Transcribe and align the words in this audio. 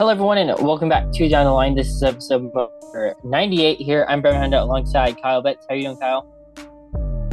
Hello, 0.00 0.12
everyone, 0.12 0.38
and 0.38 0.48
welcome 0.66 0.88
back 0.88 1.12
to 1.12 1.28
Down 1.28 1.44
the 1.44 1.52
Line. 1.52 1.74
This 1.74 1.88
is 1.88 2.02
episode 2.02 2.44
number 2.44 3.14
98 3.22 3.76
here. 3.76 4.06
I'm 4.08 4.22
Breven 4.22 4.58
alongside 4.58 5.20
Kyle 5.20 5.42
Betts. 5.42 5.66
How 5.68 5.74
are 5.74 5.76
you 5.76 5.88
doing, 5.88 5.98
Kyle? 5.98 6.26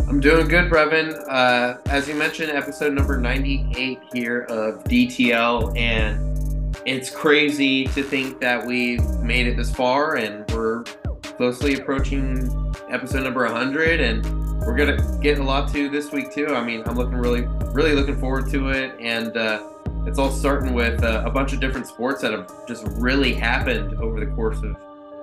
I'm 0.10 0.20
doing 0.20 0.50
good, 0.50 0.70
Breven. 0.70 1.18
Uh, 1.30 1.78
as 1.86 2.10
you 2.10 2.16
mentioned, 2.16 2.52
episode 2.52 2.92
number 2.92 3.16
98 3.16 4.00
here 4.12 4.42
of 4.50 4.84
DTL, 4.84 5.78
and 5.78 6.78
it's 6.86 7.10
crazy 7.10 7.86
to 7.86 8.04
think 8.04 8.42
that 8.42 8.68
we've 8.68 9.08
made 9.22 9.48
it 9.48 9.56
this 9.56 9.74
far 9.74 10.18
and 10.18 10.44
we're 10.52 10.84
closely 11.24 11.76
approaching 11.76 12.74
episode 12.90 13.24
number 13.24 13.46
100, 13.46 14.02
and 14.02 14.26
we're 14.66 14.76
to 14.76 15.20
get 15.22 15.40
a 15.40 15.44
lot 15.44 15.72
to 15.72 15.88
this 15.88 16.12
week, 16.12 16.34
too. 16.34 16.48
I 16.48 16.62
mean, 16.66 16.84
I'm 16.86 16.96
looking 16.96 17.16
really, 17.16 17.44
really 17.72 17.94
looking 17.94 18.20
forward 18.20 18.52
to 18.52 18.72
it, 18.72 18.94
and 19.00 19.38
uh, 19.38 19.64
it's 20.08 20.18
all 20.18 20.32
starting 20.32 20.74
with 20.74 21.04
uh, 21.04 21.22
a 21.26 21.30
bunch 21.30 21.52
of 21.52 21.60
different 21.60 21.86
sports 21.86 22.22
that 22.22 22.32
have 22.32 22.50
just 22.66 22.88
really 22.92 23.34
happened 23.34 24.00
over 24.00 24.22
the 24.22 24.26
course 24.28 24.58
of 24.64 24.76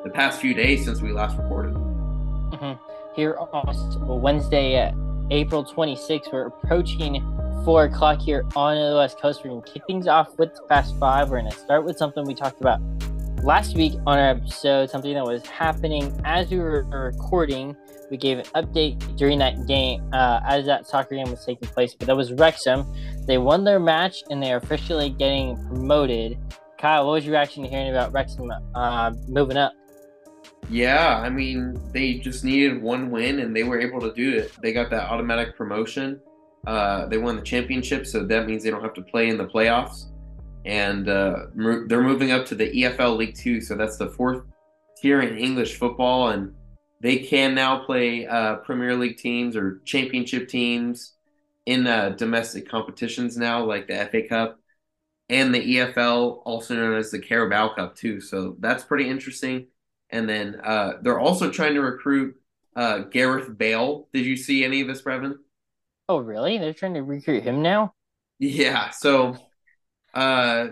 the 0.05 0.11
past 0.11 0.41
few 0.41 0.53
days 0.53 0.85
since 0.85 1.01
we 1.01 1.11
last 1.11 1.39
recorded. 1.39 1.73
Mm-hmm. 1.73 3.17
Here 3.17 3.35
on 3.39 4.21
Wednesday, 4.21 4.79
uh, 4.79 4.93
April 5.31 5.65
26th, 5.65 6.31
we're 6.31 6.49
approaching 6.49 7.23
4 7.65 7.85
o'clock 7.85 8.21
here 8.21 8.45
on 8.55 8.77
the 8.77 8.97
West 8.97 9.19
Coast. 9.19 9.41
We're 9.43 9.59
to 9.59 9.73
kick 9.73 9.87
things 9.87 10.07
off 10.07 10.39
with 10.39 10.55
the 10.55 10.61
Fast 10.69 10.95
Five. 10.99 11.31
We're 11.31 11.41
going 11.41 11.51
to 11.51 11.57
start 11.57 11.87
with 11.87 11.97
something 11.97 12.23
we 12.25 12.35
talked 12.35 12.61
about 12.61 12.81
last 13.45 13.77
week 13.77 13.93
on 14.07 14.19
our 14.19 14.31
episode, 14.31 14.89
something 14.89 15.13
that 15.13 15.25
was 15.25 15.45
happening 15.47 16.19
as 16.25 16.49
we 16.51 16.57
were 16.59 16.83
recording. 16.85 17.77
We 18.11 18.17
gave 18.17 18.39
an 18.39 18.45
update 18.55 19.17
during 19.17 19.39
that 19.41 19.67
game 19.67 20.03
uh, 20.15 20.41
as 20.49 20.65
that 20.65 20.87
soccer 20.87 21.15
game 21.15 21.31
was 21.31 21.45
taking 21.45 21.69
place, 21.69 21.95
but 21.95 22.07
that 22.07 22.17
was 22.17 22.33
Wrexham 22.33 22.87
they 23.27 23.39
won 23.39 23.65
their 23.65 23.81
match 23.81 24.23
and 24.31 24.43
they 24.43 24.53
are 24.53 24.57
officially 24.57 25.11
getting 25.11 25.57
promoted. 25.69 26.39
Kyle, 26.79 27.07
what 27.07 27.13
was 27.13 27.25
your 27.25 27.33
reaction 27.33 27.63
to 27.63 27.69
hearing 27.69 27.91
about 27.91 28.13
Wrexham 28.13 28.51
uh, 28.75 29.13
moving 29.29 29.57
up? 29.57 29.73
Yeah, 30.71 31.19
I 31.19 31.29
mean, 31.29 31.79
they 31.93 32.15
just 32.15 32.45
needed 32.45 32.83
one 32.83 33.11
win 33.11 33.41
and 33.41 33.55
they 33.55 33.63
were 33.63 33.79
able 33.79 34.01
to 34.01 34.13
do 34.15 34.37
it. 34.37 34.53
They 34.63 34.73
got 34.73 34.91
that 34.91 35.11
automatic 35.11 35.57
promotion. 35.57 36.21
Uh, 36.67 37.07
they 37.07 37.19
won 37.19 37.37
the 37.37 37.43
championship, 37.43 38.07
so 38.07 38.25
that 38.25 38.47
means 38.47 38.65
they 38.65 38.71
don't 38.71 38.83
have 38.83 38.95
to 38.95 39.03
play 39.03 39.29
in 39.29 39.37
the 39.37 39.47
playoffs. 39.47 40.07
And 40.65 41.09
uh, 41.09 41.47
they're 41.55 42.03
moving 42.03 42.33
up 42.33 42.47
to 42.47 42.55
the 42.55 42.71
EFL 42.71 43.17
League 43.17 43.37
Two, 43.37 43.61
so 43.61 43.75
that's 43.75 43.99
the 43.99 44.09
fourth 44.09 44.45
tier 44.97 45.21
in 45.21 45.37
English 45.37 45.79
football, 45.79 46.29
and 46.29 46.55
they 47.01 47.19
can 47.19 47.55
now 47.55 47.85
play 47.85 48.27
uh, 48.27 48.57
Premier 48.57 48.97
League 48.97 49.19
teams 49.19 49.57
or 49.57 49.81
Championship 49.85 50.49
teams 50.49 51.13
in 51.67 51.87
uh, 51.87 52.11
domestic 52.11 52.69
competitions 52.69 53.37
now, 53.37 53.65
like 53.65 53.87
the 53.87 54.09
FA 54.11 54.27
Cup 54.27 54.59
and 55.29 55.55
the 55.55 55.77
EFL, 55.77 56.43
also 56.45 56.75
known 56.75 56.97
as 56.97 57.11
the 57.11 57.19
Carabao 57.19 57.75
Cup, 57.75 57.97
too. 57.97 58.21
So 58.21 58.57
that's 58.59 58.85
pretty 58.85 59.09
interesting. 59.09 59.69
And 60.11 60.29
then 60.29 60.61
uh, 60.63 60.95
they're 61.03 61.19
also 61.19 61.51
trying 61.51 61.75
to 61.75 61.81
recruit 61.81 62.37
uh, 62.77 62.99
Gareth 62.99 63.57
Bale. 63.57 64.09
Did 64.13 64.27
you 64.27 64.37
see 64.37 64.65
any 64.65 64.81
of 64.81 64.89
this, 64.89 65.03
Breven? 65.03 65.37
Oh, 66.09 66.19
really? 66.19 66.59
They're 66.59 66.75
trying 66.75 66.95
to 66.95 67.03
recruit 67.03 67.43
him 67.43 67.63
now? 67.63 67.95
Yeah. 68.39 68.91
So 68.91 69.37
uh, 70.15 70.69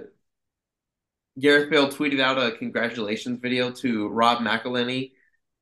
Gareth 1.39 1.71
Bale 1.71 1.89
tweeted 1.89 2.21
out 2.21 2.39
a 2.39 2.57
congratulations 2.57 3.41
video 3.41 3.71
to 3.71 4.09
Rob 4.09 4.39
McElhenney 4.39 5.13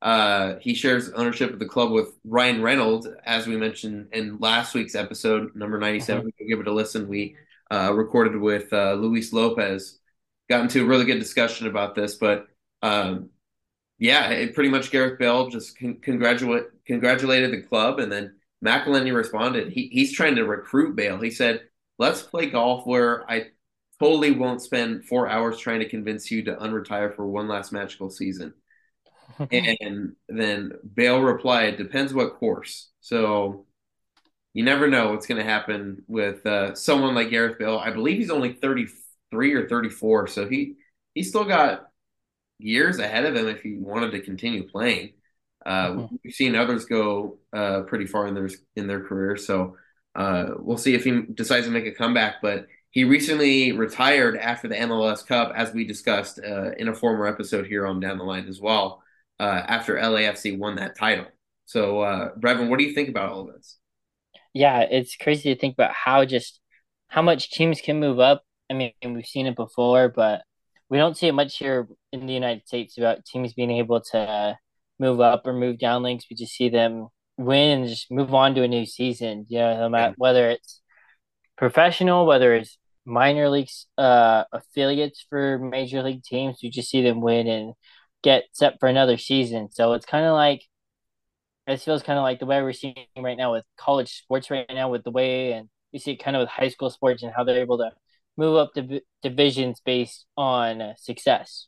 uh, 0.01 0.55
he 0.59 0.73
shares 0.73 1.11
ownership 1.11 1.53
of 1.53 1.59
the 1.59 1.65
club 1.65 1.91
with 1.91 2.09
Ryan 2.25 2.61
Reynolds, 2.61 3.07
as 3.23 3.45
we 3.45 3.55
mentioned 3.55 4.07
in 4.13 4.39
last 4.39 4.73
week's 4.73 4.95
episode, 4.95 5.55
number 5.55 5.77
97. 5.77 6.23
Mm-hmm. 6.23 6.47
Give 6.47 6.59
it 6.59 6.67
a 6.67 6.73
listen. 6.73 7.07
We 7.07 7.35
uh, 7.69 7.93
recorded 7.93 8.35
with 8.35 8.73
uh, 8.73 8.93
Luis 8.93 9.31
Lopez, 9.31 9.99
got 10.49 10.61
into 10.61 10.83
a 10.83 10.87
really 10.87 11.05
good 11.05 11.19
discussion 11.19 11.67
about 11.67 11.93
this. 11.93 12.15
But 12.15 12.47
um, 12.81 13.29
yeah, 13.99 14.29
it 14.29 14.55
pretty 14.55 14.69
much 14.69 14.89
Gareth 14.89 15.19
Bale 15.19 15.49
just 15.49 15.77
con- 15.77 15.99
congratulate, 16.01 16.63
congratulated 16.87 17.51
the 17.51 17.61
club. 17.61 17.99
And 17.99 18.11
then 18.11 18.37
McElhenney 18.65 19.13
responded. 19.13 19.71
He, 19.71 19.87
he's 19.91 20.13
trying 20.13 20.35
to 20.35 20.45
recruit 20.45 20.95
Bale. 20.95 21.19
He 21.19 21.29
said, 21.29 21.61
let's 21.99 22.23
play 22.23 22.49
golf 22.49 22.87
where 22.87 23.29
I 23.29 23.49
totally 24.01 24.31
won't 24.31 24.61
spend 24.61 25.05
four 25.05 25.29
hours 25.29 25.57
trying 25.57 25.79
to 25.79 25.89
convince 25.89 26.29
you 26.29 26.43
to 26.43 26.55
unretire 26.55 27.15
for 27.15 27.25
one 27.25 27.47
last 27.47 27.71
magical 27.71 28.09
season 28.09 28.53
and 29.51 30.15
then 30.27 30.73
Bale 30.93 31.21
replied, 31.21 31.77
"Depends 31.77 32.13
what 32.13 32.35
course." 32.35 32.89
So 32.99 33.65
you 34.53 34.63
never 34.63 34.87
know 34.87 35.09
what's 35.11 35.27
going 35.27 35.39
to 35.39 35.49
happen 35.49 36.03
with 36.07 36.45
uh, 36.45 36.75
someone 36.75 37.15
like 37.15 37.29
Gareth 37.29 37.57
Bale. 37.57 37.77
I 37.77 37.91
believe 37.91 38.17
he's 38.17 38.29
only 38.29 38.53
33 38.53 39.53
or 39.53 39.67
34, 39.67 40.27
so 40.27 40.47
he 40.47 40.75
he's 41.13 41.29
still 41.29 41.45
got 41.45 41.87
years 42.59 42.99
ahead 42.99 43.25
of 43.25 43.35
him 43.35 43.47
if 43.47 43.61
he 43.61 43.77
wanted 43.77 44.11
to 44.11 44.21
continue 44.21 44.67
playing. 44.67 45.13
Uh, 45.65 45.89
mm-hmm. 45.89 46.15
We've 46.23 46.33
seen 46.33 46.55
others 46.55 46.85
go 46.85 47.39
uh, 47.53 47.81
pretty 47.81 48.05
far 48.05 48.27
in 48.27 48.35
their 48.35 48.49
in 48.75 48.87
their 48.87 49.03
career, 49.03 49.37
so 49.37 49.77
uh, 50.15 50.49
we'll 50.57 50.77
see 50.77 50.93
if 50.93 51.03
he 51.03 51.21
decides 51.21 51.65
to 51.65 51.71
make 51.71 51.85
a 51.85 51.91
comeback. 51.91 52.35
But 52.41 52.67
he 52.91 53.05
recently 53.05 53.71
retired 53.71 54.37
after 54.37 54.67
the 54.67 54.75
MLS 54.75 55.25
Cup, 55.25 55.53
as 55.55 55.73
we 55.73 55.85
discussed 55.85 56.39
uh, 56.45 56.71
in 56.73 56.89
a 56.89 56.93
former 56.93 57.25
episode 57.25 57.65
here 57.65 57.87
on 57.87 58.01
Down 58.01 58.17
the 58.17 58.23
Line 58.25 58.47
as 58.47 58.59
well 58.59 59.01
uh, 59.39 59.63
after 59.65 59.95
LAFC 59.95 60.57
won 60.57 60.75
that 60.75 60.97
title. 60.97 61.25
So, 61.65 62.01
uh, 62.01 62.29
Breven, 62.37 62.69
what 62.69 62.79
do 62.79 62.85
you 62.85 62.93
think 62.93 63.07
about 63.07 63.31
all 63.31 63.47
of 63.47 63.55
this? 63.55 63.77
Yeah, 64.53 64.81
it's 64.81 65.15
crazy 65.15 65.53
to 65.53 65.59
think 65.59 65.73
about 65.75 65.93
how 65.93 66.25
just 66.25 66.59
how 67.07 67.21
much 67.21 67.49
teams 67.49 67.79
can 67.79 67.99
move 67.99 68.19
up. 68.19 68.43
I 68.69 68.73
mean, 68.73 68.91
we've 69.03 69.25
seen 69.25 69.47
it 69.47 69.55
before, 69.55 70.09
but 70.09 70.41
we 70.89 70.97
don't 70.97 71.15
see 71.15 71.27
it 71.27 71.33
much 71.33 71.57
here 71.57 71.87
in 72.11 72.25
the 72.25 72.33
United 72.33 72.67
States 72.67 72.97
about 72.97 73.25
teams 73.25 73.53
being 73.53 73.71
able 73.71 74.01
to 74.11 74.57
move 74.99 75.21
up 75.21 75.47
or 75.47 75.53
move 75.53 75.79
down 75.79 76.03
links. 76.03 76.25
We 76.29 76.35
just 76.35 76.53
see 76.53 76.67
them 76.67 77.07
win 77.37 77.79
and 77.79 77.89
just 77.89 78.11
move 78.11 78.33
on 78.33 78.53
to 78.55 78.63
a 78.63 78.67
new 78.67 78.85
season. 78.85 79.45
You 79.47 79.59
know, 79.59 79.79
no 79.79 79.89
matter 79.89 80.13
whether 80.17 80.49
it's 80.49 80.81
professional, 81.57 82.25
whether 82.25 82.53
it's 82.53 82.77
minor 83.05 83.49
leagues 83.49 83.87
uh, 83.97 84.43
affiliates 84.51 85.25
for 85.29 85.59
major 85.59 86.03
league 86.03 86.23
teams, 86.23 86.59
we 86.63 86.69
just 86.69 86.89
see 86.89 87.01
them 87.01 87.21
win 87.21 87.47
and 87.47 87.73
get 88.23 88.43
set 88.53 88.79
for 88.79 88.87
another 88.87 89.17
season. 89.17 89.69
So 89.71 89.93
it's 89.93 90.05
kind 90.05 90.25
of 90.25 90.33
like 90.33 90.63
it 91.67 91.79
feels 91.81 92.03
kind 92.03 92.17
of 92.19 92.23
like 92.23 92.39
the 92.39 92.45
way 92.45 92.61
we're 92.61 92.73
seeing 92.73 92.95
right 93.17 93.37
now 93.37 93.53
with 93.53 93.63
college 93.77 94.19
sports 94.19 94.49
right 94.49 94.65
now 94.69 94.89
with 94.89 95.03
the 95.03 95.11
way 95.11 95.53
and 95.53 95.69
we 95.93 95.99
see 95.99 96.11
it 96.11 96.23
kind 96.23 96.35
of 96.35 96.41
with 96.41 96.49
high 96.49 96.69
school 96.69 96.89
sports 96.89 97.23
and 97.23 97.33
how 97.35 97.43
they're 97.43 97.61
able 97.61 97.77
to 97.77 97.91
move 98.37 98.55
up 98.55 98.71
the 98.73 99.01
divisions 99.21 99.81
based 99.83 100.25
on 100.37 100.93
success. 100.97 101.67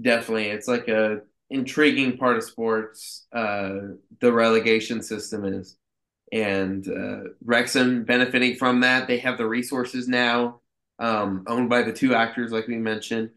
Definitely, 0.00 0.48
it's 0.48 0.68
like 0.68 0.88
a 0.88 1.20
intriguing 1.50 2.16
part 2.16 2.36
of 2.36 2.42
sports. 2.42 3.26
Uh, 3.32 3.94
the 4.20 4.32
relegation 4.32 5.02
system 5.02 5.44
is, 5.44 5.76
and 6.32 6.88
uh, 6.88 7.28
Wrexham 7.44 8.04
benefiting 8.04 8.56
from 8.56 8.80
that. 8.80 9.06
They 9.06 9.18
have 9.18 9.36
the 9.36 9.46
resources 9.46 10.08
now, 10.08 10.60
um, 10.98 11.44
owned 11.46 11.68
by 11.68 11.82
the 11.82 11.92
two 11.92 12.14
actors, 12.14 12.50
like 12.50 12.66
we 12.66 12.76
mentioned. 12.76 13.30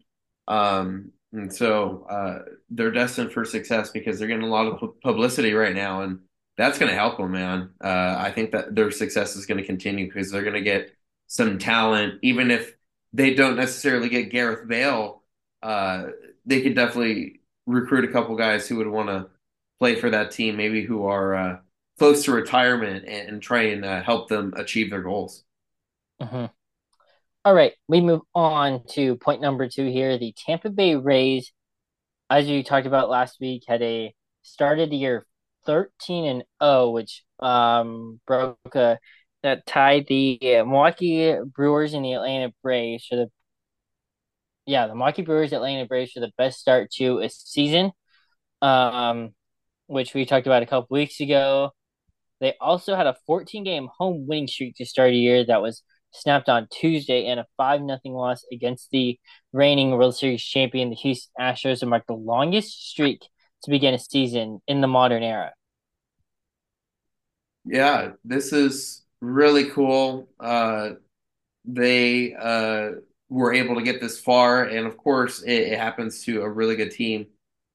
Um, 0.48 1.12
and 1.32 1.52
so 1.52 2.06
uh, 2.08 2.38
they're 2.70 2.90
destined 2.90 3.32
for 3.32 3.44
success 3.44 3.90
because 3.90 4.18
they're 4.18 4.28
getting 4.28 4.44
a 4.44 4.48
lot 4.48 4.66
of 4.66 5.00
publicity 5.02 5.52
right 5.52 5.74
now, 5.74 6.02
and 6.02 6.20
that's 6.56 6.78
going 6.78 6.90
to 6.90 6.96
help 6.96 7.18
them, 7.18 7.32
man. 7.32 7.70
Uh, 7.84 8.16
I 8.18 8.32
think 8.32 8.52
that 8.52 8.74
their 8.74 8.90
success 8.90 9.36
is 9.36 9.44
going 9.44 9.58
to 9.58 9.66
continue 9.66 10.06
because 10.06 10.30
they're 10.30 10.42
going 10.42 10.54
to 10.54 10.62
get 10.62 10.96
some 11.26 11.58
talent, 11.58 12.20
even 12.22 12.50
if 12.50 12.74
they 13.12 13.34
don't 13.34 13.56
necessarily 13.56 14.08
get 14.08 14.30
Gareth 14.30 14.66
Bale. 14.66 15.22
Uh, 15.62 16.06
they 16.46 16.62
could 16.62 16.74
definitely 16.74 17.40
recruit 17.66 18.08
a 18.08 18.12
couple 18.12 18.36
guys 18.36 18.66
who 18.66 18.76
would 18.76 18.86
want 18.86 19.08
to 19.08 19.26
play 19.78 19.96
for 19.96 20.08
that 20.08 20.30
team, 20.30 20.56
maybe 20.56 20.82
who 20.82 21.04
are 21.04 21.60
uh, 21.96 21.98
close 21.98 22.24
to 22.24 22.32
retirement, 22.32 23.04
and, 23.06 23.28
and 23.28 23.42
try 23.42 23.62
and 23.62 23.84
uh, 23.84 24.02
help 24.02 24.28
them 24.28 24.52
achieve 24.56 24.90
their 24.90 25.02
goals. 25.02 25.44
Mm-hmm. 26.20 26.46
All 27.44 27.54
right, 27.54 27.72
we 27.88 28.00
move 28.00 28.22
on 28.34 28.82
to 28.90 29.16
point 29.16 29.40
number 29.40 29.68
two 29.68 29.86
here. 29.88 30.18
The 30.18 30.34
Tampa 30.46 30.70
Bay 30.70 30.96
Rays, 30.96 31.52
as 32.28 32.48
you 32.48 32.64
talked 32.64 32.86
about 32.86 33.08
last 33.08 33.38
week, 33.40 33.64
had 33.68 33.82
a 33.82 34.14
started 34.42 34.90
the 34.90 34.96
year 34.96 35.26
13 35.66 36.24
and 36.26 36.44
0, 36.62 36.90
which 36.90 37.22
um 37.40 38.20
broke 38.26 38.74
a 38.74 38.98
that 39.42 39.66
tied 39.66 40.06
the 40.08 40.38
Milwaukee 40.42 41.36
Brewers 41.44 41.92
and 41.94 42.04
the 42.04 42.14
Atlanta 42.14 42.52
Braves 42.62 43.06
for 43.06 43.16
the 43.16 43.30
yeah, 44.66 44.86
the 44.88 44.94
Milwaukee 44.94 45.22
Brewers 45.22 45.52
Atlanta 45.52 45.86
Braves 45.86 46.12
for 46.12 46.20
the 46.20 46.32
best 46.36 46.58
start 46.58 46.90
to 46.92 47.18
a 47.20 47.28
season. 47.30 47.92
Um 48.62 49.34
which 49.86 50.14
we 50.14 50.24
talked 50.24 50.46
about 50.46 50.64
a 50.64 50.66
couple 50.66 50.88
weeks 50.90 51.20
ago. 51.20 51.72
They 52.40 52.54
also 52.60 52.96
had 52.96 53.06
a 53.06 53.16
14 53.26 53.64
game 53.64 53.88
home 53.98 54.26
winning 54.26 54.46
streak 54.46 54.76
to 54.76 54.86
start 54.86 55.10
a 55.10 55.16
year 55.16 55.44
that 55.46 55.62
was 55.62 55.82
snapped 56.12 56.48
on 56.48 56.68
Tuesday 56.70 57.26
in 57.26 57.38
a 57.38 57.46
5 57.56 57.80
0 57.80 57.98
loss 58.06 58.44
against 58.52 58.90
the 58.90 59.18
reigning 59.52 59.92
World 59.92 60.16
Series 60.16 60.42
champion, 60.42 60.90
the 60.90 60.96
Houston 60.96 61.32
Astros, 61.40 61.82
and 61.82 61.90
marked 61.90 62.08
the 62.08 62.14
longest 62.14 62.88
streak 62.90 63.22
to 63.62 63.70
begin 63.70 63.94
a 63.94 63.98
season 63.98 64.60
in 64.66 64.80
the 64.80 64.86
modern 64.86 65.22
era. 65.22 65.52
Yeah, 67.64 68.12
this 68.24 68.52
is 68.52 69.04
really 69.20 69.70
cool. 69.70 70.28
Uh, 70.38 70.90
they 71.64 72.34
uh, 72.34 72.90
were 73.28 73.52
able 73.52 73.74
to 73.74 73.82
get 73.82 74.00
this 74.00 74.20
far, 74.20 74.64
and 74.64 74.86
of 74.86 74.96
course, 74.96 75.42
it, 75.42 75.72
it 75.72 75.78
happens 75.78 76.22
to 76.24 76.42
a 76.42 76.48
really 76.48 76.76
good 76.76 76.92
team 76.92 77.26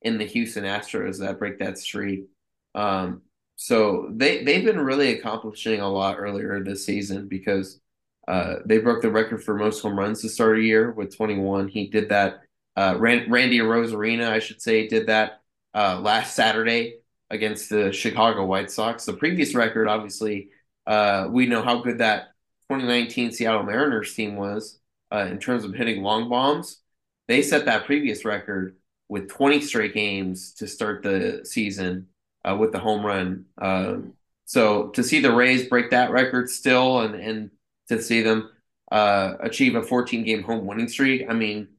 in 0.02 0.18
the 0.18 0.26
Houston 0.26 0.64
Astros 0.64 1.20
that 1.20 1.40
break 1.40 1.60
that 1.60 1.78
streak. 1.78 2.26
Um, 2.74 3.22
so 3.62 4.10
they 4.10 4.44
they've 4.44 4.66
been 4.66 4.80
really 4.80 5.14
accomplishing 5.14 5.82
a 5.82 5.88
lot 5.88 6.18
earlier 6.18 6.64
this 6.64 6.84
season 6.84 7.28
because 7.28 7.80
uh, 8.28 8.56
they 8.66 8.80
broke 8.80 9.04
the 9.04 9.12
record 9.12 9.44
for 9.44 9.54
most 9.54 9.84
home 9.84 10.00
runs 10.00 10.20
to 10.20 10.30
start 10.30 10.58
a 10.58 10.64
year 10.64 10.90
with 10.90 11.16
21. 11.16 11.68
He 11.68 11.86
did 11.86 12.10
that. 12.10 12.42
Uh, 12.76 12.96
Randy 12.98 13.60
Arozarena, 13.60 14.30
I 14.30 14.40
should 14.40 14.64
say, 14.64 14.88
did 14.88 15.06
that 15.08 15.42
uh, 15.76 16.00
last 16.00 16.36
Saturday 16.36 17.02
against 17.30 17.70
the 17.70 17.92
Chicago 17.92 18.48
White 18.48 18.72
Sox. 18.72 19.06
The 19.06 19.14
previous 19.14 19.54
record, 19.54 19.88
obviously, 19.88 20.50
uh, 20.88 21.28
we 21.30 21.46
know 21.46 21.62
how 21.62 21.84
good 21.84 22.00
that 22.00 22.30
2019 22.68 23.32
Seattle 23.32 23.62
Mariners 23.62 24.16
team 24.16 24.38
was 24.38 24.80
uh, 25.14 25.28
in 25.30 25.38
terms 25.38 25.66
of 25.66 25.76
hitting 25.76 26.02
long 26.02 26.30
bombs. 26.30 26.82
They 27.28 27.44
set 27.44 27.66
that 27.66 27.86
previous 27.86 28.26
record 28.26 28.78
with 29.08 29.30
20 29.30 29.62
straight 29.62 29.94
games 29.94 30.54
to 30.54 30.68
start 30.68 31.04
the 31.04 31.42
season 31.44 32.08
uh, 32.44 32.56
with 32.56 32.72
the 32.72 32.80
home 32.80 33.06
run. 33.06 33.46
Um, 33.58 34.14
so 34.46 34.90
to 34.90 35.04
see 35.04 35.20
the 35.20 35.34
Rays 35.34 35.68
break 35.68 35.92
that 35.92 36.12
record 36.12 36.50
still 36.50 37.02
and, 37.02 37.16
and 37.16 37.52
to 37.90 38.02
see 38.02 38.22
them 38.22 38.50
uh, 38.92 39.36
achieve 39.40 39.76
a 39.76 39.84
14 39.84 40.24
game 40.24 40.44
home 40.44 40.66
winning 40.66 40.90
streak, 40.90 41.26
I 41.30 41.34
mean, 41.34 41.70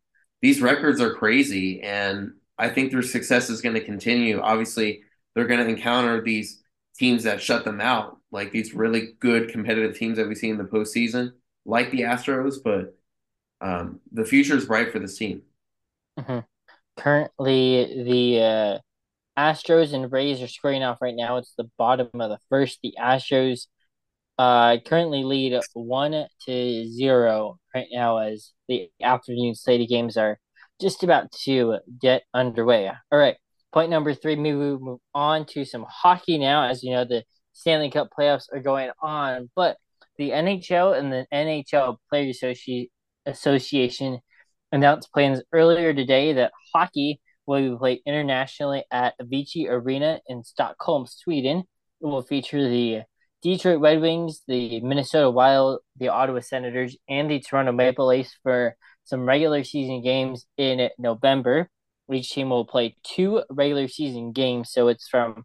these 0.41 0.63
records 0.63 1.01
are 1.01 1.15
crazy. 1.15 1.83
And 1.83 2.33
I 2.59 2.69
think 2.69 2.91
their 2.91 3.03
success 3.03 3.51
is 3.51 3.61
going 3.61 3.75
to 3.75 3.85
continue. 3.85 4.41
Obviously, 4.41 5.03
they're 5.35 5.47
going 5.47 5.61
to 5.61 5.69
encounter 5.69 6.23
these 6.23 6.63
teams 6.97 7.25
that 7.25 7.43
shut 7.43 7.65
them 7.65 7.81
out, 7.81 8.19
like 8.31 8.53
these 8.53 8.75
really 8.75 9.15
good 9.21 9.51
competitive 9.51 9.97
teams 9.97 10.17
that 10.17 10.29
we 10.29 10.35
see 10.35 10.51
in 10.51 10.59
the 10.59 10.65
postseason, 10.65 11.33
like 11.65 11.91
the 11.91 12.03
Astros. 12.03 12.57
But 12.63 12.97
um, 13.61 14.01
the 14.13 14.25
future 14.25 14.57
is 14.57 14.67
bright 14.67 14.93
for 14.93 14.99
this 14.99 15.17
team. 15.17 15.43
Mm-hmm. 16.19 16.41
Currently, 16.97 18.05
the 18.05 18.43
uh, 18.43 18.79
Astros 19.39 19.93
and 19.93 20.11
Rays 20.13 20.43
are 20.43 20.49
squaring 20.49 20.83
off 20.83 20.99
right 21.01 21.15
now. 21.17 21.37
It's 21.39 21.55
the 21.57 21.71
bottom 21.79 22.09
of 22.15 22.31
the 22.31 22.39
first. 22.49 22.79
The 22.83 22.95
Astros 22.99 23.67
uh, 24.39 24.79
currently 24.87 25.25
lead 25.25 25.59
one 25.75 26.27
to 26.47 26.89
zero 26.91 27.59
right 27.75 27.87
now 27.93 28.19
as 28.19 28.53
the 28.69 28.91
afternoon 29.03 29.55
slate 29.55 29.89
games 29.89 30.17
are 30.17 30.39
just 30.81 31.03
about 31.03 31.31
to 31.45 31.79
get 32.01 32.23
underway. 32.35 32.91
All 33.11 33.19
right, 33.19 33.37
point 33.73 33.91
number 33.91 34.15
three. 34.15 34.37
We 34.37 34.53
move 34.53 34.99
on 35.15 35.47
to 35.47 35.65
some 35.65 35.87
hockey 35.89 36.39
now. 36.39 36.65
As 36.69 36.83
you 36.83 36.93
know, 36.93 37.05
the 37.05 37.25
Stanley 37.53 37.91
Cup 37.91 38.09
playoffs 38.19 38.47
are 38.53 38.61
going 38.61 38.91
on, 39.01 39.51
but 39.55 39.77
the 40.19 40.31
NHL 40.31 40.99
and 40.99 41.13
the 41.13 41.27
NHL 41.33 41.97
Players 42.11 42.41
Associ- 42.41 42.91
Association 43.27 44.21
announced 44.73 45.13
plans 45.13 45.43
earlier 45.53 45.95
today 45.95 46.33
that 46.33 46.53
hockey 46.75 47.21
will 47.47 47.71
be 47.73 47.77
played 47.77 48.01
internationally 48.07 48.85
at 48.91 49.15
Avicii 49.21 49.69
Arena 49.69 50.21
in 50.29 50.45
Stockholm, 50.45 51.07
Sweden. 51.07 51.65
It 52.01 52.07
will 52.07 52.23
feature 52.23 52.69
the 52.69 53.03
Detroit 53.43 53.81
Red 53.81 54.01
Wings, 54.01 54.43
the 54.47 54.81
Minnesota 54.81 55.31
Wild, 55.31 55.81
the 55.97 56.09
Ottawa 56.09 56.41
Senators, 56.41 56.97
and 57.09 57.31
the 57.31 57.41
Toronto 57.41 57.73
Maple 57.73 58.07
Leafs 58.07 58.37
for 58.43 58.77
some 59.05 59.27
regular 59.27 59.65
season 59.65 60.03
games 60.03 60.47
in 60.57 60.89
November. 60.99 61.69
Each 62.13 62.31
team 62.31 62.51
will 62.51 62.65
play 62.65 62.97
two 63.03 63.43
regular 63.51 63.89
season 63.89 64.33
games, 64.33 64.71
so 64.71 64.89
it's 64.89 65.09
from 65.09 65.45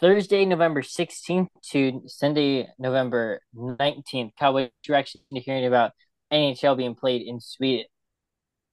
Thursday, 0.00 0.44
November 0.44 0.82
16th 0.82 1.48
to 1.72 2.02
Sunday, 2.06 2.68
November 2.78 3.40
19th. 3.56 4.30
Kyle, 4.38 4.52
what 4.54 4.70
you're 4.86 4.96
actually 4.96 5.22
hearing 5.30 5.66
about 5.66 5.92
NHL 6.32 6.76
being 6.76 6.94
played 6.94 7.22
in 7.22 7.40
Sweden? 7.40 7.86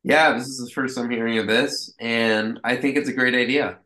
Yeah, 0.06 0.34
this 0.38 0.48
is 0.48 0.60
the 0.60 0.70
first 0.70 0.98
I'm 1.00 1.10
hearing 1.10 1.40
of 1.40 1.48
this, 1.48 1.92
and 2.00 2.60
I 2.64 2.76
think 2.76 2.96
it's 2.96 3.10
a 3.10 3.14
great 3.14 3.34
idea. 3.34 3.80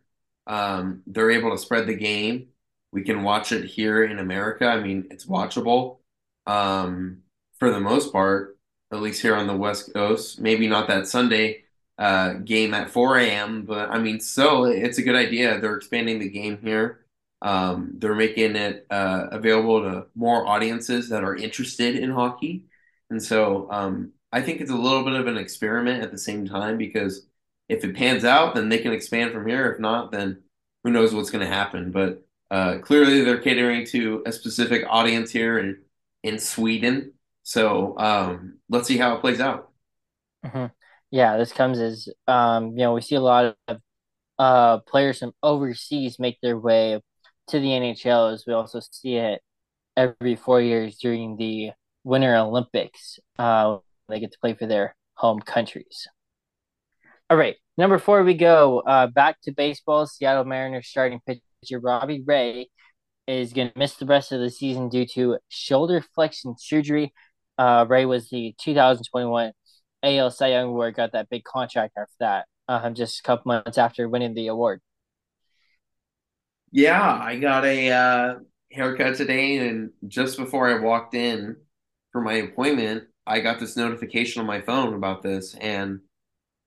Um, 0.47 1.01
they're 1.07 1.31
able 1.31 1.51
to 1.51 1.57
spread 1.57 1.87
the 1.87 1.95
game 1.95 2.49
we 2.91 3.03
can 3.03 3.23
watch 3.23 3.51
it 3.53 3.65
here 3.65 4.03
in 4.03 4.19
America. 4.19 4.65
I 4.65 4.81
mean, 4.81 5.07
it's 5.11 5.27
watchable 5.27 5.99
um, 6.47 7.19
for 7.59 7.71
the 7.71 7.79
most 7.79 8.11
part, 8.11 8.57
at 8.91 8.99
least 9.01 9.21
here 9.21 9.35
on 9.35 9.47
the 9.47 9.55
West 9.55 9.93
Coast. 9.93 10.41
Maybe 10.41 10.67
not 10.67 10.87
that 10.89 11.07
Sunday 11.07 11.65
uh, 11.99 12.33
game 12.33 12.73
at 12.73 12.89
4 12.89 13.19
a.m., 13.19 13.63
but 13.65 13.89
I 13.91 13.99
mean, 13.99 14.19
so 14.19 14.65
it's 14.65 14.97
a 14.97 15.03
good 15.03 15.15
idea. 15.15 15.59
They're 15.59 15.77
expanding 15.77 16.19
the 16.19 16.29
game 16.29 16.59
here. 16.63 17.05
Um, 17.43 17.93
they're 17.99 18.15
making 18.15 18.55
it 18.57 18.87
uh, 18.89 19.27
available 19.31 19.83
to 19.83 20.07
more 20.15 20.47
audiences 20.47 21.09
that 21.09 21.23
are 21.23 21.35
interested 21.35 21.95
in 21.95 22.11
hockey. 22.11 22.65
And 23.11 23.23
so 23.23 23.69
um, 23.71 24.13
I 24.31 24.41
think 24.41 24.61
it's 24.61 24.71
a 24.71 24.75
little 24.75 25.03
bit 25.03 25.13
of 25.13 25.27
an 25.27 25.37
experiment 25.37 26.03
at 26.03 26.11
the 26.11 26.17
same 26.17 26.47
time 26.47 26.77
because 26.77 27.25
if 27.67 27.83
it 27.83 27.95
pans 27.95 28.23
out, 28.23 28.55
then 28.55 28.69
they 28.69 28.79
can 28.79 28.93
expand 28.93 29.31
from 29.31 29.47
here. 29.47 29.71
If 29.71 29.79
not, 29.79 30.11
then 30.11 30.43
who 30.83 30.91
knows 30.91 31.13
what's 31.13 31.29
going 31.29 31.47
to 31.47 31.53
happen. 31.53 31.91
But 31.91 32.23
uh, 32.51 32.79
clearly, 32.79 33.23
they're 33.23 33.41
catering 33.41 33.85
to 33.87 34.23
a 34.25 34.31
specific 34.31 34.83
audience 34.89 35.31
here 35.31 35.59
in 35.59 35.81
in 36.23 36.39
Sweden. 36.39 37.13
So 37.43 37.97
um, 37.97 38.59
let's 38.69 38.87
see 38.87 38.97
how 38.97 39.15
it 39.15 39.21
plays 39.21 39.39
out. 39.39 39.71
Mm-hmm. 40.45 40.65
Yeah, 41.11 41.37
this 41.37 41.51
comes 41.51 41.79
as 41.79 42.09
um, 42.27 42.71
you 42.71 42.79
know 42.79 42.93
we 42.93 43.01
see 43.01 43.15
a 43.15 43.21
lot 43.21 43.55
of 43.67 43.81
uh, 44.37 44.79
players 44.79 45.19
from 45.19 45.33
overseas 45.41 46.19
make 46.19 46.39
their 46.41 46.57
way 46.57 47.01
to 47.47 47.59
the 47.59 47.67
NHL. 47.67 48.33
As 48.33 48.45
we 48.45 48.53
also 48.53 48.79
see 48.79 49.15
it 49.15 49.41
every 49.97 50.35
four 50.35 50.61
years 50.61 50.97
during 50.97 51.37
the 51.37 51.71
Winter 52.03 52.35
Olympics. 52.35 53.19
Uh, 53.37 53.77
they 54.09 54.19
get 54.19 54.31
to 54.31 54.39
play 54.39 54.53
for 54.53 54.65
their 54.65 54.95
home 55.15 55.39
countries. 55.39 56.07
All 57.29 57.37
right, 57.37 57.55
number 57.77 57.99
four, 57.99 58.23
we 58.23 58.33
go 58.33 58.79
uh, 58.79 59.07
back 59.07 59.39
to 59.43 59.51
baseball. 59.51 60.07
Seattle 60.07 60.45
Mariners 60.45 60.87
starting 60.87 61.19
pitcher 61.27 61.79
Robbie 61.79 62.23
Ray 62.25 62.69
is 63.27 63.53
going 63.53 63.69
to 63.71 63.77
miss 63.77 63.95
the 63.95 64.05
rest 64.05 64.31
of 64.31 64.39
the 64.39 64.49
season 64.49 64.89
due 64.89 65.05
to 65.05 65.37
shoulder 65.49 66.03
flexion 66.15 66.55
surgery. 66.57 67.13
Uh, 67.57 67.85
Ray 67.87 68.05
was 68.05 68.29
the 68.29 68.55
2021 68.59 69.51
AL 70.01 70.31
Cy 70.31 70.47
Young 70.47 70.69
Award, 70.69 70.95
got 70.95 71.11
that 71.11 71.29
big 71.29 71.43
contract 71.43 71.93
after 71.97 72.13
that, 72.19 72.45
uh, 72.67 72.89
just 72.91 73.19
a 73.19 73.23
couple 73.23 73.49
months 73.49 73.77
after 73.77 74.09
winning 74.09 74.33
the 74.33 74.47
award. 74.47 74.81
Yeah, 76.71 77.01
I 77.01 77.37
got 77.37 77.65
a 77.65 77.91
uh, 77.91 78.35
haircut 78.71 79.15
today, 79.15 79.57
and 79.57 79.91
just 80.07 80.37
before 80.37 80.69
I 80.69 80.79
walked 80.79 81.15
in 81.15 81.57
for 82.11 82.21
my 82.21 82.35
appointment, 82.35 83.05
I 83.29 83.39
got 83.39 83.59
this 83.59 83.77
notification 83.77 84.41
on 84.41 84.47
my 84.47 84.59
phone 84.59 84.95
about 84.95 85.21
this, 85.21 85.53
and 85.55 86.01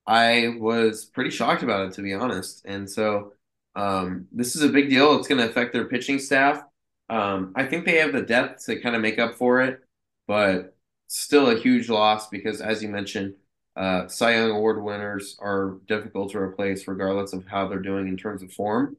I 0.06 0.54
was 0.58 1.04
pretty 1.04 1.30
shocked 1.30 1.62
about 1.62 1.88
it, 1.88 1.94
to 1.94 2.02
be 2.02 2.14
honest. 2.14 2.62
And 2.64 2.88
so 2.88 3.32
um, 3.74 4.28
this 4.32 4.54
is 4.54 4.62
a 4.62 4.68
big 4.68 4.88
deal. 4.88 5.18
It's 5.18 5.28
going 5.28 5.40
to 5.40 5.50
affect 5.50 5.72
their 5.72 5.86
pitching 5.86 6.18
staff. 6.18 6.62
Um, 7.08 7.52
I 7.56 7.66
think 7.66 7.84
they 7.84 7.98
have 7.98 8.12
the 8.12 8.22
depth 8.22 8.64
to 8.66 8.80
kind 8.80 8.94
of 8.94 9.02
make 9.02 9.18
up 9.18 9.34
for 9.34 9.60
it, 9.60 9.80
but 10.26 10.76
still 11.08 11.50
a 11.50 11.58
huge 11.58 11.88
loss 11.88 12.28
because, 12.28 12.60
as 12.60 12.82
you 12.82 12.88
mentioned, 12.88 13.34
uh, 13.76 14.06
Cy 14.06 14.36
Young 14.36 14.50
Award 14.52 14.82
winners 14.82 15.36
are 15.40 15.78
difficult 15.88 16.32
to 16.32 16.38
replace 16.38 16.86
regardless 16.86 17.32
of 17.32 17.46
how 17.46 17.68
they're 17.68 17.80
doing 17.80 18.06
in 18.06 18.16
terms 18.16 18.42
of 18.42 18.52
form. 18.52 18.96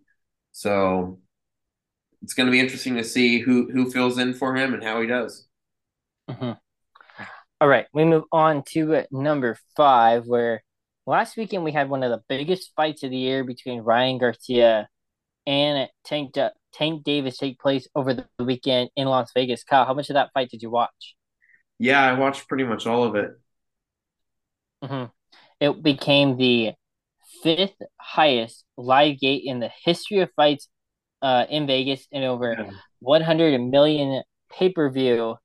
So 0.52 1.20
it's 2.22 2.34
going 2.34 2.48
to 2.48 2.52
be 2.52 2.60
interesting 2.60 2.96
to 2.96 3.04
see 3.04 3.40
who 3.40 3.70
who 3.72 3.90
fills 3.92 4.18
in 4.18 4.34
for 4.34 4.56
him 4.56 4.74
and 4.74 4.84
how 4.84 5.02
he 5.02 5.08
does. 5.08 5.48
Mm-hmm. 6.30 6.52
All 7.64 7.70
right, 7.70 7.86
we 7.94 8.04
move 8.04 8.26
on 8.30 8.64
to 8.72 9.06
number 9.10 9.58
five, 9.78 10.26
where 10.26 10.62
last 11.08 11.38
weekend 11.38 11.64
we 11.64 11.72
had 11.72 11.90
one 11.90 12.04
of 12.04 12.12
the 12.12 12.22
biggest 12.28 12.74
fights 12.76 13.04
of 13.04 13.10
the 13.10 13.16
year 13.16 13.46
between 13.46 13.80
Ryan 13.80 14.18
Garcia 14.18 14.90
and 15.48 15.88
Tank 16.04 16.36
Tank 16.74 17.04
Davis 17.06 17.38
take 17.38 17.58
place 17.58 17.88
over 17.96 18.14
the 18.16 18.26
weekend 18.44 18.90
in 18.98 19.08
Las 19.08 19.32
Vegas. 19.34 19.64
Kyle, 19.64 19.86
how 19.86 19.94
much 19.94 20.10
of 20.10 20.16
that 20.16 20.32
fight 20.34 20.50
did 20.50 20.62
you 20.62 20.70
watch? 20.70 21.16
Yeah, 21.80 22.04
I 22.04 22.20
watched 22.20 22.50
pretty 22.50 22.66
much 22.66 22.86
all 22.86 23.06
of 23.06 23.16
it. 23.16 23.32
Mm-hmm. 24.84 25.06
It 25.62 25.82
became 25.82 26.36
the 26.36 26.74
fifth 27.44 27.82
highest 27.98 28.66
live 28.76 29.22
gate 29.22 29.44
in 29.46 29.62
the 29.62 29.72
history 29.86 30.20
of 30.20 30.30
fights 30.36 30.68
uh, 31.22 31.46
in 31.50 31.66
Vegas, 31.66 32.06
and 32.12 32.26
over 32.26 32.58
yeah. 32.60 32.72
100 33.00 33.58
million 33.62 34.22
pay 34.52 34.68
per 34.68 34.90
view 34.90 35.38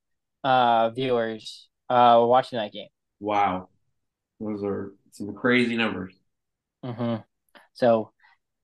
uh, 0.43 0.91
viewers 0.91 1.68
uh, 1.89 2.23
watching 2.25 2.59
that 2.59 2.73
game. 2.73 2.89
Wow, 3.21 3.69
those 4.41 4.63
are 4.63 4.93
some 5.13 5.35
crazy 5.35 5.77
numbers. 5.77 6.15
Mm-hmm. 6.85 7.23
So 7.75 8.13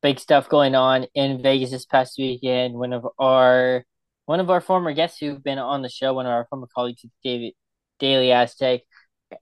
big 0.03 0.21
stuff 0.21 0.49
going 0.49 0.75
on 0.75 1.07
in 1.15 1.43
Vegas 1.43 1.71
this 1.71 1.87
past 1.87 2.17
weekend. 2.19 2.75
One 2.75 2.93
of 2.93 3.07
our 3.19 3.85
one 4.27 4.41
of 4.41 4.51
our 4.51 4.61
former 4.61 4.93
guests 4.93 5.19
who've 5.19 5.43
been 5.43 5.59
on 5.59 5.83
the 5.83 5.89
show, 5.89 6.15
one 6.15 6.27
of 6.27 6.33
our 6.33 6.47
former 6.49 6.69
colleagues, 6.75 7.05
David 7.23 7.55
Daily 7.99 8.33
Aztec, 8.33 8.83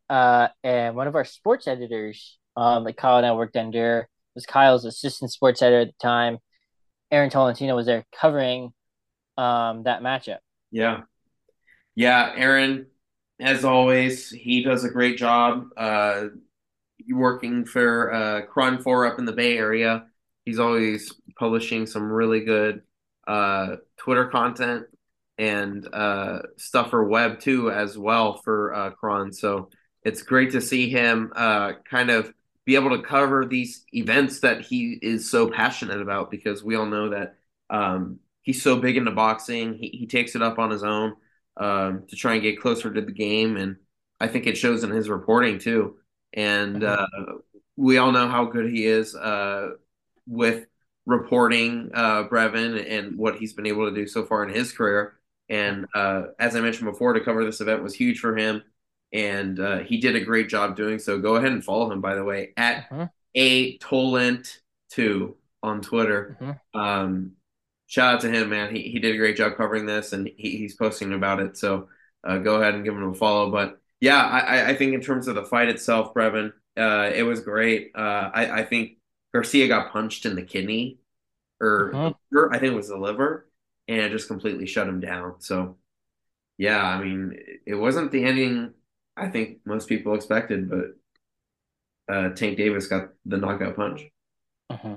uh, 0.08 0.48
and 0.62 0.96
one 0.96 1.08
of 1.08 1.14
our 1.14 1.24
sports 1.24 1.66
editors, 1.66 2.38
um, 2.56 2.84
that 2.84 2.96
Kyle 2.96 3.18
and 3.18 3.26
I 3.26 3.32
worked 3.32 3.56
under, 3.56 4.08
was 4.34 4.46
Kyle's 4.46 4.84
assistant 4.84 5.30
sports 5.30 5.62
editor 5.62 5.80
at 5.82 5.88
the 5.88 5.94
time. 6.02 6.38
Aaron 7.10 7.30
Tolentino 7.30 7.76
was 7.76 7.86
there 7.86 8.04
covering 8.18 8.72
um, 9.36 9.82
that 9.84 10.02
matchup. 10.02 10.38
Yeah, 10.70 11.02
yeah. 11.94 12.32
Aaron 12.36 12.86
as 13.42 13.64
always, 13.64 14.30
he 14.30 14.62
does 14.62 14.84
a 14.84 14.90
great 14.90 15.18
job 15.18 15.68
uh, 15.76 16.26
working 17.10 17.64
for 17.64 18.12
uh, 18.12 18.42
KRON4 18.46 19.10
up 19.10 19.18
in 19.18 19.24
the 19.24 19.32
Bay 19.32 19.58
Area. 19.58 20.06
He's 20.44 20.58
always 20.58 21.12
publishing 21.38 21.86
some 21.86 22.10
really 22.10 22.44
good 22.44 22.82
uh, 23.26 23.76
Twitter 23.96 24.26
content 24.26 24.86
and 25.38 25.88
uh, 25.92 26.40
stuff 26.56 26.90
for 26.90 27.04
web 27.04 27.40
too 27.40 27.70
as 27.70 27.98
well 27.98 28.40
for 28.42 28.74
uh, 28.74 28.90
KRON. 28.92 29.34
So 29.34 29.70
it's 30.04 30.22
great 30.22 30.52
to 30.52 30.60
see 30.60 30.88
him 30.88 31.32
uh, 31.34 31.72
kind 31.88 32.10
of 32.10 32.32
be 32.64 32.76
able 32.76 32.90
to 32.90 33.02
cover 33.02 33.44
these 33.44 33.84
events 33.92 34.40
that 34.40 34.60
he 34.60 34.98
is 35.02 35.28
so 35.30 35.50
passionate 35.50 36.00
about 36.00 36.30
because 36.30 36.62
we 36.62 36.76
all 36.76 36.86
know 36.86 37.10
that 37.10 37.34
um, 37.70 38.20
he's 38.42 38.62
so 38.62 38.76
big 38.76 38.96
into 38.96 39.10
boxing. 39.10 39.74
He, 39.74 39.88
he 39.88 40.06
takes 40.06 40.36
it 40.36 40.42
up 40.42 40.60
on 40.60 40.70
his 40.70 40.84
own 40.84 41.14
um, 41.56 42.04
to 42.08 42.16
try 42.16 42.34
and 42.34 42.42
get 42.42 42.60
closer 42.60 42.92
to 42.92 43.00
the 43.00 43.12
game. 43.12 43.56
And 43.56 43.76
I 44.20 44.28
think 44.28 44.46
it 44.46 44.56
shows 44.56 44.84
in 44.84 44.90
his 44.90 45.08
reporting 45.08 45.58
too. 45.58 45.96
And 46.32 46.82
mm-hmm. 46.82 47.32
uh, 47.32 47.38
we 47.76 47.98
all 47.98 48.12
know 48.12 48.28
how 48.28 48.46
good 48.46 48.70
he 48.70 48.86
is 48.86 49.14
uh, 49.14 49.70
with 50.26 50.66
reporting 51.06 51.90
uh, 51.94 52.24
Breven 52.24 52.84
and 52.88 53.18
what 53.18 53.36
he's 53.36 53.52
been 53.52 53.66
able 53.66 53.88
to 53.88 53.94
do 53.94 54.06
so 54.06 54.24
far 54.24 54.44
in 54.44 54.54
his 54.54 54.72
career. 54.72 55.14
And 55.48 55.86
uh, 55.94 56.24
as 56.38 56.56
I 56.56 56.60
mentioned 56.60 56.90
before, 56.90 57.12
to 57.12 57.20
cover 57.20 57.44
this 57.44 57.60
event 57.60 57.82
was 57.82 57.94
huge 57.94 58.20
for 58.20 58.36
him. 58.36 58.62
And 59.12 59.60
uh, 59.60 59.78
he 59.80 59.98
did 59.98 60.16
a 60.16 60.24
great 60.24 60.48
job 60.48 60.76
doing 60.76 60.98
so. 60.98 61.18
Go 61.18 61.36
ahead 61.36 61.52
and 61.52 61.62
follow 61.62 61.90
him, 61.92 62.00
by 62.00 62.14
the 62.14 62.24
way, 62.24 62.52
at 62.56 62.88
mm-hmm. 62.88 63.04
a 63.34 63.76
Tolent2 63.78 65.34
on 65.62 65.80
Twitter. 65.82 66.38
Mm-hmm. 66.40 66.80
Um, 66.80 67.32
shout 67.92 68.14
out 68.14 68.20
to 68.22 68.30
him, 68.30 68.48
man. 68.48 68.74
He, 68.74 68.90
he 68.90 68.98
did 69.00 69.14
a 69.14 69.18
great 69.18 69.36
job 69.36 69.58
covering 69.58 69.84
this 69.84 70.14
and 70.14 70.26
he, 70.38 70.56
he's 70.56 70.74
posting 70.74 71.12
about 71.12 71.40
it. 71.40 71.58
So 71.58 71.88
uh, 72.24 72.38
go 72.38 72.54
ahead 72.54 72.74
and 72.74 72.84
give 72.84 72.94
him 72.94 73.10
a 73.10 73.14
follow. 73.14 73.50
But 73.50 73.82
yeah, 74.00 74.24
I, 74.24 74.70
I 74.70 74.74
think 74.74 74.94
in 74.94 75.02
terms 75.02 75.28
of 75.28 75.34
the 75.34 75.44
fight 75.44 75.68
itself, 75.68 76.14
Breven, 76.14 76.52
uh, 76.74 77.10
it 77.14 77.22
was 77.22 77.40
great. 77.40 77.90
Uh, 77.94 78.30
I, 78.32 78.60
I 78.60 78.64
think 78.64 78.92
Garcia 79.34 79.68
got 79.68 79.92
punched 79.92 80.24
in 80.24 80.36
the 80.36 80.42
kidney, 80.42 81.00
or, 81.60 81.94
uh-huh. 81.94 82.48
I 82.50 82.58
think 82.58 82.72
it 82.72 82.76
was 82.76 82.88
the 82.88 82.96
liver, 82.96 83.46
and 83.88 83.98
it 83.98 84.10
just 84.10 84.26
completely 84.26 84.66
shut 84.66 84.88
him 84.88 85.00
down. 85.00 85.40
So, 85.40 85.76
yeah, 86.56 86.82
I 86.82 86.98
mean, 87.02 87.36
it 87.66 87.74
wasn't 87.74 88.10
the 88.10 88.24
ending 88.24 88.72
I 89.16 89.28
think 89.28 89.58
most 89.66 89.88
people 89.88 90.14
expected, 90.14 90.70
but 90.70 92.12
uh, 92.12 92.30
Tank 92.30 92.56
Davis 92.56 92.86
got 92.86 93.10
the 93.26 93.36
knockout 93.36 93.76
punch. 93.76 94.02
Uh-huh. 94.70 94.96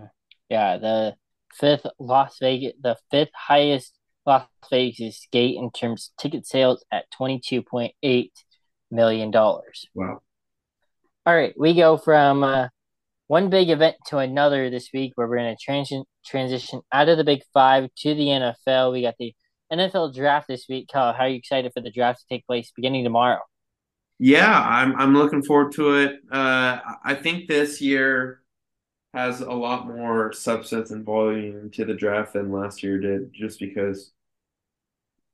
Yeah, 0.50 0.78
the 0.78 1.16
fifth 1.60 1.86
Las 2.00 2.38
Vegas, 2.40 2.74
the 2.82 2.98
fifth 3.12 3.32
highest 3.36 3.94
Las 4.26 4.48
Vegas 4.70 5.28
gate 5.32 5.58
in 5.58 5.72
terms 5.72 6.12
of 6.12 6.22
ticket 6.22 6.46
sales 6.46 6.86
at 6.92 7.10
twenty 7.12 7.40
two 7.40 7.62
point 7.62 7.94
eight 8.04 8.34
million 8.92 9.32
dollars. 9.32 9.86
Wow. 9.94 10.22
All 11.26 11.36
right, 11.36 11.54
we 11.58 11.74
go 11.74 11.98
from 11.98 12.44
uh, 12.44 12.68
one 13.28 13.50
big 13.50 13.70
event 13.70 13.96
to 14.08 14.20
another 14.20 14.70
this 14.70 14.90
week 14.94 15.14
where 15.16 15.28
we're 15.28 15.38
going 15.38 15.56
to 15.56 15.64
transition 15.64 16.04
transition 16.26 16.82
out 16.92 17.10
of 17.10 17.18
the 17.18 17.24
Big 17.24 17.42
Five 17.54 17.90
to 17.98 18.14
the 18.14 18.28
NFL. 18.28 18.94
We 18.94 19.02
got 19.02 19.16
the 19.18 19.34
NFL 19.72 20.14
draft 20.14 20.48
this 20.48 20.66
week. 20.70 20.90
Kyle, 20.92 21.14
how 21.14 21.24
are 21.24 21.30
you 21.30 21.38
excited 21.38 21.72
for 21.74 21.82
the 21.82 21.92
draft 21.92 22.20
to 22.20 22.26
take 22.30 22.46
place 22.46 22.72
beginning 22.76 23.04
tomorrow? 23.04 23.40
Yeah, 24.20 24.60
I'm 24.62 24.96
I'm 24.96 25.14
looking 25.14 25.44
forward 25.44 25.74
to 25.74 25.96
it. 25.96 26.20
Uh, 26.32 26.80
I 27.04 27.16
think 27.16 27.48
this 27.48 27.82
year 27.82 28.42
has 29.16 29.40
a 29.40 29.52
lot 29.52 29.88
more 29.88 30.34
substance 30.34 30.92
and 30.92 31.06
volume 31.06 31.72
to 31.72 31.86
the 31.86 31.94
draft 31.94 32.34
than 32.34 32.52
last 32.52 32.84
year 32.84 33.00
did, 33.00 33.32
just 33.34 33.60
because 33.60 34.12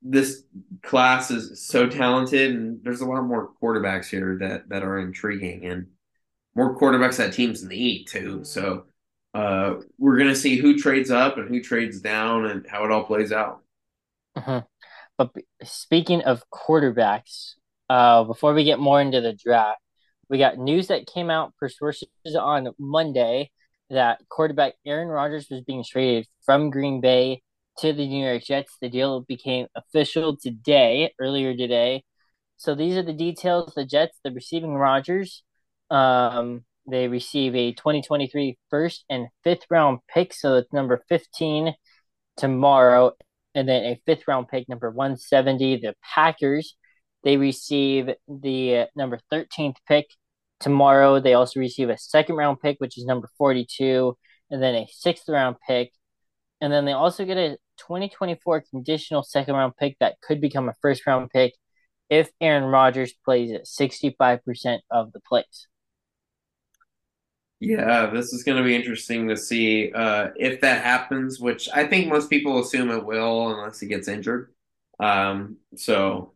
this 0.04 0.44
class 0.84 1.32
is 1.32 1.64
so 1.64 1.88
talented 1.88 2.56
and 2.56 2.80
there's 2.84 3.02
a 3.02 3.06
lot 3.06 3.24
more 3.24 3.50
quarterbacks 3.62 4.08
here 4.08 4.38
that 4.40 4.70
that 4.70 4.84
are 4.84 5.00
intriguing 5.00 5.66
and 5.66 5.88
more 6.56 6.78
quarterbacks 6.78 7.18
that 7.18 7.34
teams 7.34 7.64
need 7.64 8.06
too. 8.06 8.44
So 8.44 8.86
uh, 9.34 9.76
we're 9.98 10.18
gonna 10.18 10.36
see 10.36 10.58
who 10.58 10.78
trades 10.78 11.10
up 11.10 11.38
and 11.38 11.50
who 11.50 11.62
trades 11.62 12.02
down 12.02 12.46
and 12.46 12.66
how 12.68 12.86
it 12.86 12.92
all 12.92 13.04
plays 13.04 13.32
out. 13.32 13.62
Uh-huh. 14.36 14.62
But 15.18 15.32
speaking 15.64 16.22
of 16.22 16.44
quarterbacks, 16.52 17.54
uh, 17.90 18.26
before 18.26 18.54
we 18.54 18.64
get 18.64 18.80
more 18.80 19.02
into 19.02 19.22
the 19.22 19.34
draft, 19.34 19.80
we 20.30 20.38
got 20.38 20.58
news 20.58 20.88
that 20.88 21.08
came 21.08 21.32
out 21.32 21.56
per 21.58 21.68
sources 21.68 22.10
on 22.40 22.70
Monday 22.78 23.52
that 23.92 24.22
quarterback 24.30 24.74
Aaron 24.86 25.10
Rodgers 25.10 25.48
was 25.52 25.62
being 25.62 25.84
traded 25.84 26.28
from 26.46 26.70
Green 26.70 27.02
Bay 27.02 27.42
to 27.80 27.94
the 27.94 28.08
New 28.08 28.26
York 28.26 28.44
Jets. 28.44 28.78
The 28.82 28.90
deal 28.90 29.22
became 29.22 29.68
official 29.76 30.38
today, 30.38 31.14
earlier 31.20 31.56
today. 31.56 32.04
So 32.58 32.74
these 32.74 32.96
are 32.96 33.04
the 33.04 33.14
details. 33.14 33.74
The 33.76 33.86
Jets, 33.86 34.18
they're 34.24 34.34
receiving 34.34 34.76
Rodgers. 34.76 35.44
Um, 35.90 36.64
they 36.90 37.08
receive 37.08 37.54
a 37.56 37.74
2023 37.74 38.58
first 38.70 39.04
and 39.10 39.28
fifth 39.44 39.66
round 39.70 40.00
pick. 40.14 40.34
So 40.34 40.56
it's 40.56 40.72
number 40.72 41.04
15 41.10 41.74
tomorrow. 42.38 43.12
And 43.54 43.68
then 43.68 43.84
a 43.84 44.02
fifth 44.06 44.28
round 44.28 44.48
pick, 44.48 44.70
number 44.70 44.90
170. 44.90 45.78
The 45.78 45.96
Packers, 46.02 46.76
they 47.24 47.36
receive 47.36 48.10
the 48.28 48.88
number 48.96 49.20
13th 49.32 49.76
pick 49.88 50.08
tomorrow. 50.62 51.20
They 51.20 51.34
also 51.34 51.60
receive 51.60 51.90
a 51.90 51.98
second 51.98 52.36
round 52.36 52.60
pick, 52.62 52.78
which 52.80 52.98
is 52.98 53.06
number 53.06 53.30
42, 53.38 54.18
and 54.50 54.62
then 54.62 54.76
a 54.76 54.88
sixth 54.92 55.28
round 55.28 55.58
pick. 55.68 55.92
And 56.62 56.72
then 56.72 56.86
they 56.86 56.94
also 56.94 57.26
get 57.26 57.38
a 57.38 57.58
2024 57.78 58.66
conditional 58.70 59.24
second 59.24 59.56
round 59.56 59.76
pick 59.78 59.98
that 60.00 60.22
could 60.22 60.40
become 60.40 60.70
a 60.70 60.76
first 60.82 61.06
round 61.08 61.30
pick 61.32 61.54
if 62.10 62.30
Aaron 62.40 62.66
Rodgers 62.66 63.14
plays 63.26 63.52
at 63.52 63.66
65% 63.66 64.80
of 64.92 65.12
the 65.14 65.22
plays. 65.22 65.68
Yeah, 67.62 68.08
this 68.08 68.34
is 68.34 68.44
going 68.44 68.58
to 68.58 68.64
be 68.64 68.76
interesting 68.76 69.28
to 69.28 69.38
see 69.38 69.92
uh, 69.94 70.30
if 70.36 70.62
that 70.62 70.84
happens, 70.84 71.40
which 71.40 71.70
I 71.74 71.86
think 71.86 72.10
most 72.10 72.30
people 72.30 72.60
assume 72.60 72.90
it 72.90 73.06
will 73.06 73.52
unless 73.52 73.80
he 73.80 73.88
gets 73.88 74.08
injured. 74.08 74.52
Um, 75.00 75.58
so, 75.76 76.34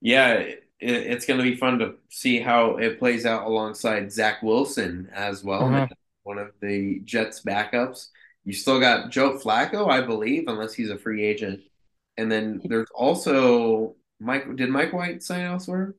yeah, 0.00 0.44
it, 0.80 0.90
it's 0.90 1.26
going 1.26 1.38
to 1.38 1.44
be 1.44 1.56
fun 1.56 1.78
to 1.80 1.94
see 2.08 2.40
how 2.40 2.76
it 2.76 2.98
plays 2.98 3.26
out 3.26 3.46
alongside 3.46 4.12
Zach 4.12 4.42
Wilson 4.42 5.08
as 5.12 5.42
well, 5.42 5.62
mm-hmm. 5.62 5.92
one 6.22 6.38
of 6.38 6.52
the 6.60 7.00
Jets' 7.04 7.42
backups. 7.42 8.08
You 8.44 8.52
still 8.52 8.80
got 8.80 9.10
Joe 9.10 9.38
Flacco, 9.38 9.90
I 9.90 10.00
believe, 10.00 10.44
unless 10.46 10.74
he's 10.74 10.90
a 10.90 10.98
free 10.98 11.24
agent. 11.24 11.60
And 12.16 12.30
then 12.30 12.60
there's 12.64 12.88
also 12.94 13.96
Mike. 14.20 14.56
Did 14.56 14.70
Mike 14.70 14.92
White 14.92 15.22
sign 15.22 15.44
elsewhere? 15.44 15.94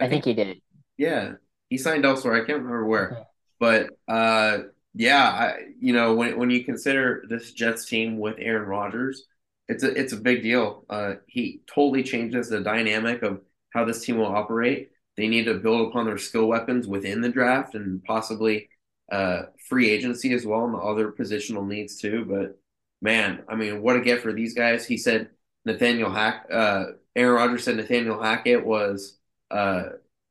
I, 0.00 0.04
I 0.04 0.08
think, 0.08 0.24
think, 0.24 0.38
he 0.38 0.44
did. 0.44 0.60
Yeah, 0.96 1.32
he 1.68 1.78
signed 1.78 2.04
elsewhere. 2.04 2.34
I 2.34 2.44
can't 2.44 2.58
remember 2.58 2.84
where. 2.84 3.26
But 3.60 3.90
uh, 4.08 4.58
yeah, 4.94 5.24
I, 5.26 5.58
you 5.80 5.92
know, 5.92 6.14
when 6.14 6.36
when 6.38 6.50
you 6.50 6.64
consider 6.64 7.24
this 7.28 7.52
Jets 7.52 7.86
team 7.86 8.18
with 8.18 8.36
Aaron 8.38 8.68
Rodgers, 8.68 9.24
it's 9.68 9.82
a 9.82 9.98
it's 9.98 10.12
a 10.12 10.18
big 10.18 10.42
deal. 10.42 10.84
Uh, 10.90 11.14
he 11.26 11.62
totally 11.66 12.02
changes 12.02 12.48
the 12.48 12.60
dynamic 12.60 13.22
of 13.22 13.40
how 13.74 13.84
this 13.84 14.04
team 14.04 14.16
will 14.18 14.26
operate. 14.34 14.90
They 15.16 15.28
need 15.28 15.44
to 15.44 15.54
build 15.54 15.88
upon 15.88 16.06
their 16.06 16.18
skill 16.18 16.46
weapons 16.46 16.86
within 16.86 17.20
the 17.20 17.28
draft 17.28 17.74
and 17.74 18.02
possibly 18.04 18.70
uh, 19.12 19.42
free 19.68 19.90
agency 19.90 20.32
as 20.32 20.46
well 20.46 20.64
and 20.64 20.74
the 20.74 20.78
other 20.78 21.12
positional 21.12 21.66
needs 21.66 21.98
too. 21.98 22.24
But 22.24 22.58
man, 23.02 23.42
I 23.48 23.54
mean, 23.56 23.82
what 23.82 23.96
a 23.96 24.00
gift 24.00 24.22
for 24.22 24.32
these 24.32 24.54
guys. 24.54 24.86
He 24.86 24.96
said 24.96 25.28
Nathaniel 25.64 26.10
Hack, 26.10 26.46
uh, 26.50 26.84
Aaron 27.14 27.34
Rodgers 27.36 27.64
said 27.64 27.76
Nathaniel 27.76 28.20
Hackett 28.22 28.64
was 28.64 29.18
uh, 29.50 29.84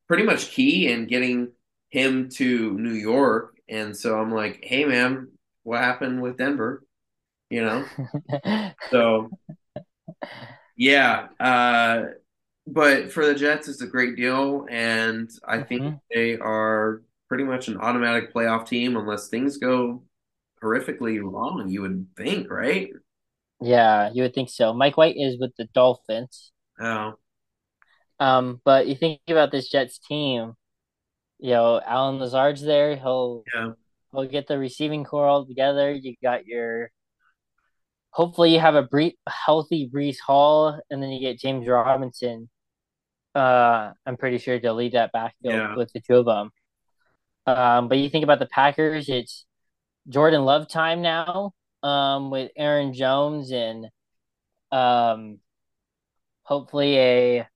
pretty 0.07 0.23
much 0.23 0.49
key 0.51 0.91
in 0.91 1.07
getting 1.07 1.51
him 1.89 2.29
to 2.29 2.77
New 2.77 2.93
York. 2.93 3.55
And 3.69 3.95
so 3.95 4.19
I'm 4.19 4.31
like, 4.31 4.59
hey, 4.63 4.85
man, 4.85 5.29
what 5.63 5.79
happened 5.79 6.21
with 6.21 6.37
Denver? 6.37 6.83
You 7.49 7.63
know? 7.63 8.71
so, 8.89 9.29
yeah. 10.75 11.27
Uh, 11.39 12.05
but 12.67 13.11
for 13.11 13.25
the 13.25 13.35
Jets, 13.35 13.67
it's 13.67 13.81
a 13.81 13.87
great 13.87 14.15
deal. 14.15 14.65
And 14.69 15.29
I 15.47 15.57
mm-hmm. 15.57 15.67
think 15.67 15.99
they 16.13 16.37
are 16.37 17.01
pretty 17.27 17.43
much 17.43 17.67
an 17.67 17.77
automatic 17.77 18.33
playoff 18.33 18.67
team 18.67 18.95
unless 18.95 19.27
things 19.27 19.57
go 19.57 20.03
horrifically 20.63 21.21
wrong, 21.21 21.67
you 21.67 21.81
would 21.81 22.07
think, 22.17 22.49
right? 22.49 22.89
Yeah, 23.61 24.11
you 24.13 24.23
would 24.23 24.33
think 24.33 24.49
so. 24.49 24.73
Mike 24.73 24.97
White 24.97 25.15
is 25.17 25.39
with 25.39 25.55
the 25.57 25.65
Dolphins. 25.73 26.51
Oh. 26.79 27.13
Um, 28.19 28.61
but 28.63 28.87
you 28.87 28.95
think 28.95 29.19
about 29.27 29.51
this 29.51 29.69
Jets 29.69 29.99
team, 29.99 30.53
you 31.39 31.51
know, 31.51 31.81
Allen 31.85 32.19
Lazard's 32.19 32.61
there. 32.61 32.95
He'll 32.95 33.43
yeah. 33.53 33.71
he'll 34.11 34.27
get 34.27 34.47
the 34.47 34.57
receiving 34.57 35.03
corps 35.03 35.27
all 35.27 35.45
together. 35.45 35.91
You 35.91 36.15
got 36.21 36.45
your 36.45 36.91
hopefully 38.11 38.53
you 38.53 38.59
have 38.59 38.75
a 38.75 38.83
brief, 38.83 39.13
healthy 39.27 39.89
Breece 39.93 40.19
Hall, 40.25 40.79
and 40.89 41.03
then 41.03 41.09
you 41.09 41.19
get 41.19 41.39
James 41.39 41.67
Robinson. 41.67 42.49
Uh, 43.35 43.91
I'm 44.05 44.17
pretty 44.17 44.37
sure 44.37 44.59
to 44.59 44.73
lead 44.73 44.93
that 44.93 45.11
backfield 45.11 45.55
yeah. 45.55 45.75
with 45.75 45.91
the 45.93 46.01
two 46.01 46.17
of 46.17 46.25
them. 46.25 46.51
Um, 47.45 47.87
but 47.87 47.97
you 47.97 48.09
think 48.09 48.23
about 48.23 48.39
the 48.39 48.45
Packers, 48.45 49.09
it's 49.09 49.45
Jordan 50.07 50.45
Love 50.45 50.69
time 50.69 51.01
now 51.01 51.53
um, 51.81 52.29
with 52.29 52.51
Aaron 52.57 52.93
Jones 52.93 53.51
and 53.51 53.87
um, 54.71 55.39
hopefully 56.43 56.97
a 56.97 57.47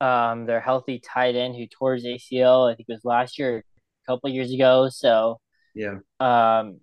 um, 0.00 0.46
their 0.46 0.60
healthy 0.60 0.98
tight 0.98 1.36
end 1.36 1.54
who 1.54 1.66
tore 1.66 1.94
his 1.94 2.04
ACL. 2.04 2.70
I 2.70 2.74
think 2.74 2.88
it 2.88 2.92
was 2.92 3.04
last 3.04 3.38
year, 3.38 3.58
a 3.58 4.10
couple 4.10 4.30
years 4.30 4.52
ago. 4.52 4.88
So 4.90 5.40
Yeah. 5.74 5.98
um, 6.18 6.80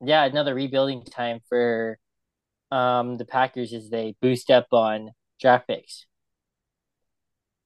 yeah, 0.00 0.24
another 0.24 0.54
rebuilding 0.54 1.04
time 1.04 1.40
for 1.48 1.98
um, 2.70 3.18
the 3.18 3.24
Packers 3.24 3.72
as 3.72 3.90
they 3.90 4.14
boost 4.22 4.50
up 4.50 4.68
on 4.72 5.10
draft 5.40 5.66
picks. 5.66 6.06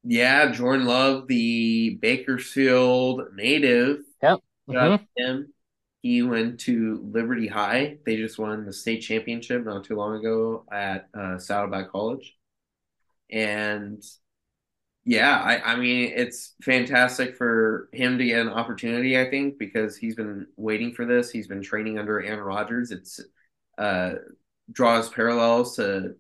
Yeah, 0.09 0.53
Jordan 0.53 0.87
Love, 0.87 1.27
the 1.27 1.99
Bakersfield 2.01 3.35
native. 3.35 3.99
Yep. 4.23 4.41
Mhm. 4.69 5.07
him. 5.17 5.53
He 6.03 6.23
went 6.23 6.61
to 6.61 7.01
Liberty 7.13 7.49
High. 7.49 7.99
They 8.07 8.17
just 8.17 8.39
won 8.39 8.65
the 8.65 8.73
state 8.73 9.01
championship 9.01 9.65
not 9.65 9.85
too 9.85 9.97
long 9.97 10.17
ago 10.17 10.65
at 10.71 11.09
uh, 11.13 11.39
Saddleback 11.39 11.91
College. 11.91 12.37
And 13.31 14.01
yeah, 15.05 15.41
I, 15.41 15.73
I 15.73 15.77
mean, 15.77 16.13
it's 16.15 16.55
fantastic 16.63 17.37
for 17.37 17.89
him 17.93 18.19
to 18.19 18.25
get 18.25 18.41
an 18.41 18.49
opportunity, 18.49 19.19
I 19.19 19.29
think, 19.29 19.59
because 19.59 19.97
he's 19.97 20.15
been 20.15 20.47
waiting 20.57 20.93
for 20.95 21.05
this. 21.05 21.31
He's 21.31 21.49
been 21.49 21.63
training 21.63 21.99
under 21.99 22.21
Aaron 22.21 22.41
Rodgers. 22.41 22.93
It's 22.93 23.21
uh, 23.79 24.15
draws 24.71 25.09
parallels 25.09 25.77
to 25.77 26.15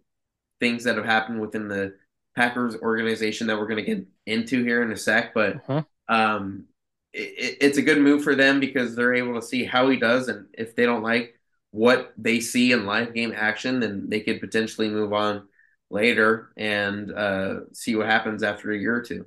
things 0.60 0.84
that 0.84 0.96
have 0.96 1.04
happened 1.04 1.40
within 1.40 1.68
the 1.68 1.94
Packers 2.36 2.76
organization 2.76 3.46
that 3.46 3.58
we're 3.58 3.66
going 3.66 3.84
to 3.84 3.94
get 3.94 4.06
into 4.26 4.62
here 4.62 4.82
in 4.82 4.92
a 4.92 4.96
sec. 4.96 5.34
But 5.34 5.66
Mhm. 5.66 5.86
um, 6.08 6.64
it, 7.12 7.58
it's 7.60 7.78
a 7.78 7.82
good 7.82 7.98
move 7.98 8.22
for 8.22 8.34
them 8.34 8.60
because 8.60 8.94
they're 8.94 9.14
able 9.14 9.34
to 9.40 9.46
see 9.46 9.64
how 9.64 9.88
he 9.88 9.96
does, 9.96 10.28
and 10.28 10.46
if 10.52 10.76
they 10.76 10.84
don't 10.84 11.02
like 11.02 11.34
what 11.70 12.12
they 12.16 12.40
see 12.40 12.72
in 12.72 12.86
live 12.86 13.14
game 13.14 13.32
action, 13.34 13.80
then 13.80 14.08
they 14.08 14.20
could 14.20 14.40
potentially 14.40 14.88
move 14.88 15.12
on 15.12 15.48
later 15.90 16.52
and 16.56 17.12
uh, 17.12 17.60
see 17.72 17.96
what 17.96 18.06
happens 18.06 18.42
after 18.42 18.70
a 18.70 18.78
year 18.78 18.96
or 18.96 19.02
two. 19.02 19.26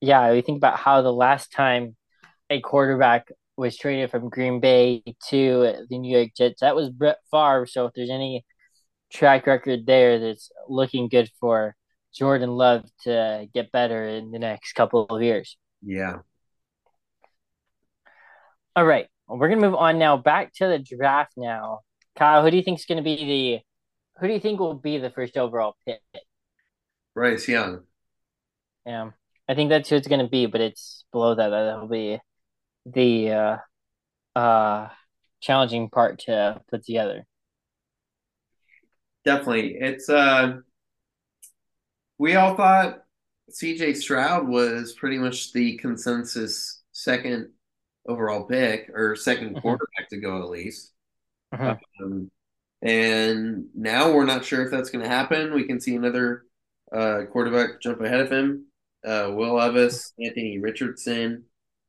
Yeah, 0.00 0.32
we 0.32 0.42
think 0.42 0.58
about 0.58 0.78
how 0.78 1.02
the 1.02 1.12
last 1.12 1.52
time 1.52 1.96
a 2.50 2.60
quarterback 2.60 3.28
was 3.56 3.76
traded 3.76 4.10
from 4.10 4.28
Green 4.28 4.60
Bay 4.60 5.02
to 5.28 5.86
the 5.90 5.98
New 5.98 6.16
York 6.16 6.30
Jets, 6.36 6.60
that 6.60 6.76
was 6.76 6.90
Brett 6.90 7.18
Favre. 7.30 7.66
So 7.66 7.86
if 7.86 7.92
there's 7.94 8.10
any 8.10 8.44
track 9.12 9.46
record 9.46 9.86
there 9.86 10.18
that's 10.18 10.50
looking 10.68 11.08
good 11.08 11.30
for 11.40 11.74
Jordan 12.14 12.50
Love 12.50 12.84
to 13.02 13.46
get 13.54 13.72
better 13.72 14.06
in 14.06 14.30
the 14.30 14.38
next 14.38 14.72
couple 14.72 15.06
of 15.06 15.22
years. 15.22 15.56
Yeah. 15.82 16.18
All 18.74 18.84
right, 18.84 19.08
we're 19.26 19.48
gonna 19.48 19.60
move 19.60 19.74
on 19.74 19.98
now 19.98 20.16
back 20.16 20.52
to 20.54 20.68
the 20.68 20.78
draft 20.78 21.32
now. 21.36 21.80
Kyle, 22.16 22.42
who 22.42 22.50
do 22.50 22.56
you 22.56 22.62
think 22.62 22.78
is 22.78 22.86
gonna 22.86 23.02
be 23.02 23.16
the 23.16 24.20
who 24.20 24.26
do 24.28 24.32
you 24.32 24.40
think 24.40 24.58
will 24.58 24.74
be 24.74 24.98
the 24.98 25.10
first 25.10 25.36
overall 25.36 25.76
pick? 25.86 26.00
Bryce 27.14 27.48
Young. 27.48 27.82
Yeah, 28.86 29.10
I 29.48 29.54
think 29.54 29.70
that's 29.70 29.88
who 29.88 29.96
it's 29.96 30.08
gonna 30.08 30.28
be, 30.28 30.46
but 30.46 30.60
it's 30.60 31.04
below 31.12 31.34
that. 31.34 31.48
That'll 31.48 31.88
be 31.88 32.20
the 32.86 33.30
uh, 33.30 33.56
uh, 34.38 34.88
challenging 35.40 35.90
part 35.90 36.20
to 36.20 36.60
put 36.70 36.84
together. 36.84 37.26
Definitely. 39.28 39.74
It's 39.78 40.08
uh 40.08 40.60
we 42.16 42.34
all 42.36 42.56
thought 42.56 43.02
CJ 43.50 43.94
Stroud 43.94 44.48
was 44.48 44.94
pretty 44.94 45.18
much 45.18 45.52
the 45.52 45.76
consensus 45.76 46.82
second 46.92 47.50
overall 48.08 48.44
pick 48.44 48.88
or 48.94 49.14
2nd 49.16 49.54
Mhm. 49.56 49.60
quarterback 49.60 50.08
to 50.08 50.16
go 50.16 50.42
at 50.42 50.48
least. 50.48 50.94
Mhm. 51.54 51.78
Um, 52.02 52.30
and 52.80 53.66
now 53.74 54.12
we're 54.14 54.24
not 54.24 54.46
sure 54.46 54.64
if 54.64 54.70
that's 54.70 54.88
going 54.88 55.02
to 55.04 55.10
happen. 55.10 55.52
We 55.52 55.64
can 55.64 55.78
see 55.78 55.94
another 55.94 56.46
uh, 56.90 57.24
quarterback 57.30 57.82
jump 57.82 58.00
ahead 58.00 58.20
of 58.20 58.32
him. 58.32 58.64
Uh, 59.04 59.30
Will 59.34 59.56
Levis, 59.56 60.14
Anthony 60.18 60.58
Richardson. 60.58 61.44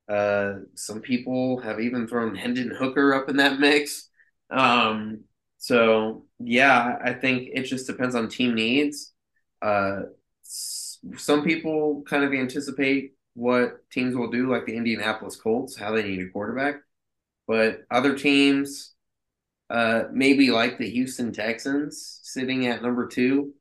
Uh, 0.10 0.56
some 0.76 1.00
people 1.00 1.62
have 1.62 1.80
even 1.80 2.06
thrown 2.06 2.36
Hendon 2.36 2.70
Hooker 2.70 3.14
up 3.14 3.30
in 3.30 3.38
that 3.38 3.62
mix. 3.62 4.10
Um, 4.50 5.24
so 5.58 6.26
yeah, 6.40 6.98
I 7.04 7.14
think 7.14 7.50
it 7.54 7.64
just 7.64 7.88
depends 7.88 8.16
on 8.16 8.30
team 8.30 8.56
needs. 8.56 9.14
Uh, 9.62 10.02
some 10.44 11.44
people 11.44 12.04
kind 12.08 12.24
of 12.24 12.34
anticipate 12.34 13.14
what 13.34 13.90
teams 13.92 14.16
will 14.16 14.30
do, 14.30 14.50
like 14.52 14.66
the 14.66 14.76
Indianapolis 14.76 15.36
Colts, 15.36 15.78
how 15.78 15.92
they 15.94 16.04
need 16.04 16.22
a 16.22 16.30
quarterback. 16.30 16.76
But 17.48 17.84
other 17.90 18.18
teams, 18.18 18.94
uh, 19.70 20.04
maybe 20.12 20.52
like 20.52 20.78
the 20.78 20.90
Houston 20.90 21.32
Texans, 21.32 22.20
sitting 22.24 22.68
at 22.68 22.82
number 22.82 23.08
two, 23.08 23.54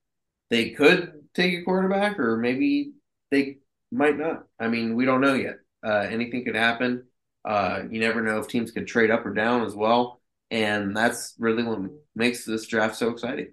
they 0.50 0.70
could 0.70 1.12
take 1.34 1.54
a 1.58 1.62
quarterback, 1.62 2.18
or 2.18 2.36
maybe 2.36 2.92
they 3.30 3.58
might 3.92 4.18
not. 4.18 4.44
I 4.58 4.68
mean, 4.68 4.94
we 4.94 5.04
don't 5.04 5.20
know 5.20 5.34
yet. 5.34 5.56
Uh, 5.84 6.06
anything 6.10 6.44
could 6.44 6.56
happen. 6.56 7.04
Uh, 7.44 7.82
you 7.90 8.00
never 8.00 8.22
know 8.22 8.38
if 8.38 8.48
teams 8.48 8.70
could 8.70 8.86
trade 8.86 9.10
up 9.10 9.24
or 9.24 9.32
down 9.32 9.64
as 9.64 9.74
well, 9.74 10.20
and 10.50 10.96
that's 10.96 11.34
really 11.38 11.62
what 11.62 11.80
makes 12.18 12.44
this 12.44 12.66
draft 12.66 12.96
so 12.96 13.10
exciting. 13.10 13.52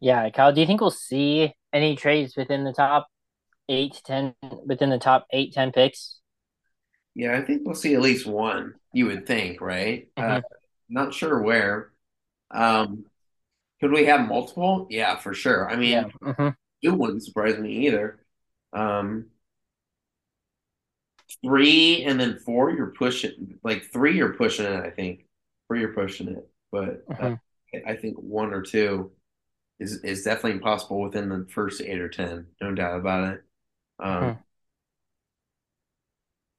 Yeah, 0.00 0.28
Kyle, 0.30 0.52
do 0.52 0.60
you 0.60 0.66
think 0.66 0.80
we'll 0.80 0.90
see 0.90 1.54
any 1.72 1.96
trades 1.96 2.36
within 2.36 2.64
the 2.64 2.72
top 2.72 3.08
eight 3.68 3.94
to 3.94 4.02
ten 4.02 4.34
within 4.66 4.90
the 4.90 4.98
top 4.98 5.26
eight, 5.32 5.52
ten 5.52 5.72
picks? 5.72 6.20
Yeah, 7.14 7.36
I 7.36 7.42
think 7.42 7.62
we'll 7.64 7.74
see 7.74 7.94
at 7.94 8.00
least 8.00 8.26
one. 8.26 8.74
You 8.92 9.06
would 9.06 9.26
think, 9.26 9.60
right? 9.60 10.08
Uh, 10.16 10.40
Mhm. 10.40 10.42
not 10.88 11.14
sure 11.14 11.42
where. 11.42 11.92
Um, 12.50 13.06
could 13.80 13.92
we 13.92 14.06
have 14.06 14.28
multiple? 14.28 14.86
Yeah, 14.90 15.16
for 15.18 15.34
sure. 15.34 15.70
I 15.70 15.76
mean, 15.76 15.92
Yeah. 15.92 16.34
hmm 16.34 16.50
two 16.82 16.94
wouldn't 16.94 17.24
surprise 17.24 17.58
me 17.58 17.86
either. 17.86 18.24
Um, 18.72 19.30
three 21.44 22.04
and 22.04 22.20
then 22.20 22.38
four, 22.38 22.70
you're 22.70 22.88
pushing 22.92 23.58
like 23.62 23.84
three, 23.92 24.16
you're 24.16 24.34
pushing 24.34 24.66
it. 24.66 24.84
I 24.84 24.90
think 24.90 25.26
three, 25.68 25.80
you're 25.80 25.94
pushing 25.94 26.28
it, 26.28 26.49
but 26.72 27.08
uh, 27.20 27.28
Mhm. 27.28 27.40
I 27.86 27.96
think 27.96 28.16
one 28.18 28.52
or 28.54 28.62
two 28.62 29.12
is 29.80 30.02
is 30.04 30.24
definitely 30.24 30.60
possible 30.60 31.00
within 31.02 31.28
the 31.28 31.46
first 31.52 31.80
eight 31.82 32.00
or 32.00 32.08
ten, 32.10 32.48
no 32.62 32.74
doubt 32.74 33.00
about 33.00 33.34
it. 33.34 33.42
Um, 34.00 34.32
Mhm. 34.32 34.44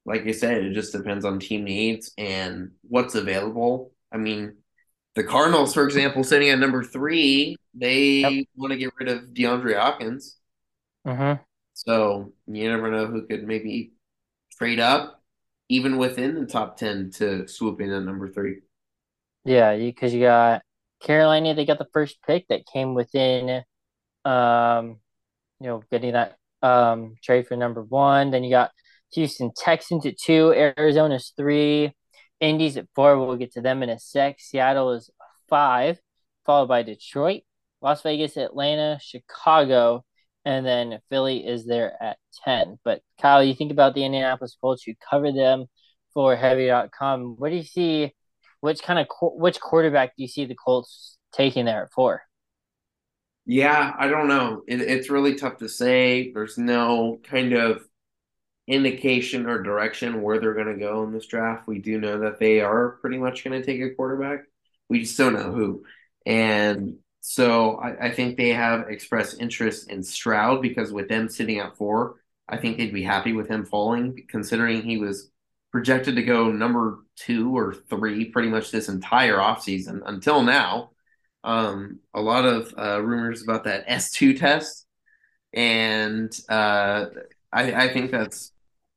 like 0.06 0.26
you 0.26 0.34
said, 0.34 0.64
it 0.64 0.74
just 0.74 0.94
depends 0.94 1.26
on 1.26 1.40
team 1.40 1.64
needs 1.64 2.12
and 2.18 2.72
what's 2.88 3.16
available. 3.16 3.92
I 4.12 4.18
mean, 4.18 4.58
the 5.16 5.24
Cardinals, 5.24 5.74
for 5.74 5.86
example, 5.86 6.24
sitting 6.24 6.50
at 6.50 6.60
number 6.60 6.84
three, 6.84 7.60
they 7.74 8.46
Yep. 8.46 8.48
want 8.56 8.72
to 8.72 8.78
get 8.78 8.94
rid 9.00 9.10
of 9.10 9.34
DeAndre 9.34 9.78
Hopkins. 9.80 10.38
hmm 11.06 11.34
So 11.74 12.34
you 12.48 12.70
never 12.70 12.92
know 12.92 13.08
who 13.08 13.26
could 13.28 13.44
maybe 13.48 13.94
trade 14.58 14.80
up, 14.80 15.24
even 15.70 15.98
within 15.98 16.36
the 16.36 16.46
top 16.46 16.78
10 16.78 17.12
to 17.14 17.48
swoop 17.48 17.82
in 17.82 17.92
at 17.92 18.04
number 18.04 18.30
three. 18.32 18.62
Yeah, 19.46 19.76
because 19.76 20.14
you, 20.14 20.22
got 20.22 20.62
Carolina, 21.02 21.54
they 21.56 21.66
got 21.66 21.80
the 21.80 21.88
first 21.94 22.18
pick 22.26 22.48
that 22.50 22.66
came 22.72 22.94
within, 22.94 23.64
um, 24.24 25.00
you 25.60 25.68
know, 25.68 25.84
getting 25.92 26.14
that 26.14 26.38
um 26.62 27.16
trade 27.24 27.48
for 27.48 27.56
number 27.58 27.82
one. 27.84 28.32
Then 28.32 28.44
you 28.44 28.52
got 28.52 28.72
Houston 29.14 29.52
Texans 29.56 30.06
at 30.06 30.18
two, 30.18 30.54
Arizona's 30.54 31.34
three, 31.36 31.94
Indy's 32.40 32.78
at 32.78 32.88
four. 32.96 33.18
We'll 33.18 33.36
get 33.38 33.54
to 33.54 33.62
them 33.62 33.84
in 33.84 33.90
a 33.90 34.00
sec. 34.00 34.40
Seattle 34.40 34.92
is 34.92 35.10
five, 35.50 36.00
followed 36.46 36.68
by 36.68 36.84
Detroit, 36.84 37.42
Las 37.82 38.02
Vegas, 38.04 38.38
Atlanta, 38.38 39.00
Chicago, 39.02 40.06
and 40.46 40.66
then 40.66 41.00
Philly 41.10 41.46
is 41.46 41.66
there 41.66 42.02
at 42.02 42.18
10. 42.46 42.80
But 42.84 43.02
Kyle, 43.22 43.44
you 43.44 43.54
think 43.54 43.72
about 43.72 43.94
the 43.96 44.06
Indianapolis 44.06 44.58
Colts, 44.60 44.88
you 44.88 44.96
cover 45.10 45.32
them 45.32 45.66
for 46.14 46.36
heavy.com. 46.36 47.36
What 47.38 47.50
do 47.50 47.56
you 47.56 47.64
see? 47.64 48.14
Which 48.62 48.82
kind 48.82 49.00
of 49.00 49.08
which 49.22 49.60
quarterback 49.60 50.16
do 50.16 50.24
you 50.24 50.28
see 50.28 50.46
the 50.46 50.56
Colts 50.56 51.18
taking 51.34 51.66
there 51.66 51.84
at 51.84 51.92
four? 51.92 52.22
Yeah, 53.46 53.94
I 53.98 54.08
don't 54.08 54.28
know. 54.28 54.62
It, 54.68 54.82
it's 54.82 55.10
really 55.10 55.36
tough 55.36 55.58
to 55.58 55.70
say. 55.70 56.32
There's 56.32 56.58
no 56.58 57.20
kind 57.24 57.54
of 57.54 57.84
indication 58.68 59.48
or 59.48 59.64
direction 59.64 60.22
where 60.22 60.40
they're 60.40 60.54
going 60.54 60.68
to 60.68 60.80
go 60.80 61.04
in 61.04 61.12
this 61.12 61.26
draft. 61.26 61.68
We 61.68 61.80
do 61.80 62.00
know 62.00 62.20
that 62.20 62.40
they 62.40 62.62
are 62.62 62.98
pretty 63.02 63.18
much 63.18 63.44
going 63.44 63.60
to 63.60 63.66
take 63.66 63.82
a 63.82 63.96
quarterback. 63.96 64.42
We 64.90 65.02
just 65.02 65.18
don't 65.18 65.34
know 65.34 65.52
who. 65.52 65.84
And 66.26 66.98
so 67.22 67.78
I, 67.78 68.08
I 68.08 68.12
think 68.12 68.38
they 68.38 68.50
have 68.50 68.90
expressed 68.90 69.42
interest 69.42 69.90
in 69.90 70.04
Stroud 70.04 70.62
because 70.62 70.92
with 70.92 71.10
them 71.10 71.28
sitting 71.28 71.60
at 71.60 71.78
four, 71.78 72.18
I 72.48 72.58
think 72.58 72.78
they'd 72.78 72.94
be 72.94 73.04
happy 73.04 73.34
with 73.34 73.48
him 73.48 73.66
falling, 73.66 74.26
considering 74.30 74.84
he 74.84 74.98
was 74.98 75.32
projected 75.72 76.16
to 76.16 76.24
go 76.24 76.52
number 76.52 77.00
two 77.16 77.56
or 77.58 77.74
three 77.74 78.26
pretty 78.26 78.50
much 78.50 78.72
this 78.72 78.90
entire 78.90 79.38
offseason 79.38 80.02
until 80.06 80.44
now. 80.44 80.92
Um, 81.44 82.00
a 82.14 82.22
lot 82.22 82.46
of 82.46 82.74
uh, 82.78 83.02
rumors 83.02 83.42
about 83.44 83.64
that 83.66 83.88
S2 83.88 84.38
test. 84.40 84.86
And 85.54 86.32
uh, 86.50 87.06
I, 87.52 87.74
I 87.86 87.94
think 87.94 88.12
that's 88.12 88.52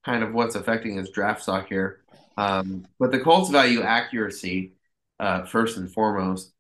kind 0.05 0.23
of 0.23 0.33
what's 0.35 0.55
affecting 0.55 0.97
his 0.97 1.11
draft 1.11 1.43
stock 1.43 1.69
here. 1.69 2.01
Um, 2.37 2.87
but 2.99 3.13
the 3.13 3.21
Colts 3.21 3.51
value 3.51 3.83
accuracy 3.83 4.75
uh, 5.21 5.45
first 5.45 5.77
and 5.77 5.93
foremost. 5.93 6.53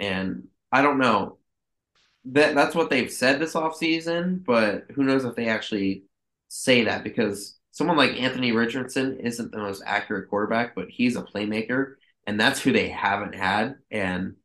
And 0.00 0.48
I 0.72 0.82
don't 0.82 0.98
know. 0.98 1.38
that 2.26 2.54
that's 2.54 2.74
what 2.74 2.90
they've 2.90 3.12
said 3.12 3.38
this 3.40 3.54
offseason, 3.54 4.44
but 4.44 4.86
who 4.94 5.04
knows 5.04 5.24
if 5.24 5.36
they 5.36 5.48
actually 5.48 6.04
say 6.48 6.84
that 6.84 7.04
because 7.04 7.55
someone 7.76 7.98
like 7.98 8.18
Anthony 8.18 8.52
Richardson 8.52 9.20
isn't 9.20 9.52
the 9.52 9.58
most 9.58 9.82
accurate 9.84 10.30
quarterback, 10.30 10.74
but 10.74 10.88
he's 10.88 11.14
a 11.14 11.22
playmaker, 11.22 11.96
and 12.26 12.40
that's 12.40 12.58
who 12.58 12.72
they 12.72 12.88
haven't 12.88 13.34
had. 13.34 13.76
And 13.90 14.36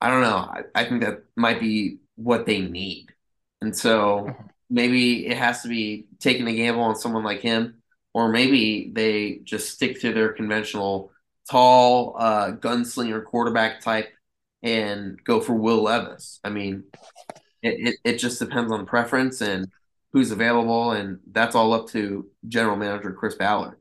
I 0.00 0.10
don't 0.10 0.22
know. 0.22 0.38
I, 0.38 0.62
I 0.74 0.84
think 0.84 1.02
that 1.02 1.22
might 1.36 1.60
be 1.60 1.98
what 2.16 2.46
they 2.46 2.60
need. 2.60 3.14
And 3.60 3.76
so 3.76 4.34
maybe 4.68 5.28
it 5.28 5.38
has 5.38 5.62
to 5.62 5.68
be 5.68 6.08
taking 6.18 6.48
a 6.48 6.52
gamble 6.52 6.82
on 6.82 6.96
someone 6.96 7.22
like 7.22 7.42
him, 7.42 7.80
or 8.12 8.28
maybe 8.28 8.90
they 8.92 9.38
just 9.44 9.70
stick 9.70 10.00
to 10.00 10.12
their 10.12 10.32
conventional 10.32 11.12
tall 11.48 12.16
uh, 12.18 12.50
gunslinger 12.50 13.24
quarterback 13.24 13.82
type 13.82 14.08
and 14.64 15.22
go 15.22 15.40
for 15.40 15.52
Will 15.52 15.82
Levis. 15.82 16.40
I 16.42 16.50
mean, 16.50 16.86
it, 17.62 17.88
it, 17.88 17.96
it 18.02 18.18
just 18.18 18.40
depends 18.40 18.72
on 18.72 18.84
preference 18.84 19.42
and 19.42 19.68
who's 20.12 20.30
available, 20.30 20.92
and 20.92 21.18
that's 21.30 21.54
all 21.54 21.72
up 21.72 21.88
to 21.88 22.26
general 22.46 22.76
manager 22.76 23.12
Chris 23.12 23.34
Ballard. 23.34 23.78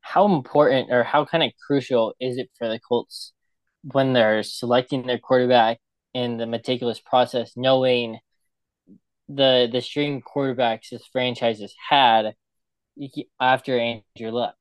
How 0.00 0.26
important 0.26 0.92
or 0.92 1.02
how 1.02 1.24
kind 1.24 1.42
of 1.42 1.50
crucial 1.66 2.14
is 2.20 2.38
it 2.38 2.48
for 2.56 2.68
the 2.68 2.78
Colts 2.78 3.32
when 3.82 4.12
they're 4.12 4.42
selecting 4.44 5.06
their 5.06 5.18
quarterback 5.18 5.78
in 6.14 6.36
the 6.36 6.46
meticulous 6.46 7.00
process, 7.00 7.52
knowing 7.56 8.18
the 9.28 9.68
the 9.70 9.80
string 9.80 10.22
quarterbacks 10.22 10.90
this 10.90 11.06
franchise 11.12 11.60
has 11.60 11.74
had 11.88 12.34
after 13.40 13.78
Andrew 13.78 14.30
Luck? 14.30 14.54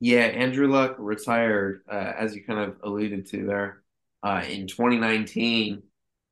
Yeah, 0.00 0.26
Andrew 0.26 0.68
Luck 0.68 0.96
retired, 0.98 1.82
uh, 1.90 2.12
as 2.16 2.34
you 2.36 2.44
kind 2.44 2.60
of 2.60 2.76
alluded 2.84 3.26
to 3.30 3.46
there, 3.46 3.82
uh, 4.22 4.44
in 4.48 4.66
2019, 4.66 5.82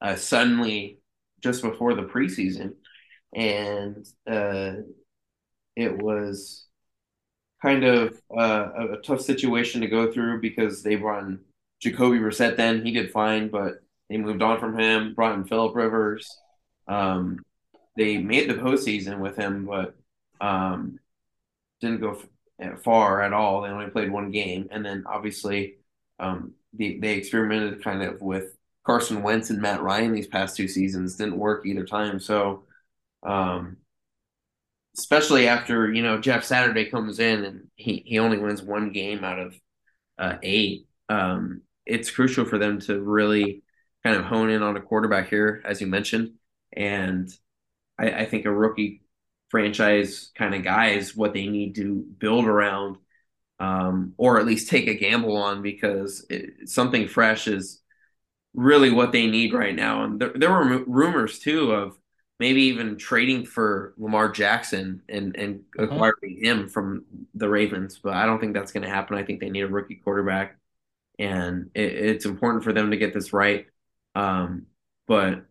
uh, 0.01 0.17
suddenly 0.17 0.99
just 1.47 1.63
before 1.63 1.95
the 1.95 2.03
preseason. 2.03 2.75
And 3.35 4.07
uh, 4.27 4.83
it 5.77 6.03
was 6.03 6.67
kind 7.63 7.85
of 7.85 8.21
uh, 8.37 8.69
a, 8.93 8.97
tough 8.99 9.21
situation 9.21 9.81
to 9.81 9.87
go 9.87 10.13
through 10.13 10.41
because 10.41 10.83
they 10.83 10.97
run 10.97 11.41
Jacoby 11.81 12.19
Brissett 12.19 12.57
then. 12.57 12.85
He 12.85 12.93
did 12.93 13.13
fine, 13.13 13.49
but 13.49 13.75
they 14.09 14.17
moved 14.17 14.43
on 14.43 14.59
from 14.59 14.79
him, 14.79 15.15
brought 15.15 15.35
in 15.35 15.45
Philip 15.45 15.75
Rivers. 15.75 16.29
Um, 16.89 17.41
they 17.97 18.19
made 18.19 18.51
the 18.51 18.55
postseason 18.55 19.19
with 19.21 19.37
him, 19.37 19.67
but 19.67 19.97
um, 20.41 20.99
didn't 21.81 22.01
go 22.01 22.21
far 22.83 23.23
at 23.23 23.33
all. 23.33 23.63
They 23.63 23.69
only 23.69 23.91
played 23.91 24.11
one 24.11 24.31
game, 24.31 24.69
and 24.71 24.85
then 24.85 25.05
obviously 25.07 25.77
um, 26.19 26.53
they 26.73 26.99
they 26.99 27.15
experimented 27.15 27.83
kind 27.83 28.03
of 28.03 28.21
with 28.21 28.56
Carson 28.87 29.23
Wentz 29.23 29.51
and 29.51 29.61
Matt 29.61 29.83
Ryan 29.83 30.13
these 30.13 30.29
past 30.29 30.57
two 30.57 30.69
seasons. 30.69 31.17
Didn't 31.17 31.39
work 31.39 31.67
either 31.67 31.85
time. 31.85 32.21
So, 32.21 32.65
um, 33.25 33.79
especially 34.97 35.49
after 35.49 35.93
you 35.93 36.03
know 36.03 36.21
Jeff 36.21 36.45
Saturday 36.45 36.87
comes 36.87 37.19
in 37.19 37.45
and 37.45 37.69
he 37.75 38.03
he 38.07 38.19
only 38.21 38.39
wins 38.39 38.63
one 38.63 38.93
game 38.93 39.25
out 39.25 39.41
of 39.41 39.61
uh, 40.19 40.37
eight. 40.43 40.87
Um, 41.09 41.63
it's 41.85 42.11
crucial 42.11 42.45
for 42.45 42.59
them 42.59 42.81
to 42.83 43.01
really 43.01 43.63
kind 44.05 44.17
of 44.17 44.25
hone 44.25 44.51
in 44.51 44.63
on 44.63 44.77
a 44.77 44.81
quarterback 44.81 45.29
here, 45.29 45.63
as 45.65 45.81
you 45.81 45.89
mentioned, 45.89 46.35
and 46.73 47.29
I, 47.99 48.11
I 48.11 48.25
think 48.27 48.47
a 48.47 48.53
rookie 48.53 49.03
franchise 49.51 50.31
kind 50.37 50.55
of 50.55 50.63
guys 50.63 51.17
what 51.17 51.33
they 51.33 51.47
need 51.47 51.77
to 51.77 52.05
build 52.19 52.47
around 52.47 52.97
um, 53.59 54.13
or 54.17 54.39
at 54.39 54.47
least 54.47 54.69
take 54.69 54.87
a 54.87 54.95
gamble 54.95 55.37
on 55.37 55.63
because 55.63 56.27
it, 56.29 56.69
something 56.69 57.09
fresh 57.09 57.49
is 57.49 57.81
really 58.57 58.91
what 58.91 59.13
they 59.13 59.27
need 59.27 59.53
right 59.53 59.75
now. 59.75 60.03
And 60.03 60.19
there, 60.19 60.33
there 60.35 60.51
were 60.51 60.83
rumors 60.87 61.39
too 61.39 61.73
of 61.73 61.97
maybe 62.41 62.63
even 62.63 62.97
trading 62.97 63.45
for 63.47 63.95
Lamar 63.99 64.31
Jackson 64.31 65.03
and 65.09 65.37
and 65.37 65.61
mm-hmm. 65.79 65.85
acquiring 65.85 66.41
him 66.43 66.69
from 66.69 67.05
the 67.35 67.49
Ravens, 67.49 68.01
but 68.03 68.15
I 68.15 68.27
don't 68.27 68.41
think 68.41 68.55
that's 68.55 68.73
going 68.73 68.83
to 68.83 68.89
happen. 68.89 69.17
I 69.17 69.23
think 69.23 69.41
they 69.41 69.51
need 69.51 69.63
a 69.63 69.69
rookie 69.69 69.97
quarterback, 69.97 70.59
and 71.19 71.71
it, 71.75 71.93
it's 71.93 72.25
important 72.25 72.65
for 72.65 72.73
them 72.73 72.91
to 72.91 72.97
get 72.97 73.15
this 73.15 73.33
right. 73.33 73.67
Um, 74.15 74.67
but 75.07 75.45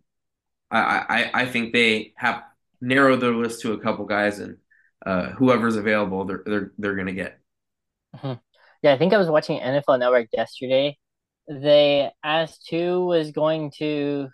I, 0.69 1.05
I 1.07 1.41
I 1.41 1.45
think 1.45 1.73
they 1.73 2.13
have 2.17 2.43
narrowed 2.81 3.21
their 3.21 3.33
list 3.33 3.61
to 3.61 3.73
a 3.73 3.79
couple 3.79 4.05
guys, 4.05 4.39
and 4.39 4.57
uh, 5.05 5.29
whoever's 5.29 5.75
available, 5.75 6.25
they're 6.25 6.43
they're 6.45 6.71
they're 6.77 6.95
gonna 6.95 7.13
get. 7.13 7.39
Mm-hmm. 8.15 8.33
Yeah, 8.81 8.93
I 8.93 8.97
think 8.97 9.13
I 9.13 9.17
was 9.17 9.29
watching 9.29 9.59
NFL 9.59 9.99
Network 9.99 10.27
yesterday. 10.33 10.97
They 11.47 12.11
asked 12.23 12.67
who 12.69 13.05
was 13.05 13.31
going 13.31 13.71
to. 13.77 14.29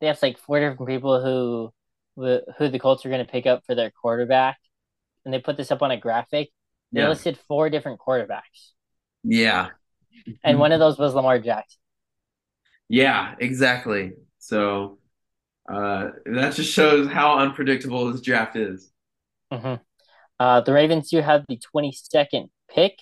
They 0.00 0.08
asked 0.08 0.22
like 0.22 0.38
four 0.38 0.60
different 0.60 0.88
people 0.88 1.22
who 1.22 1.72
who 2.16 2.68
the 2.68 2.78
Colts 2.78 3.04
are 3.04 3.08
going 3.08 3.24
to 3.24 3.30
pick 3.30 3.46
up 3.46 3.62
for 3.66 3.74
their 3.74 3.90
quarterback, 3.90 4.58
and 5.24 5.32
they 5.32 5.38
put 5.38 5.56
this 5.56 5.70
up 5.70 5.82
on 5.82 5.90
a 5.90 5.96
graphic. 5.96 6.50
They 6.92 7.00
yeah. 7.00 7.08
listed 7.08 7.38
four 7.48 7.70
different 7.70 8.00
quarterbacks. 8.00 8.72
Yeah, 9.22 9.68
and 10.42 10.58
one 10.58 10.72
of 10.72 10.80
those 10.80 10.98
was 10.98 11.14
Lamar 11.14 11.38
Jackson. 11.38 11.78
Yeah, 12.88 13.34
exactly. 13.38 14.12
So 14.38 14.98
uh, 15.70 16.10
that 16.26 16.54
just 16.54 16.72
shows 16.72 17.08
how 17.08 17.38
unpredictable 17.38 18.12
this 18.12 18.20
draft 18.20 18.56
is. 18.56 18.90
Mm-hmm. 19.52 19.74
Uh, 20.38 20.60
the 20.60 20.72
Ravens 20.72 21.10
do 21.10 21.20
have 21.20 21.44
the 21.48 21.58
22nd 21.74 22.48
pick, 22.70 22.98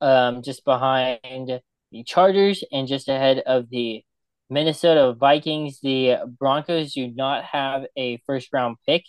um, 0.00 0.42
just 0.42 0.64
behind 0.64 1.60
the 1.92 2.04
Chargers 2.04 2.64
and 2.72 2.88
just 2.88 3.08
ahead 3.08 3.42
of 3.46 3.68
the 3.70 4.02
Minnesota 4.50 5.14
Vikings. 5.14 5.80
The 5.80 6.16
Broncos 6.38 6.92
do 6.92 7.08
not 7.08 7.44
have 7.44 7.84
a 7.96 8.18
first 8.26 8.48
round 8.52 8.76
pick. 8.86 9.04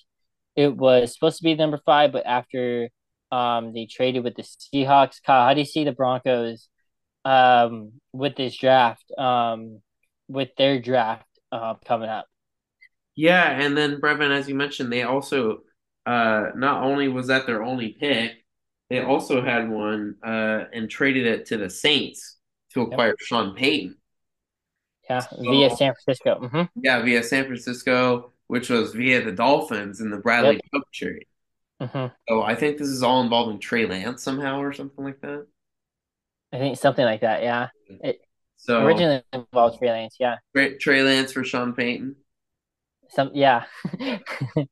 It 0.56 0.76
was 0.76 1.14
supposed 1.14 1.38
to 1.38 1.44
be 1.44 1.56
number 1.56 1.80
five, 1.86 2.12
but 2.12 2.26
after 2.26 2.90
um, 3.32 3.74
they 3.74 3.88
traded 3.88 4.24
with 4.24 4.36
the 4.36 4.44
Seahawks, 4.44 5.22
Kyle, 5.26 5.48
how 5.48 5.54
do 5.54 5.62
you 5.62 5.66
see 5.66 5.84
the 5.84 5.92
Broncos 5.92 6.68
um, 7.26 7.94
with 8.12 8.36
this 8.36 8.56
draft, 8.56 9.12
um, 9.18 9.82
with 10.28 10.50
their 10.58 10.80
draft 10.80 11.26
uh, 11.52 11.76
coming 11.86 12.10
up? 12.10 12.28
Yeah, 13.16 13.50
and 13.50 13.76
then 13.76 14.00
Breven, 14.00 14.32
as 14.32 14.48
you 14.48 14.56
mentioned, 14.56 14.92
they 14.92 15.04
also 15.04 15.60
uh, 16.06 16.48
not 16.56 16.84
only 16.84 17.08
was 17.08 17.28
that 17.28 17.46
their 17.46 17.64
only 17.64 17.96
pick, 18.00 18.32
they 18.90 19.02
also 19.02 19.42
had 19.42 19.70
one 19.70 20.16
uh, 20.24 20.66
and 20.72 20.90
traded 20.90 21.26
it 21.26 21.48
to 21.48 21.58
the 21.58 21.70
Saints 21.70 22.38
to 22.74 22.82
acquire 22.82 23.10
yep. 23.10 23.20
Sean 23.20 23.56
Payton. 23.56 23.98
Yeah, 25.10 25.20
so, 25.20 25.38
via 25.40 25.70
San 25.70 25.94
Francisco. 25.94 26.40
Mm-hmm. 26.42 26.80
Yeah, 26.82 27.02
via 27.02 27.24
San 27.24 27.46
Francisco, 27.46 28.32
which 28.48 28.70
was 28.70 28.94
via 28.94 29.24
the 29.24 29.32
Dolphins 29.32 30.00
in 30.00 30.10
the 30.10 30.18
Bradley 30.18 30.60
yep. 30.74 30.84
trade. 30.94 31.26
Mm-hmm. 31.82 32.14
So 32.30 32.42
I 32.42 32.56
think 32.56 32.78
this 32.78 32.88
is 32.88 33.04
all 33.04 33.22
involving 33.22 33.60
Trey 33.60 33.86
Lance 33.86 34.24
somehow 34.24 34.62
or 34.62 34.72
something 34.74 35.04
like 35.04 35.20
that. 35.22 35.48
I 36.54 36.60
think 36.60 36.78
something 36.78 37.04
like 37.04 37.22
that. 37.22 37.44
Yeah. 37.44 37.70
It 37.90 38.22
so 38.58 38.86
originally 38.86 39.24
involved 39.34 39.80
Trey 39.80 39.90
Lance. 39.90 40.18
Yeah. 40.20 40.38
Trey 40.80 41.04
Lance 41.04 41.34
for 41.34 41.44
Sean 41.44 41.74
Payton. 41.74 42.16
Some 43.10 43.32
yeah. 43.34 43.66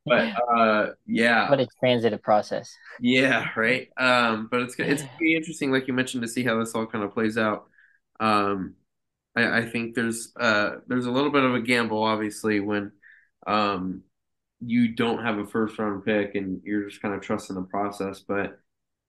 but 0.05 0.33
uh 0.55 0.87
yeah. 1.05 1.47
But 1.49 1.59
a 1.59 1.67
transitive 1.79 2.21
process. 2.21 2.73
Yeah, 2.99 3.49
right. 3.55 3.89
Um, 3.97 4.47
but 4.49 4.61
it's 4.61 4.75
it's 4.77 5.03
pretty 5.17 5.35
interesting, 5.35 5.71
like 5.71 5.87
you 5.87 5.93
mentioned, 5.93 6.23
to 6.23 6.29
see 6.29 6.43
how 6.43 6.59
this 6.59 6.73
all 6.73 6.85
kind 6.85 7.03
of 7.03 7.11
plays 7.13 7.37
out. 7.37 7.67
Um 8.21 8.75
I, 9.35 9.59
I 9.59 9.65
think 9.65 9.95
there's 9.95 10.33
uh 10.39 10.77
there's 10.87 11.07
a 11.07 11.11
little 11.11 11.31
bit 11.31 11.43
of 11.43 11.55
a 11.55 11.61
gamble, 11.61 12.03
obviously, 12.03 12.59
when 12.61 12.93
um 13.47 14.03
you 14.65 14.89
don't 14.95 15.23
have 15.23 15.39
a 15.39 15.47
first 15.47 15.77
round 15.79 16.05
pick 16.05 16.35
and 16.35 16.61
you're 16.63 16.87
just 16.89 17.01
kind 17.01 17.15
of 17.15 17.21
trusting 17.21 17.55
the 17.55 17.63
process. 17.63 18.21
But 18.21 18.59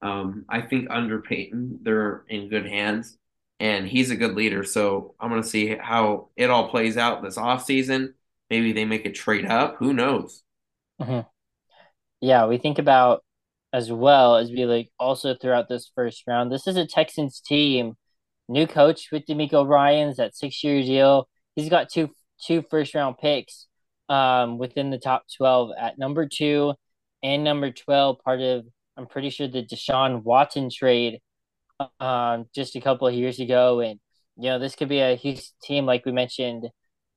um 0.02 0.44
I 0.48 0.62
think 0.62 0.88
under 0.90 1.20
Payton, 1.22 1.80
they're 1.82 2.24
in 2.28 2.48
good 2.48 2.66
hands 2.66 3.18
and 3.60 3.86
he's 3.86 4.10
a 4.10 4.16
good 4.16 4.34
leader. 4.34 4.64
So 4.64 5.14
I'm 5.20 5.30
gonna 5.30 5.44
see 5.44 5.76
how 5.76 6.30
it 6.36 6.50
all 6.50 6.70
plays 6.70 6.96
out 6.96 7.22
this 7.22 7.38
off 7.38 7.64
season 7.64 8.14
Maybe 8.52 8.72
they 8.72 8.84
make 8.84 9.06
a 9.06 9.10
trade 9.10 9.46
up. 9.46 9.76
Who 9.78 9.94
knows? 9.94 10.42
Mm-hmm. 11.00 11.20
Yeah, 12.20 12.46
we 12.48 12.58
think 12.58 12.78
about 12.78 13.24
as 13.72 13.90
well 13.90 14.36
as 14.36 14.50
we 14.50 14.66
like 14.66 14.90
also 14.98 15.34
throughout 15.34 15.70
this 15.70 15.90
first 15.94 16.24
round. 16.26 16.52
This 16.52 16.66
is 16.66 16.76
a 16.76 16.86
Texans 16.86 17.40
team, 17.40 17.96
new 18.52 18.66
coach 18.66 19.08
with 19.10 19.26
DeMeco 19.26 19.66
Ryans 19.66 20.16
that 20.16 20.36
six 20.36 20.62
year 20.62 20.82
deal. 20.82 21.28
He's 21.56 21.68
got 21.68 21.90
two 21.90 22.10
two 22.44 22.64
first 22.70 22.94
round 22.94 23.16
picks 23.18 23.66
um, 24.08 24.58
within 24.58 24.90
the 24.90 24.98
top 24.98 25.24
twelve 25.36 25.70
at 25.78 25.98
number 25.98 26.28
two 26.28 26.74
and 27.22 27.44
number 27.44 27.70
twelve. 27.70 28.18
Part 28.24 28.40
of 28.40 28.66
I'm 28.96 29.06
pretty 29.06 29.30
sure 29.30 29.48
the 29.48 29.64
Deshaun 29.64 30.22
Watson 30.22 30.70
trade 30.70 31.20
um, 32.00 32.46
just 32.54 32.76
a 32.76 32.80
couple 32.80 33.08
of 33.08 33.14
years 33.14 33.40
ago, 33.40 33.80
and 33.80 33.98
you 34.36 34.50
know 34.50 34.58
this 34.58 34.74
could 34.74 34.88
be 34.88 35.00
a 35.00 35.16
huge 35.16 35.42
team 35.62 35.86
like 35.86 36.04
we 36.04 36.12
mentioned 36.12 36.68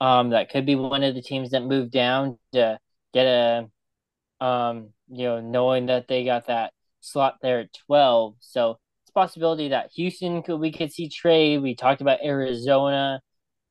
um, 0.02 0.32
that 0.32 0.50
could 0.50 0.66
be 0.66 0.76
one 0.76 1.04
of 1.04 1.16
the 1.16 1.22
teams 1.22 1.52
that 1.52 1.64
moved 1.64 1.92
down 1.92 2.38
to 2.54 2.78
get 3.14 3.26
a, 3.26 4.46
um, 4.46 4.90
you 5.10 5.26
know, 5.26 5.42
knowing 5.42 5.88
that 5.88 6.08
they 6.08 6.26
got 6.26 6.48
that 6.48 6.74
slot 7.02 7.38
there 7.42 7.62
at 7.62 7.74
12. 7.88 8.36
So 8.40 8.78
possibility 9.16 9.70
that 9.70 9.92
Houston 9.96 10.44
could, 10.44 10.58
we 10.60 10.72
could 10.72 10.94
see 10.94 11.10
trade. 11.10 11.64
We 11.64 11.76
talked 11.76 12.02
about 12.02 12.20
Arizona. 12.24 13.22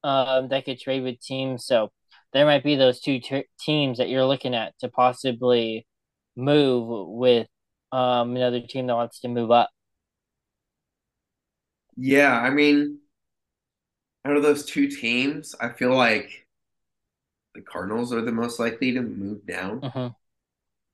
um, 0.05 0.49
that 0.49 0.65
could 0.67 0.79
trade 0.79 1.03
with 1.03 1.21
teams. 1.21 1.67
So 1.67 1.91
there 2.33 2.45
might 2.45 2.63
be 2.63 2.77
those 2.77 3.01
two 3.01 3.21
t- 3.21 3.47
teams 3.59 3.99
that 3.99 4.09
you're 4.09 4.27
looking 4.27 4.55
at 4.55 4.79
to 4.81 4.89
possibly 4.89 5.87
move 6.37 7.09
with 7.09 7.49
um, 7.91 8.37
another 8.37 8.61
team 8.61 8.87
that 8.87 8.95
wants 8.95 9.21
to 9.21 9.29
move 9.29 9.51
up. 9.51 9.71
Yeah, 11.97 12.39
I 12.39 12.51
mean, 12.51 12.99
out 14.25 14.37
of 14.37 14.43
those 14.43 14.65
two 14.67 14.89
teams, 14.89 15.55
I 15.61 15.71
feel 15.71 15.95
like 15.95 16.47
the 17.55 17.63
Cardinals 17.63 18.13
are 18.13 18.23
the 18.23 18.33
most 18.33 18.59
likely 18.61 18.93
to 18.93 19.01
move 19.01 19.47
down. 19.47 19.81
Mm-hmm. 19.81 20.09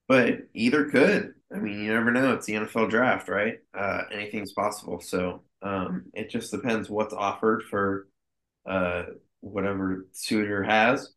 But 0.08 0.48
either 0.54 0.90
could. 0.90 1.34
I 1.52 1.58
mean, 1.58 1.80
you 1.80 1.92
never 1.92 2.10
know. 2.12 2.32
It's 2.34 2.46
the 2.46 2.54
NFL 2.54 2.90
draft, 2.90 3.28
right? 3.28 3.58
Uh, 3.76 4.02
anything's 4.12 4.52
possible. 4.52 5.00
So 5.00 5.42
um, 5.62 6.04
it 6.14 6.30
just 6.30 6.52
depends 6.52 6.88
what's 6.88 7.14
offered 7.14 7.64
for 7.64 8.06
uh, 8.66 9.04
whatever 9.40 10.06
suitor 10.12 10.62
has, 10.62 11.12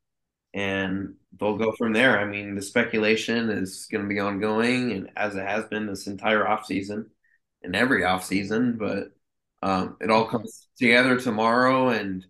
and 0.54 1.16
they'll 1.40 1.58
go 1.58 1.74
from 1.78 1.94
there. 1.94 2.20
I 2.20 2.26
mean, 2.26 2.56
the 2.56 2.62
speculation 2.62 3.50
is 3.50 3.88
going 3.92 4.04
to 4.04 4.10
be 4.10 4.20
ongoing, 4.20 4.92
and 4.92 5.10
as 5.16 5.36
it 5.36 5.46
has 5.46 5.66
been 5.66 5.86
this 5.86 6.08
entire 6.08 6.44
offseason 6.46 7.06
and 7.62 7.76
every 7.76 8.02
offseason, 8.02 8.78
but 8.78 9.10
um, 9.62 9.98
it 10.02 10.10
all 10.10 10.26
comes 10.26 10.68
together 10.78 11.20
tomorrow, 11.20 11.90
and 11.90 12.26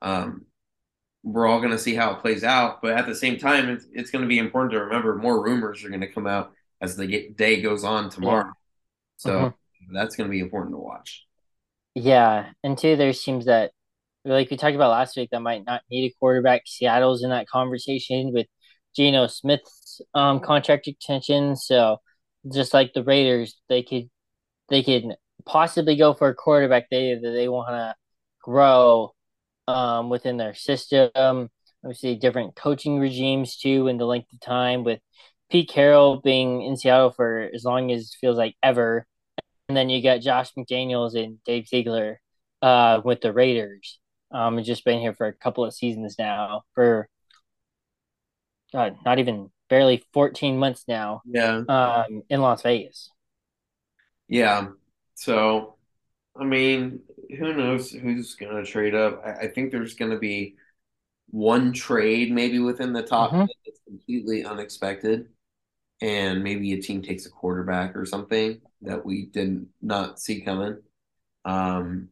um, 0.00 0.46
we're 1.22 1.46
all 1.46 1.60
going 1.60 1.70
to 1.72 1.78
see 1.78 1.94
how 1.94 2.12
it 2.12 2.20
plays 2.20 2.44
out. 2.44 2.82
But 2.82 2.92
at 2.96 3.06
the 3.06 3.14
same 3.14 3.38
time, 3.38 3.68
it's, 3.68 3.86
it's 3.92 4.10
going 4.10 4.22
to 4.22 4.28
be 4.28 4.38
important 4.38 4.72
to 4.72 4.80
remember 4.80 5.16
more 5.16 5.44
rumors 5.44 5.84
are 5.84 5.88
going 5.90 6.00
to 6.00 6.12
come 6.12 6.26
out 6.26 6.52
as 6.82 6.96
the 6.96 7.30
day 7.36 7.62
goes 7.62 7.84
on 7.84 8.10
tomorrow. 8.10 8.46
Yeah. 8.46 8.52
So 9.16 9.30
mm-hmm. 9.30 9.94
that's 9.94 10.16
going 10.16 10.28
to 10.28 10.30
be 10.30 10.40
important 10.40 10.74
to 10.74 10.78
watch. 10.78 11.24
Yeah, 11.94 12.50
and 12.64 12.76
two, 12.76 12.96
there's 12.96 13.22
teams 13.22 13.44
that 13.46 13.72
like 14.24 14.50
we 14.50 14.56
talked 14.56 14.74
about 14.74 14.90
last 14.90 15.16
week, 15.16 15.30
that 15.30 15.40
might 15.40 15.64
not 15.64 15.82
need 15.90 16.10
a 16.10 16.14
quarterback. 16.18 16.62
Seattle's 16.66 17.22
in 17.22 17.30
that 17.30 17.48
conversation 17.48 18.32
with 18.32 18.46
Geno 18.94 19.26
Smith's 19.26 20.00
um, 20.14 20.40
contract 20.40 20.86
extension. 20.86 21.56
So 21.56 21.98
just 22.52 22.74
like 22.74 22.92
the 22.92 23.04
Raiders, 23.04 23.56
they 23.68 23.82
could 23.82 24.08
they 24.68 24.82
could 24.82 25.16
possibly 25.44 25.96
go 25.96 26.14
for 26.14 26.28
a 26.28 26.34
quarterback 26.34 26.88
they 26.90 27.14
that 27.14 27.30
they 27.30 27.48
want 27.48 27.70
to 27.70 27.94
grow 28.42 29.12
um, 29.68 30.08
within 30.08 30.36
their 30.36 30.54
system. 30.54 31.50
Obviously, 31.84 32.14
different 32.14 32.54
coaching 32.54 32.98
regimes 32.98 33.56
too, 33.56 33.88
and 33.88 33.98
the 33.98 34.04
length 34.04 34.32
of 34.32 34.40
time 34.40 34.84
with 34.84 35.00
Pete 35.52 35.68
Carroll 35.68 36.16
being 36.16 36.62
in 36.62 36.78
Seattle 36.78 37.10
for 37.10 37.50
as 37.54 37.62
long 37.62 37.92
as 37.92 38.16
feels 38.18 38.38
like 38.38 38.56
ever, 38.62 39.06
and 39.68 39.76
then 39.76 39.90
you 39.90 40.02
got 40.02 40.22
Josh 40.22 40.50
McDaniels 40.54 41.14
and 41.14 41.44
Dave 41.44 41.68
Ziegler 41.68 42.22
uh, 42.62 43.02
with 43.04 43.20
the 43.20 43.34
Raiders. 43.34 43.98
Um, 44.30 44.62
just 44.64 44.82
been 44.86 44.98
here 44.98 45.12
for 45.12 45.26
a 45.26 45.34
couple 45.34 45.62
of 45.66 45.74
seasons 45.74 46.16
now. 46.18 46.62
For 46.74 47.06
God, 48.72 48.96
not 49.04 49.18
even 49.18 49.50
barely 49.68 50.02
14 50.14 50.58
months 50.58 50.84
now. 50.88 51.20
Yeah. 51.26 51.62
Um, 51.68 52.22
in 52.30 52.40
Las 52.40 52.62
Vegas. 52.62 53.10
Yeah. 54.28 54.68
So, 55.16 55.76
I 56.34 56.44
mean, 56.44 57.00
who 57.38 57.52
knows 57.52 57.90
who's 57.90 58.36
going 58.36 58.56
to 58.56 58.70
trade 58.70 58.94
up? 58.94 59.22
I, 59.22 59.32
I 59.32 59.48
think 59.48 59.70
there's 59.70 59.94
going 59.94 60.12
to 60.12 60.18
be 60.18 60.56
one 61.26 61.74
trade 61.74 62.32
maybe 62.32 62.58
within 62.58 62.94
the 62.94 63.02
top 63.02 63.32
mm-hmm. 63.32 63.44
that's 63.66 63.80
completely 63.86 64.44
unexpected, 64.44 65.28
and 66.02 66.42
maybe 66.42 66.72
a 66.72 66.82
team 66.82 67.00
takes 67.00 67.26
a 67.26 67.30
quarterback 67.30 67.96
or 67.96 68.04
something 68.04 68.60
that 68.82 69.06
we 69.06 69.26
did 69.26 69.64
not 69.80 70.18
see 70.18 70.40
coming. 70.40 70.78
Um, 71.44 72.08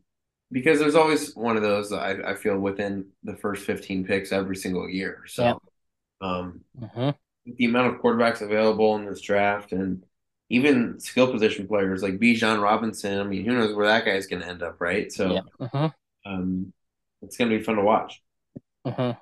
because 0.53 0.79
there's 0.79 0.95
always 0.95 1.35
one 1.35 1.57
of 1.57 1.63
those 1.63 1.93
I, 1.93 2.13
I 2.25 2.35
feel 2.37 2.57
within 2.57 3.07
the 3.25 3.35
first 3.35 3.67
15 3.67 4.05
picks 4.05 4.31
every 4.31 4.57
single 4.57 4.89
year. 4.89 5.25
So, 5.27 5.43
yeah. 6.23 6.29
um, 6.29 6.61
mm-hmm. 6.81 7.11
the 7.47 7.65
amount 7.65 7.95
of 7.95 8.01
quarterbacks 8.01 8.43
available 8.43 8.95
in 8.95 9.07
this 9.07 9.21
draft 9.21 9.73
and 9.73 10.05
even 10.51 10.99
skill 11.01 11.31
position 11.31 11.67
players 11.67 12.03
like 12.03 12.19
Bijan 12.19 12.63
Robinson, 12.63 13.21
I 13.21 13.25
mean, 13.25 13.45
who 13.45 13.55
knows 13.55 13.75
where 13.75 13.87
that 13.87 14.05
guy's 14.05 14.29
going 14.29 14.43
to 14.43 14.49
end 14.49 14.63
up, 14.63 14.81
right? 14.81 15.11
So, 15.11 15.35
yeah. 15.35 15.67
mm-hmm. 15.67 16.33
um, 16.33 16.73
it's 17.23 17.37
going 17.37 17.51
to 17.51 17.59
be 17.59 17.65
fun 17.65 17.77
to 17.77 17.83
watch. 17.83 18.23
Mm-hmm. 18.87 19.19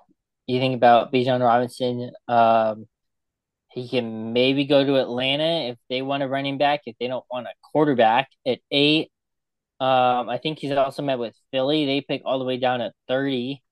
You 0.46 0.60
think 0.60 0.74
about 0.74 1.12
Bijan 1.12 1.40
Robinson, 1.40 2.10
um, 2.28 2.86
he 3.78 3.88
can 3.88 4.32
maybe 4.32 4.64
go 4.64 4.84
to 4.84 4.96
Atlanta 4.96 5.70
if 5.70 5.78
they 5.88 6.02
want 6.02 6.22
a 6.22 6.28
running 6.28 6.58
back, 6.58 6.82
if 6.86 6.96
they 6.98 7.06
don't 7.06 7.24
want 7.30 7.46
a 7.46 7.54
quarterback 7.62 8.28
at 8.46 8.58
eight. 8.70 9.10
Um, 9.80 10.28
I 10.28 10.38
think 10.42 10.58
he's 10.58 10.72
also 10.72 11.02
met 11.02 11.18
with 11.18 11.34
Philly. 11.52 11.86
They 11.86 12.00
pick 12.00 12.22
all 12.24 12.40
the 12.40 12.44
way 12.44 12.56
down 12.56 12.80
at 12.80 12.92
30. 13.06 13.62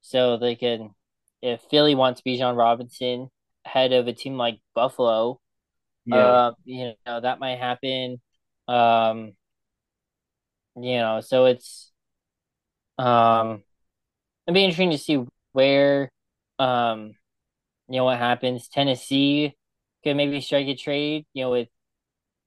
So 0.00 0.38
they 0.38 0.54
can, 0.54 0.94
if 1.42 1.60
Philly 1.70 1.94
wants 1.94 2.22
Bijan 2.22 2.56
Robinson 2.56 3.28
ahead 3.66 3.92
of 3.92 4.08
a 4.08 4.14
team 4.14 4.38
like 4.38 4.60
Buffalo, 4.74 5.38
yeah. 6.06 6.16
uh, 6.16 6.52
you 6.64 6.94
know, 7.04 7.20
that 7.20 7.38
might 7.38 7.58
happen. 7.58 8.20
Um, 8.66 9.32
you 10.76 10.96
know, 10.96 11.20
so 11.20 11.44
it's, 11.44 11.92
um, 12.96 13.62
it'd 14.46 14.54
be 14.54 14.64
interesting 14.64 14.92
to 14.92 14.98
see 14.98 15.22
where, 15.52 16.10
um, 16.58 17.14
you 17.90 17.96
know, 17.98 18.04
what 18.04 18.18
happens. 18.18 18.68
Tennessee 18.68 19.54
could 20.04 20.16
maybe 20.16 20.40
strike 20.40 20.68
a 20.68 20.76
trade, 20.76 21.26
you 21.34 21.44
know, 21.44 21.50
with 21.50 21.68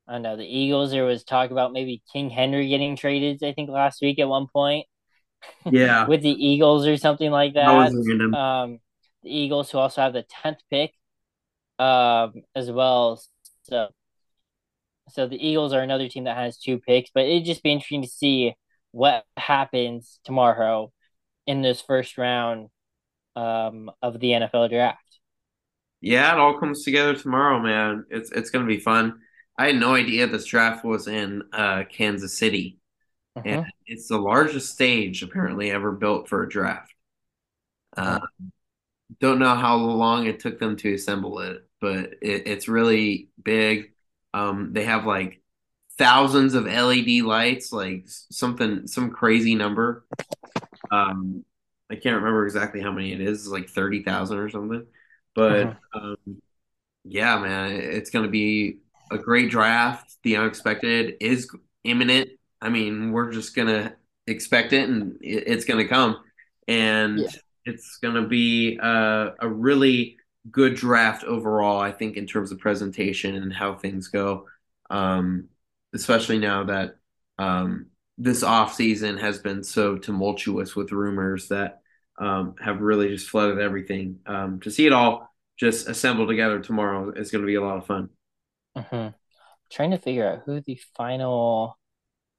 I 0.08 0.14
don't 0.14 0.22
know 0.24 0.38
the 0.38 0.46
Eagles. 0.46 0.92
There 0.92 1.06
was 1.06 1.24
talk 1.24 1.52
about 1.52 1.74
maybe 1.74 2.02
King 2.12 2.30
Henry 2.30 2.70
getting 2.70 2.96
traded. 2.96 3.44
I 3.44 3.54
think 3.54 3.70
last 3.70 4.02
week 4.02 4.20
at 4.20 4.28
one 4.28 4.48
point. 4.52 4.88
Yeah, 5.70 6.08
with 6.08 6.22
the 6.22 6.32
Eagles 6.32 6.88
or 6.88 6.96
something 6.96 7.30
like 7.30 7.56
that. 7.56 7.68
Um, 8.34 8.80
the 9.24 9.38
Eagles 9.38 9.70
who 9.70 9.78
also 9.78 10.02
have 10.02 10.14
the 10.14 10.24
tenth 10.24 10.60
pick, 10.72 10.94
um, 11.80 12.44
as 12.56 12.72
well. 12.72 13.22
So, 13.64 13.90
so 15.10 15.28
the 15.28 15.46
Eagles 15.46 15.74
are 15.74 15.82
another 15.82 16.08
team 16.08 16.24
that 16.26 16.38
has 16.38 16.58
two 16.58 16.80
picks, 16.80 17.10
but 17.14 17.26
it'd 17.26 17.46
just 17.46 17.62
be 17.62 17.74
interesting 17.74 18.04
to 18.04 18.08
see 18.08 18.56
what 18.92 19.26
happens 19.36 20.22
tomorrow 20.24 20.94
in 21.46 21.62
this 21.62 21.82
first 21.82 22.18
round 22.18 22.70
um, 23.36 23.92
of 24.02 24.20
the 24.20 24.30
NFL 24.32 24.70
draft. 24.70 25.03
Yeah, 26.04 26.34
it 26.34 26.38
all 26.38 26.60
comes 26.60 26.84
together 26.84 27.16
tomorrow, 27.16 27.62
man. 27.62 28.06
It's 28.10 28.30
it's 28.30 28.50
gonna 28.50 28.68
be 28.68 28.82
fun. 28.82 29.22
I 29.58 29.68
had 29.68 29.78
no 29.78 29.96
idea 29.96 30.28
this 30.28 30.44
draft 30.44 30.84
was 30.84 31.08
in 31.08 31.44
uh, 31.54 31.84
Kansas 31.90 32.38
City. 32.38 32.80
Uh-huh. 33.38 33.48
And 33.48 33.66
it's 33.86 34.10
the 34.10 34.18
largest 34.18 34.74
stage 34.74 35.24
apparently 35.24 35.72
ever 35.72 35.94
built 35.94 36.28
for 36.28 36.44
a 36.44 36.50
draft. 36.50 36.94
Uh, 37.96 38.20
don't 39.22 39.40
know 39.40 39.56
how 39.56 39.78
long 39.78 40.26
it 40.28 40.42
took 40.42 40.60
them 40.60 40.76
to 40.78 40.94
assemble 40.94 41.40
it, 41.40 41.66
but 41.80 42.16
it, 42.22 42.48
it's 42.48 42.68
really 42.68 43.30
big. 43.42 43.94
Um, 44.34 44.74
they 44.74 44.84
have 44.84 45.06
like 45.06 45.42
thousands 45.98 46.54
of 46.54 46.66
LED 46.66 47.24
lights, 47.24 47.72
like 47.72 48.04
something, 48.08 48.88
some 48.88 49.12
crazy 49.12 49.56
number. 49.56 50.06
Um, 50.92 51.46
I 51.90 51.96
can't 51.96 52.18
remember 52.18 52.46
exactly 52.46 52.82
how 52.82 52.92
many 52.92 53.14
it 53.14 53.22
is, 53.22 53.44
it's 53.44 53.48
like 53.48 53.70
30,000 53.70 54.38
or 54.38 54.50
something. 54.50 54.86
But 55.36 55.68
uh-huh. 55.68 56.00
um, 56.00 56.42
yeah, 57.04 57.40
man, 57.40 57.72
it's 57.72 58.10
going 58.10 58.26
to 58.26 58.32
be 58.32 58.78
a 59.12 59.18
great 59.18 59.50
draft. 59.50 60.18
The 60.24 60.38
unexpected 60.38 61.16
is 61.20 61.50
imminent. 61.84 62.30
I 62.62 62.70
mean, 62.70 63.12
we're 63.12 63.32
just 63.32 63.56
gonna 63.56 63.96
expect 64.26 64.74
it, 64.74 64.88
and 64.90 65.18
it's 65.22 65.66
gonna 65.66 65.88
come, 65.88 66.18
and 66.68 67.20
yeah. 67.20 67.28
it's 67.66 67.98
gonna 67.98 68.26
be 68.26 68.78
a, 68.82 69.34
a 69.40 69.50
really 69.50 70.18
good 70.50 70.76
draft 70.76 71.24
overall. 71.26 71.80
I 71.80 71.92
think 71.92 72.16
in 72.16 72.26
terms 72.26 72.52
of 72.52 72.60
presentation 72.60 73.36
and 73.36 73.52
how 73.52 73.76
things 73.76 74.08
go, 74.08 74.48
um, 74.90 75.50
especially 75.94 76.40
now 76.40 76.64
that 76.64 76.96
um, 77.38 77.88
this 78.18 78.44
off 78.44 78.74
season 78.74 79.18
has 79.18 79.40
been 79.40 79.64
so 79.64 79.98
tumultuous 79.98 80.76
with 80.76 80.92
rumors 80.92 81.50
that 81.50 81.82
um, 82.24 82.56
have 82.64 82.80
really 82.80 83.10
just 83.10 83.30
flooded 83.30 83.60
everything. 83.60 84.20
Um, 84.26 84.62
to 84.62 84.72
see 84.72 84.86
it 84.86 84.94
all 84.94 85.30
just 85.58 85.90
assemble 85.90 86.26
together 86.26 86.60
tomorrow 86.60 87.12
is 87.12 87.32
going 87.32 87.42
to 87.42 87.46
be 87.46 87.56
a 87.56 87.62
lot 87.62 87.78
of 87.78 87.86
fun. 87.86 88.10
Mm-hmm. 88.78 89.10
Trying 89.70 89.92
to 89.92 89.98
figure 89.98 90.28
out 90.28 90.44
who 90.46 90.62
the 90.62 90.80
final, 90.96 91.78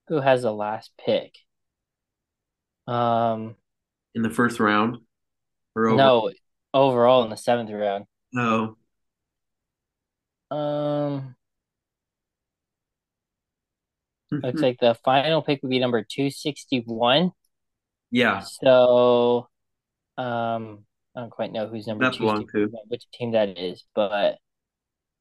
who 0.08 0.20
has 0.20 0.42
the 0.42 0.52
last 0.52 0.90
pick. 1.04 1.34
Um, 2.86 3.56
in 4.14 4.22
the 4.22 4.30
first 4.30 4.58
round, 4.58 4.98
or 5.76 5.88
over? 5.88 5.96
no, 5.96 6.30
overall 6.72 7.24
in 7.24 7.30
the 7.30 7.36
seventh 7.36 7.70
round. 7.70 8.04
No. 8.32 8.76
Um, 10.50 11.34
looks 14.30 14.60
like 14.60 14.78
the 14.80 14.94
final 15.04 15.42
pick 15.42 15.62
would 15.62 15.70
be 15.70 15.78
number 15.78 16.04
two 16.08 16.30
sixty 16.30 16.82
one. 16.86 17.32
Yeah. 18.10 18.40
So, 18.40 19.48
um, 20.18 20.84
I 21.16 21.20
don't 21.20 21.30
quite 21.30 21.52
know 21.52 21.68
who's 21.68 21.86
number 21.86 22.06
two, 22.06 22.44
which 22.88 23.04
team 23.12 23.32
that 23.32 23.58
is, 23.58 23.84
but 23.94 24.38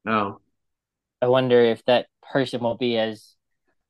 no, 0.04 0.40
I 1.22 1.26
wonder 1.28 1.60
if 1.60 1.84
that 1.86 2.06
person 2.22 2.62
will 2.62 2.76
be 2.76 2.98
as 2.98 3.34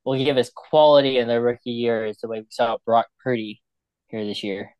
will 0.05 0.19
give 0.19 0.37
us 0.39 0.51
quality 0.55 1.19
in 1.19 1.29
their 1.29 1.43
rookie 1.43 1.73
year 1.73 2.07
as 2.07 2.19
the 2.19 2.29
way 2.29 2.41
we 2.41 2.47
saw 2.51 2.79
Brock 2.87 3.09
Purdy 3.23 3.63
here 4.09 4.25
this 4.27 4.45
year. 4.45 4.77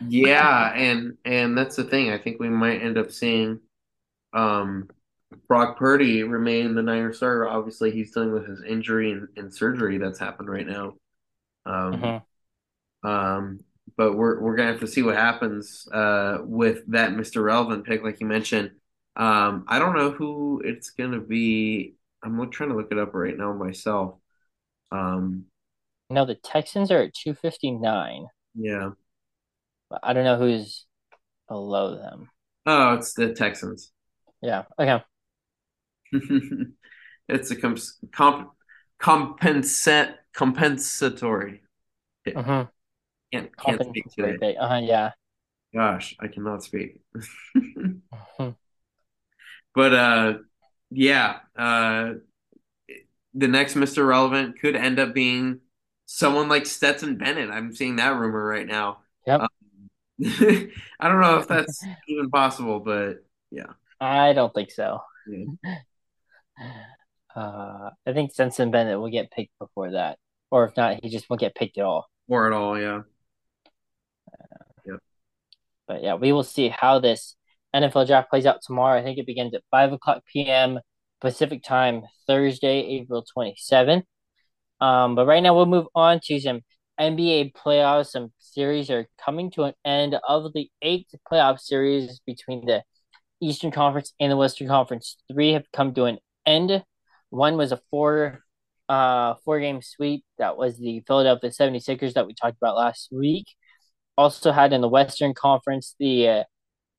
Yeah, 0.00 0.72
and 0.74 1.16
and 1.24 1.56
that's 1.58 1.76
the 1.76 1.84
thing. 1.84 2.10
I 2.10 2.18
think 2.18 2.38
we 2.38 2.48
might 2.48 2.82
end 2.82 2.98
up 2.98 3.10
seeing 3.10 3.60
um 4.34 4.88
Brock 5.48 5.78
Purdy 5.78 6.24
remain 6.24 6.74
the 6.74 6.82
Niner 6.82 7.12
starter. 7.12 7.48
Obviously, 7.48 7.90
he's 7.92 8.12
dealing 8.12 8.32
with 8.32 8.48
his 8.48 8.62
injury 8.64 9.12
and, 9.12 9.28
and 9.36 9.54
surgery 9.54 9.98
that's 9.98 10.18
happened 10.20 10.50
right 10.50 10.66
now. 10.66 10.94
Um, 11.66 12.00
Mhm. 12.02 12.24
um, 13.04 13.60
but 13.98 14.14
we're 14.16 14.40
we're 14.40 14.56
gonna 14.56 14.70
have 14.70 14.80
to 14.80 14.86
see 14.86 15.02
what 15.02 15.16
happens 15.16 15.86
uh 15.92 16.38
with 16.42 16.86
that 16.86 17.10
Mr. 17.10 17.44
Relevant 17.44 17.84
pick, 17.84 18.02
like 18.02 18.20
you 18.20 18.26
mentioned. 18.26 18.70
Um, 19.16 19.64
I 19.66 19.80
don't 19.80 19.96
know 19.96 20.12
who 20.12 20.62
it's 20.64 20.90
gonna 20.90 21.20
be. 21.20 21.96
I'm 22.22 22.50
trying 22.50 22.70
to 22.70 22.76
look 22.76 22.92
it 22.92 22.98
up 22.98 23.12
right 23.12 23.36
now 23.36 23.52
myself. 23.52 24.14
Um, 24.92 25.46
No, 26.08 26.24
the 26.24 26.36
Texans 26.36 26.90
are 26.90 27.02
at 27.02 27.14
259, 27.14 28.26
yeah. 28.54 28.90
but 29.90 30.00
I 30.02 30.12
don't 30.12 30.24
know 30.24 30.38
who's 30.38 30.86
below 31.48 31.96
them. 31.96 32.30
Oh, 32.66 32.94
it's 32.94 33.14
the 33.14 33.34
Texans. 33.34 33.92
Yeah. 34.40 34.64
Okay. 34.78 35.02
It's 37.28 37.50
a 37.50 37.56
comp 37.56 37.78
comp 38.10 38.52
compensate 38.98 40.14
compensatory. 40.32 41.62
Mm-hmm. 42.26 42.68
Can't 43.32 43.54
can't 43.56 43.82
speak 43.84 44.04
today. 44.10 44.56
Uh-huh, 44.56 44.80
yeah. 44.82 45.10
Gosh, 45.74 46.16
I 46.20 46.28
cannot 46.28 46.62
speak. 46.62 47.00
Mhm. 47.56 48.56
But 49.74 49.94
uh 49.94 50.34
yeah, 50.90 51.40
uh 51.56 52.14
the 53.34 53.48
next 53.48 53.74
Mr. 53.74 54.06
Relevant 54.06 54.58
could 54.58 54.74
end 54.74 54.98
up 54.98 55.14
being 55.14 55.60
someone 56.06 56.48
like 56.48 56.66
Stetson 56.66 57.16
Bennett. 57.18 57.50
I'm 57.50 57.74
seeing 57.74 57.96
that 57.96 58.16
rumor 58.16 58.44
right 58.44 58.66
now. 58.66 59.00
Yep. 59.26 59.40
Um, 59.42 59.48
I 60.98 61.08
don't 61.08 61.20
know 61.20 61.36
if 61.38 61.46
that's 61.46 61.84
even 62.08 62.30
possible, 62.30 62.80
but 62.80 63.24
yeah. 63.50 63.72
I 64.00 64.32
don't 64.32 64.52
think 64.54 64.70
so. 64.70 65.00
yeah. 65.28 65.44
Uh, 67.36 67.90
I 68.06 68.12
think 68.12 68.32
Stetson 68.32 68.70
Bennett 68.70 68.98
will 68.98 69.10
get 69.10 69.30
picked 69.30 69.56
before 69.60 69.92
that, 69.92 70.18
or 70.50 70.64
if 70.64 70.76
not, 70.76 70.98
he 71.02 71.08
just 71.10 71.28
won't 71.30 71.40
get 71.40 71.54
picked 71.54 71.78
at 71.78 71.84
all. 71.84 72.08
Or 72.28 72.46
at 72.46 72.52
all, 72.52 72.78
yeah. 72.78 73.02
But 75.88 76.02
yeah, 76.02 76.14
we 76.14 76.32
will 76.32 76.44
see 76.44 76.68
how 76.68 76.98
this 77.00 77.36
NFL 77.74 78.06
draft 78.06 78.30
plays 78.30 78.46
out 78.46 78.60
tomorrow. 78.62 78.98
I 79.00 79.02
think 79.02 79.18
it 79.18 79.26
begins 79.26 79.54
at 79.54 79.62
five 79.70 79.92
o'clock 79.92 80.22
p.m. 80.32 80.80
Pacific 81.20 81.62
time, 81.64 82.02
Thursday, 82.26 82.80
April 83.00 83.24
twenty 83.32 83.54
seventh. 83.58 84.04
Um, 84.80 85.14
but 85.14 85.26
right 85.26 85.42
now 85.42 85.54
we'll 85.54 85.66
move 85.66 85.86
on 85.94 86.20
to 86.24 86.40
some 86.40 86.60
NBA 87.00 87.52
playoffs. 87.52 88.08
Some 88.10 88.32
series 88.38 88.90
are 88.90 89.06
coming 89.24 89.50
to 89.52 89.64
an 89.64 89.74
end 89.84 90.16
of 90.28 90.52
the 90.52 90.70
eighth 90.82 91.14
playoff 91.30 91.60
series 91.60 92.20
between 92.26 92.66
the 92.66 92.82
Eastern 93.40 93.70
Conference 93.70 94.12
and 94.20 94.32
the 94.32 94.36
Western 94.36 94.68
Conference. 94.68 95.16
Three 95.32 95.52
have 95.52 95.64
come 95.72 95.94
to 95.94 96.04
an 96.04 96.18
end. 96.46 96.84
One 97.30 97.56
was 97.56 97.72
a 97.72 97.80
four 97.90 98.40
uh 98.88 99.34
four 99.44 99.60
game 99.60 99.82
sweep. 99.82 100.24
That 100.38 100.56
was 100.56 100.78
the 100.78 101.02
Philadelphia 101.06 101.50
76ers 101.50 102.14
that 102.14 102.26
we 102.26 102.34
talked 102.34 102.56
about 102.60 102.76
last 102.76 103.08
week. 103.12 103.46
Also 104.18 104.52
had 104.52 104.74
in 104.74 104.82
the 104.82 104.88
Western 104.88 105.32
Conference 105.32 105.94
the 105.98 106.28
uh, 106.28 106.44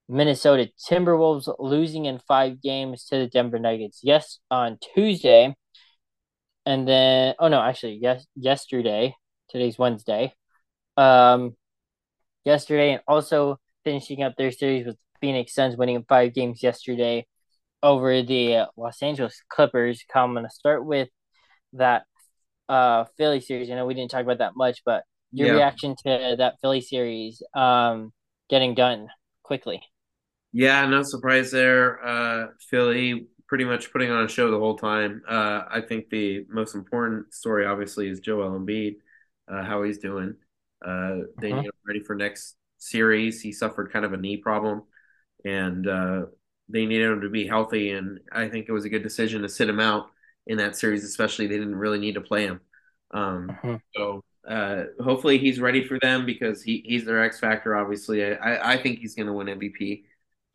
Minnesota 0.08 0.70
Timberwolves 0.90 1.54
losing 1.60 2.06
in 2.06 2.20
five 2.28 2.62
games 2.64 3.06
to 3.06 3.20
the 3.20 3.28
Denver 3.28 3.60
Nuggets. 3.60 4.00
Yes, 4.02 4.40
on 4.50 4.80
Tuesday. 4.96 5.56
And 6.66 6.88
then 6.88 7.36
oh 7.40 7.48
no, 7.48 7.62
actually 7.62 8.00
yes 8.02 8.26
yesterday. 8.36 9.16
Today's 9.50 9.78
Wednesday. 9.78 10.34
Um 10.98 11.56
yesterday 12.46 12.94
and 12.94 13.02
also 13.08 13.60
finishing 13.84 14.24
up 14.24 14.36
their 14.38 14.52
series 14.52 14.86
with 14.86 14.98
Phoenix 15.22 15.54
Suns 15.54 15.78
winning 15.78 15.96
in 15.96 16.04
five 16.04 16.34
games 16.34 16.64
yesterday 16.64 17.26
over 17.84 18.22
the 18.22 18.68
Los 18.78 19.02
Angeles 19.02 19.42
Clippers. 19.50 20.04
I'm 20.14 20.34
going 20.34 20.46
to 20.46 20.50
start 20.50 20.86
with 20.86 21.10
that 21.74 22.04
uh, 22.68 23.06
Philly 23.18 23.42
series. 23.42 23.70
I 23.70 23.76
know 23.76 23.86
we 23.86 23.94
didn't 23.94 24.12
talk 24.12 24.24
about 24.24 24.40
that 24.40 24.56
much, 24.56 24.82
but 24.86 25.04
your 25.32 25.48
Yeah. 25.48 25.50
reaction 25.50 25.96
to 26.06 26.36
that 26.38 26.60
Philly 26.62 26.82
series 26.82 27.42
um, 27.56 28.14
getting 28.50 28.76
done 28.76 29.10
quickly. 29.44 29.82
Yeah, 30.52 30.86
no 30.88 31.04
surprise 31.04 31.52
there. 31.52 32.04
Uh, 32.04 32.48
Philly 32.70 33.28
pretty 33.48 33.66
much 33.66 33.92
putting 33.92 34.12
on 34.12 34.26
a 34.26 34.28
show 34.28 34.50
the 34.52 34.58
whole 34.60 34.78
time. 34.78 35.22
Uh, 35.28 35.64
I 35.70 35.82
think 35.82 36.10
the 36.10 36.46
most 36.50 36.76
important 36.76 37.34
story, 37.34 37.66
obviously, 37.66 38.08
is 38.10 38.20
Joel 38.20 38.60
Embiid, 38.60 38.96
uh, 39.48 39.64
how 39.64 39.84
he's 39.84 40.00
doing. 40.00 40.36
Uh, 40.86 41.18
they 41.40 41.52
Mhm. 41.52 41.62
need 41.62 41.66
him 41.66 41.72
ready 41.86 42.00
for 42.02 42.16
next 42.16 42.56
series. 42.78 43.42
He 43.42 43.52
suffered 43.52 43.92
kind 43.92 44.06
of 44.06 44.14
a 44.14 44.18
knee 44.18 44.38
problem, 44.38 44.84
and 45.46 45.88
uh, 45.88 46.26
they 46.70 46.86
needed 46.86 47.12
him 47.12 47.22
to 47.22 47.30
be 47.30 47.48
healthy. 47.48 47.92
And 47.92 48.20
I 48.32 48.50
think 48.50 48.68
it 48.70 48.74
was 48.74 48.86
a 48.86 48.90
good 48.90 49.04
decision 49.04 49.42
to 49.44 49.50
sit 49.50 49.70
him 49.70 49.80
out 49.80 50.08
in 50.48 50.58
that 50.58 50.76
series, 50.78 51.04
especially 51.04 51.48
they 51.48 51.58
didn't 51.58 51.76
really 51.76 52.00
need 52.00 52.16
to 52.16 52.22
play 52.22 52.46
him. 52.46 52.62
Um, 53.12 53.58
Mhm. 53.64 53.80
so 53.96 54.24
uh, 54.50 54.86
hopefully 55.02 55.38
he's 55.38 55.60
ready 55.60 55.84
for 55.88 56.00
them 56.02 56.26
because 56.26 56.64
he, 56.64 56.84
he's 56.86 57.06
their 57.06 57.24
X 57.24 57.40
factor. 57.40 57.76
Obviously, 57.76 58.26
I, 58.26 58.74
I 58.74 58.78
think 58.78 59.00
he's 59.00 59.16
going 59.16 59.28
to 59.28 59.34
win 59.34 59.48
MVP. 59.48 60.06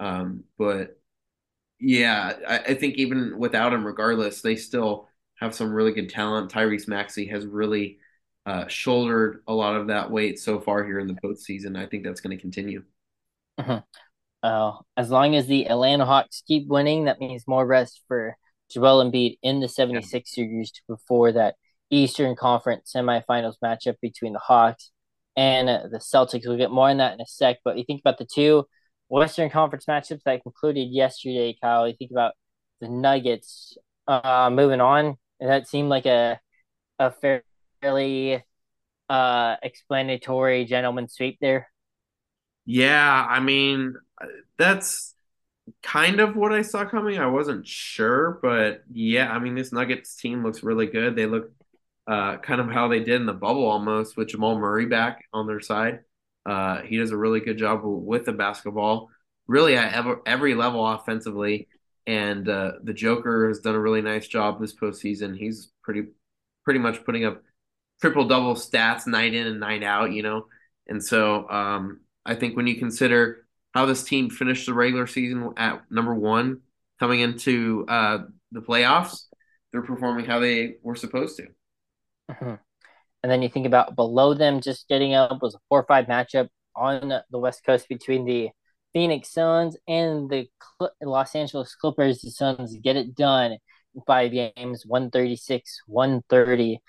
Um, 0.01 0.45
but 0.59 0.99
yeah, 1.81 2.33
I, 2.47 2.59
I 2.59 2.75
think 2.75 2.97
even 2.97 3.39
without 3.39 3.73
him, 3.73 3.87
regardless, 3.87 4.43
they 4.43 4.57
still 4.57 5.09
have 5.37 5.55
some 5.55 5.73
really 5.73 5.93
good 5.93 6.11
talent. 6.11 6.53
Tyrese 6.53 6.89
Maxey 6.89 7.27
has 7.29 7.47
really 7.47 7.99
uh, 8.47 8.67
shouldered 8.67 9.43
a 9.47 9.55
lot 9.55 9.77
of 9.77 9.87
that 9.89 10.11
weight 10.11 10.39
so 10.41 10.61
far 10.61 10.85
here 10.85 10.99
in 10.99 11.07
the 11.07 11.15
postseason. 11.15 11.79
I 11.79 11.87
think 11.87 12.05
that's 12.05 12.21
going 12.21 12.37
to 12.37 12.41
continue. 12.41 12.83
Mhm. 13.61 13.85
Uh, 14.43 14.73
as 14.97 15.11
long 15.11 15.37
as 15.37 15.47
the 15.47 15.69
Atlanta 15.69 16.05
Hawks 16.05 16.43
keep 16.47 16.67
winning, 16.67 17.05
that 17.05 17.21
means 17.21 17.47
more 17.47 17.65
rest 17.65 18.03
for 18.09 18.37
Joel 18.71 19.05
Embiid 19.05 19.39
in 19.43 19.61
the 19.61 19.69
76 19.69 20.35
series 20.35 20.73
before 20.89 21.33
that 21.33 21.55
Eastern 21.91 22.37
Conference 22.37 22.93
semifinals 22.95 23.55
matchup 23.63 23.97
between 24.01 24.33
the 24.33 24.39
Hawks 24.39 24.91
and 25.37 25.69
the 25.69 25.99
Celtics. 25.99 26.47
We'll 26.47 26.57
get 26.57 26.71
more 26.71 26.89
on 26.89 26.99
that 26.99 27.15
in 27.15 27.21
a 27.21 27.27
sec, 27.27 27.59
but 27.65 27.79
you 27.79 27.85
think 27.85 28.01
about 28.01 28.19
the 28.19 28.27
two 28.27 28.67
Western 29.09 29.51
Conference 29.51 29.87
matchups 29.87 30.23
that 30.25 30.43
concluded 30.43 30.89
yesterday, 30.91 31.57
Kyle. 31.61 31.87
You 31.87 31.95
think 31.97 32.11
about 32.11 32.35
the 32.81 32.89
Nuggets 32.89 33.77
uh, 34.07 34.51
moving 34.53 34.81
on, 34.81 35.17
and 35.41 35.51
that 35.51 35.69
seemed 35.69 35.89
like 35.89 36.07
a 36.07 36.41
a 36.99 37.13
fairly 37.83 38.43
uh, 39.09 39.57
explanatory 39.63 40.65
gentleman 40.65 41.09
sweep 41.09 41.39
there. 41.41 41.69
Yeah, 42.67 43.27
I 43.29 43.41
mean, 43.41 43.95
that's 44.59 45.15
kind 45.83 46.21
of 46.21 46.37
what 46.37 46.53
I 46.53 46.63
saw 46.63 46.85
coming. 46.85 47.19
I 47.19 47.27
wasn't 47.27 47.67
sure, 47.67 48.39
but 48.43 48.85
yeah, 48.93 49.31
I 49.31 49.39
mean, 49.39 49.55
this 49.55 49.73
Nuggets 49.73 50.17
team 50.17 50.43
looks 50.43 50.63
really 50.63 50.87
good. 50.87 51.17
They 51.17 51.27
look 51.27 51.51
uh, 52.07 52.39
kind 52.39 52.61
of 52.61 52.71
how 52.71 52.89
they 52.89 53.01
did 53.01 53.21
in 53.21 53.27
the 53.27 53.33
bubble 53.33 53.67
almost 53.67 54.17
with 54.17 54.29
Jamal 54.29 54.59
Murray 54.59 54.87
back 54.87 55.25
on 55.33 55.47
their 55.47 55.61
side. 55.61 56.01
Uh, 56.47 56.83
he 56.83 56.99
does 56.99 57.11
a 57.11 57.17
really 57.17 57.41
good 57.41 57.57
job 57.57 57.81
with 57.83 58.27
the 58.27 58.33
basketball, 58.33 59.11
really 59.47 59.77
at 59.77 59.95
every, 59.95 60.17
every 60.27 60.55
level 60.55 60.87
offensively. 60.87 61.69
And 62.07 62.49
uh, 62.49 62.73
the 62.83 62.93
Joker 62.93 63.49
has 63.49 63.61
done 63.61 63.75
a 63.75 63.81
really 63.81 64.03
nice 64.03 64.29
job 64.29 64.61
this 64.61 64.75
postseason. 64.75 65.37
He's 65.37 65.71
pretty 65.83 66.09
pretty 66.65 66.81
much 66.81 67.05
putting 67.05 67.25
up 67.25 67.43
triple 68.01 68.27
double 68.27 68.55
stats 68.55 69.07
night 69.07 69.35
in 69.35 69.47
and 69.47 69.61
night 69.61 69.83
out, 69.83 70.13
you 70.13 70.23
know. 70.23 70.47
And 70.87 71.03
so 71.03 71.49
um, 71.49 72.01
I 72.27 72.35
think 72.35 72.57
when 72.57 72.67
you 72.67 72.77
consider 72.77 73.47
how 73.73 73.87
this 73.87 74.03
team 74.03 74.29
finished 74.29 74.67
the 74.67 74.75
regular 74.75 75.07
season 75.07 75.53
at 75.57 75.83
number 75.91 76.15
one, 76.15 76.61
coming 77.01 77.21
into 77.21 77.87
uh, 77.89 78.19
the 78.53 78.61
playoffs, 78.61 79.25
they're 79.73 79.83
performing 79.83 80.27
how 80.27 80.41
they 80.41 80.77
were 80.83 80.97
supposed 80.97 81.39
to. 81.39 81.47
Mhm. 82.31 82.59
And 83.23 83.33
then 83.33 83.43
you 83.43 83.49
think 83.49 83.67
about 83.67 83.97
below 83.97 84.35
them 84.35 84.61
just 84.61 84.89
getting 84.89 85.15
up 85.15 85.43
was 85.43 85.55
a 85.55 85.61
4 85.69 85.85
5 85.87 86.07
matchup 86.07 86.49
on 86.77 87.23
the 87.31 87.39
West 87.39 87.65
Coast 87.65 87.89
between 87.89 88.25
the 88.27 88.51
Phoenix 88.93 89.33
Suns 89.33 89.77
and 89.89 90.31
the 90.31 90.49
Los 91.03 91.35
Angeles 91.35 91.75
Clippers. 91.77 92.23
The 92.23 92.31
Suns 92.31 92.77
get 92.83 92.97
it 92.97 93.17
done 93.17 93.53
in 93.95 94.03
five 94.07 94.33
games 94.33 94.85
136, 94.87 95.83
130. 95.87 96.81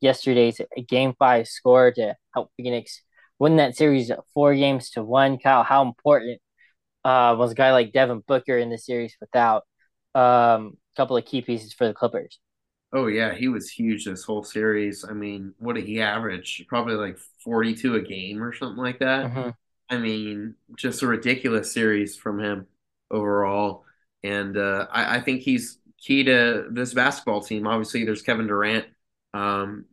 Yesterday's 0.00 0.60
game 0.88 1.14
five 1.18 1.48
score 1.48 1.92
to 1.92 2.16
help 2.34 2.50
Phoenix 2.56 3.02
win 3.38 3.56
that 3.56 3.76
series 3.76 4.10
four 4.34 4.54
games 4.54 4.90
to 4.92 5.02
one. 5.04 5.38
Kyle, 5.38 5.62
how 5.64 5.82
important 5.82 6.40
uh, 7.04 7.36
was 7.38 7.52
a 7.52 7.56
guy 7.56 7.72
like 7.72 7.92
Devin 7.92 8.22
Booker 8.26 8.58
in 8.58 8.70
the 8.70 8.78
series 8.78 9.16
without 9.20 9.64
um, 10.14 10.78
a 10.94 10.96
couple 10.96 11.16
of 11.16 11.24
key 11.26 11.42
pieces 11.42 11.72
for 11.74 11.86
the 11.88 11.94
Clippers? 11.94 12.38
Oh 12.92 13.06
yeah, 13.06 13.34
he 13.34 13.48
was 13.48 13.70
huge 13.70 14.04
this 14.04 14.24
whole 14.24 14.44
series. 14.44 15.04
I 15.04 15.12
mean, 15.12 15.54
what 15.58 15.76
did 15.76 15.86
he 15.86 16.00
average? 16.02 16.64
Probably 16.68 16.94
like 16.94 17.18
42 17.42 17.94
a 17.96 18.02
game 18.02 18.42
or 18.42 18.52
something 18.52 18.82
like 18.82 18.98
that. 18.98 19.30
Mhm. 19.30 19.54
I 19.88 19.98
mean, 19.98 20.54
just 20.76 21.02
a 21.02 21.06
ridiculous 21.06 21.72
series 21.72 22.16
from 22.16 22.38
him 22.40 22.66
overall. 23.10 23.84
And 24.22 24.56
uh, 24.56 24.86
I, 24.90 25.16
I 25.16 25.20
think 25.20 25.42
he's 25.42 25.78
key 25.98 26.24
to 26.24 26.68
this 26.70 26.94
basketball 26.94 27.42
team. 27.42 27.66
Obviously, 27.66 28.04
there's 28.04 28.22
Kevin 28.22 28.46
Durant 28.46 28.86
um, 29.34 29.86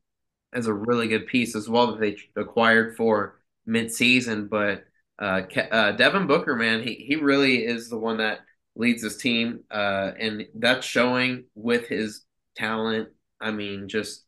as 0.54 0.68
a 0.68 0.74
really 0.74 1.08
good 1.08 1.28
piece 1.28 1.56
as 1.56 1.70
well 1.70 1.88
that 1.88 2.00
they 2.00 2.18
acquired 2.42 2.96
for 2.98 3.40
midseason. 3.68 4.50
But 4.50 4.86
uh, 5.20 5.42
uh, 5.72 5.92
Devin 5.94 6.28
Booker, 6.28 6.56
man, 6.56 6.84
he 6.84 6.96
he 6.96 7.16
really 7.16 7.66
is 7.66 7.90
the 7.90 7.98
one 7.98 8.18
that 8.18 8.40
leads 8.76 9.04
his 9.04 9.18
team, 9.18 9.62
uh, 9.72 10.12
and 10.20 10.48
that's 10.56 10.86
showing 10.86 11.46
with 11.56 11.88
his 11.88 12.26
talent. 12.60 13.10
I 13.42 13.52
mean, 13.52 13.88
just 13.88 14.26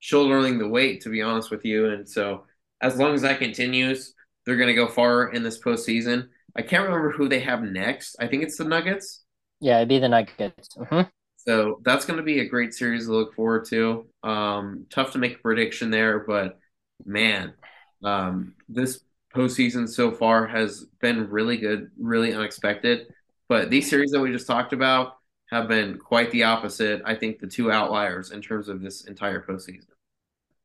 shouldering 0.00 0.58
the 0.58 0.68
weight, 0.68 1.02
to 1.02 1.10
be 1.10 1.22
honest 1.22 1.50
with 1.50 1.64
you. 1.64 1.90
And 1.90 2.08
so, 2.08 2.44
as 2.80 2.96
long 2.96 3.14
as 3.14 3.22
that 3.22 3.38
continues, 3.38 4.14
they're 4.44 4.56
going 4.56 4.68
to 4.68 4.74
go 4.74 4.88
far 4.88 5.28
in 5.28 5.42
this 5.42 5.60
postseason. 5.60 6.28
I 6.56 6.62
can't 6.62 6.84
remember 6.84 7.10
who 7.10 7.28
they 7.28 7.40
have 7.40 7.62
next. 7.62 8.16
I 8.18 8.26
think 8.26 8.42
it's 8.42 8.56
the 8.56 8.64
Nuggets. 8.64 9.24
Yeah, 9.60 9.76
it'd 9.76 9.88
be 9.88 9.98
the 9.98 10.08
Nuggets. 10.08 10.76
Mm-hmm. 10.76 11.02
So 11.36 11.80
that's 11.84 12.04
going 12.04 12.18
to 12.18 12.22
be 12.22 12.40
a 12.40 12.48
great 12.48 12.74
series 12.74 13.06
to 13.06 13.12
look 13.12 13.34
forward 13.34 13.66
to. 13.66 14.06
Um, 14.22 14.86
tough 14.90 15.12
to 15.12 15.18
make 15.18 15.36
a 15.36 15.38
prediction 15.38 15.90
there, 15.90 16.20
but 16.20 16.58
man, 17.04 17.54
um, 18.04 18.54
this 18.68 19.00
postseason 19.34 19.88
so 19.88 20.10
far 20.10 20.46
has 20.46 20.86
been 21.00 21.28
really 21.30 21.56
good, 21.56 21.90
really 21.98 22.34
unexpected. 22.34 23.06
But 23.48 23.70
these 23.70 23.88
series 23.88 24.10
that 24.10 24.20
we 24.20 24.32
just 24.32 24.46
talked 24.46 24.72
about 24.72 25.17
have 25.50 25.68
been 25.68 25.98
quite 25.98 26.30
the 26.30 26.44
opposite. 26.44 27.02
I 27.04 27.14
think 27.14 27.38
the 27.38 27.46
two 27.46 27.72
outliers 27.72 28.30
in 28.30 28.42
terms 28.42 28.68
of 28.68 28.82
this 28.82 29.04
entire 29.04 29.44
postseason. 29.44 29.86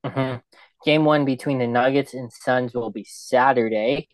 Mm-hmm. 0.05 0.37
Game 0.85 1.05
one 1.05 1.23
between 1.23 1.59
the 1.59 1.67
Nuggets 1.67 2.13
and 2.13 2.31
Suns 2.31 2.73
will 2.73 2.91
be 2.91 3.05
Saturday, 3.07 4.09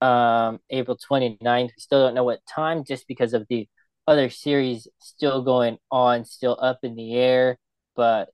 um, 0.00 0.60
April 0.70 0.98
29th. 0.98 1.40
We 1.66 1.72
still 1.78 2.04
don't 2.04 2.14
know 2.14 2.24
what 2.24 2.40
time 2.46 2.84
just 2.84 3.06
because 3.06 3.34
of 3.34 3.46
the 3.50 3.68
other 4.06 4.30
series 4.30 4.88
still 5.00 5.42
going 5.42 5.78
on, 5.90 6.24
still 6.24 6.58
up 6.60 6.80
in 6.82 6.94
the 6.94 7.14
air. 7.16 7.58
But 7.94 8.30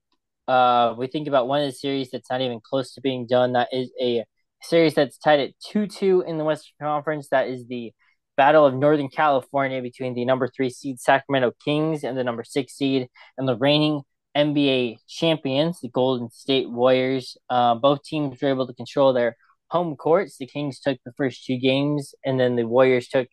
uh, 0.47 0.95
we 0.97 1.07
think 1.07 1.27
about 1.27 1.47
one 1.47 1.61
of 1.61 1.67
the 1.67 1.73
series 1.73 2.11
that's 2.11 2.29
not 2.29 2.41
even 2.41 2.61
close 2.61 2.93
to 2.93 3.01
being 3.01 3.27
done. 3.27 3.53
That 3.53 3.69
is 3.73 3.91
a 4.01 4.23
series 4.61 4.93
that's 4.93 5.17
tied 5.17 5.39
at 5.39 5.51
2 5.71 5.87
2 5.87 6.21
in 6.21 6.37
the 6.37 6.45
Western 6.45 6.75
Conference. 6.81 7.27
That 7.29 7.49
is 7.49 7.65
the 7.67 7.91
Battle 8.37 8.65
of 8.65 8.73
Northern 8.73 9.09
California 9.09 9.81
between 9.81 10.13
the 10.13 10.25
number 10.25 10.47
three 10.47 10.69
seed 10.69 10.99
Sacramento 10.99 11.51
Kings 11.63 12.03
and 12.03 12.17
the 12.17 12.23
number 12.23 12.43
six 12.43 12.73
seed 12.73 13.07
and 13.37 13.47
the 13.47 13.57
reigning 13.57 14.01
NBA 14.35 14.97
champions, 15.07 15.79
the 15.81 15.89
Golden 15.89 16.29
State 16.31 16.69
Warriors. 16.69 17.37
Uh, 17.49 17.75
both 17.75 18.03
teams 18.03 18.41
were 18.41 18.49
able 18.49 18.67
to 18.67 18.73
control 18.73 19.13
their 19.13 19.35
home 19.69 19.95
courts. 19.95 20.37
The 20.37 20.45
Kings 20.45 20.79
took 20.79 20.97
the 21.05 21.13
first 21.13 21.45
two 21.45 21.57
games, 21.57 22.15
and 22.25 22.39
then 22.39 22.55
the 22.55 22.67
Warriors 22.67 23.07
took 23.07 23.27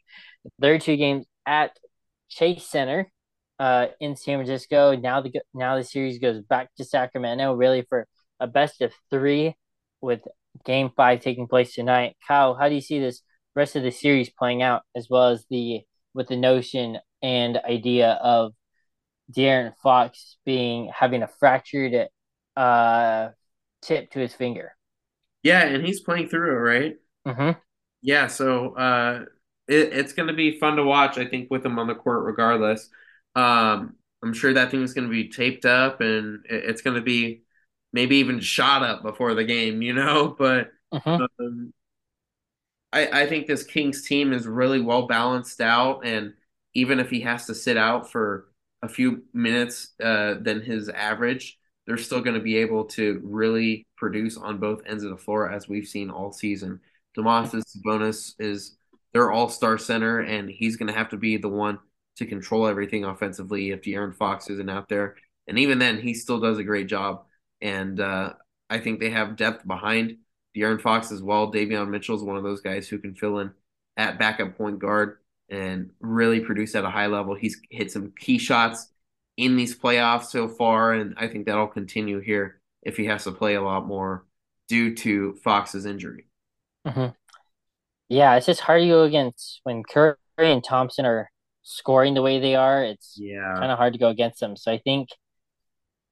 their 0.59 0.79
two 0.79 0.97
games 0.97 1.27
at 1.47 1.77
Chase 2.29 2.65
Center 2.67 3.11
uh, 3.59 3.89
in 4.01 4.17
San 4.17 4.39
Francisco. 4.39 4.97
Now 4.97 5.21
the 5.21 5.33
now 5.55 5.77
the 5.77 5.85
series 5.85 6.19
goes 6.19 6.41
back 6.41 6.69
to 6.77 6.85
Sacramento, 6.85 7.55
really 7.55 7.83
for 7.89 8.07
a 8.41 8.47
best 8.47 8.81
of 8.83 8.93
three, 9.11 9.55
with 10.01 10.21
Game 10.65 10.91
Five 10.97 11.21
taking 11.21 11.49
place 11.49 11.75
tonight. 11.75 12.17
Kyle, 12.27 12.55
how 12.55 12.69
do 12.69 12.75
you 12.75 12.81
see 12.81 13.01
this 13.01 13.23
rest 13.59 13.77
of 13.77 13.83
the 13.83 13.91
series 13.91 14.31
playing 14.31 14.63
out, 14.63 14.83
as 14.97 15.09
well 15.11 15.29
as 15.29 15.45
the 15.51 15.83
with 16.15 16.29
the 16.29 16.37
notion 16.37 16.99
and 17.23 17.59
idea 17.59 18.13
of 18.23 18.53
De'Aaron 19.33 19.75
Fox 19.83 20.39
being 20.47 20.91
having 20.95 21.23
a 21.23 21.29
fractured 21.29 22.09
uh, 22.57 23.29
tip 23.83 24.11
to 24.13 24.21
his 24.21 24.33
finger? 24.33 24.73
Yeah, 25.43 25.63
and 25.63 25.85
he's 25.85 26.01
playing 26.01 26.29
through 26.29 26.53
it, 26.53 26.61
right? 26.61 26.97
Mm-hmm. 27.27 27.59
Yeah, 28.01 28.29
so 28.29 28.75
uh, 28.75 29.25
it, 29.67 29.93
it's 29.93 30.13
going 30.13 30.29
to 30.29 30.35
be 30.35 30.59
fun 30.59 30.77
to 30.77 30.85
watch. 30.85 31.19
I 31.19 31.27
think 31.27 31.51
with 31.51 31.67
him 31.67 31.79
on 31.79 31.87
the 31.87 31.95
court, 31.95 32.25
regardless. 32.25 32.89
Um, 33.35 33.95
I'm 34.23 34.35
sure 34.35 34.53
that 34.53 34.71
thing 34.71 34.83
is 34.83 34.95
going 34.95 35.07
to 35.07 35.13
be 35.13 35.29
taped 35.29 35.65
up, 35.65 36.01
and 36.01 36.45
it, 36.49 36.65
it's 36.65 36.83
going 36.83 36.97
to 36.97 37.03
be 37.03 37.43
maybe 37.93 38.17
even 38.17 38.41
shot 38.41 38.83
up 38.83 39.03
before 39.03 39.35
the 39.35 39.45
game, 39.45 39.83
you 39.83 39.95
know. 39.95 40.29
But 40.39 40.71
mm-hmm. 40.93 41.45
um, 41.45 41.73
I, 42.93 43.23
I 43.23 43.27
think 43.27 43.47
this 43.47 43.65
Kings 43.65 44.07
team 44.07 44.33
is 44.33 44.47
really 44.47 44.81
well 44.81 45.07
balanced 45.07 45.61
out, 45.61 46.07
and 46.07 46.35
even 46.75 47.01
if 47.01 47.11
he 47.11 47.21
has 47.21 47.47
to 47.47 47.55
sit 47.55 47.77
out 47.77 48.11
for 48.11 48.49
a 48.83 48.89
few 48.89 49.25
minutes 49.33 49.95
uh, 50.03 50.35
than 50.41 50.63
his 50.63 50.89
average, 50.89 51.59
they're 51.87 51.97
still 51.97 52.21
going 52.21 52.35
to 52.35 52.43
be 52.43 52.57
able 52.59 52.85
to 52.85 53.21
really 53.25 53.87
produce 53.97 54.37
on 54.37 54.59
both 54.59 54.83
ends 54.87 55.05
of 55.05 55.11
the 55.11 55.17
floor, 55.17 55.51
as 55.51 55.69
we've 55.69 55.89
seen 55.89 56.11
all 56.11 56.33
season. 56.33 56.81
Domantas 57.17 57.77
Sabonis 57.77 58.35
is 58.39 58.77
their 59.13 59.33
all-star 59.33 59.79
center, 59.79 60.21
and 60.21 60.49
he's 60.49 60.77
going 60.77 60.87
to 60.87 60.99
have 60.99 61.09
to 61.11 61.17
be 61.17 61.37
the 61.37 61.49
one 61.49 61.79
to 62.17 62.27
control 62.27 62.67
everything 62.67 63.05
offensively 63.05 63.71
if 63.71 63.83
De'Aaron 63.83 64.15
Fox 64.15 64.51
isn't 64.51 64.69
out 64.69 64.89
there. 64.89 65.17
And 65.47 65.59
even 65.59 65.79
then, 65.79 66.01
he 66.01 66.15
still 66.15 66.41
does 66.41 66.59
a 66.59 66.65
great 66.65 66.89
job. 66.89 67.25
And 67.61 67.99
uh, 68.01 68.35
I 68.69 68.79
think 68.79 69.01
they 69.01 69.11
have 69.11 69.37
depth 69.37 69.67
behind 69.67 70.19
De'Aaron 70.57 70.81
Fox 70.81 71.13
as 71.13 71.23
well. 71.23 71.53
Davion 71.53 71.89
Mitchell 71.89 72.17
is 72.17 72.23
one 72.23 72.37
of 72.37 72.43
those 72.43 72.61
guys 72.61 72.89
who 72.89 72.99
can 72.99 73.15
fill 73.15 73.39
in 73.39 73.51
at 73.97 74.19
backup 74.19 74.57
point 74.57 74.79
guard 74.79 75.19
and 75.51 75.91
really 76.01 76.41
produce 76.41 76.75
at 76.75 76.85
a 76.85 76.91
high 76.91 77.07
level. 77.07 77.35
He's 77.35 77.61
hit 77.71 77.91
some 77.91 78.13
key 78.19 78.39
shots 78.39 78.89
in 79.37 79.57
these 79.57 79.77
playoffs 79.77 80.27
so 80.27 80.49
far, 80.49 80.93
and 80.93 81.15
I 81.17 81.29
think 81.29 81.47
that'll 81.47 81.69
continue 81.69 82.21
here 82.21 82.61
if 82.83 82.97
he 82.97 83.07
has 83.07 83.25
to 83.25 83.33
play 83.33 83.55
a 83.55 83.63
lot 83.63 83.87
more 83.87 84.25
due 84.69 84.95
to 84.97 85.35
Fox's 85.43 85.87
injury. 85.87 86.27
Mm-hmm. 86.87 87.09
Yeah, 88.09 88.37
it's 88.37 88.47
just 88.47 88.61
hard 88.61 88.83
to 88.83 88.89
go 88.89 89.05
against 89.05 89.61
when 89.65 89.83
Curry 89.83 90.17
and 90.39 90.65
Thompson 90.65 91.05
are 91.05 91.31
scoring 91.63 92.15
the 92.15 92.23
way 92.23 92.41
they 92.41 92.55
are. 92.55 92.83
It's 92.83 93.15
yeah. 93.19 93.55
kind 93.59 93.71
of 93.71 93.79
hard 93.79 93.93
to 93.93 93.99
go 93.99 94.09
against 94.09 94.41
them. 94.41 94.57
So 94.57 94.73
I 94.73 94.79
think, 94.79 95.11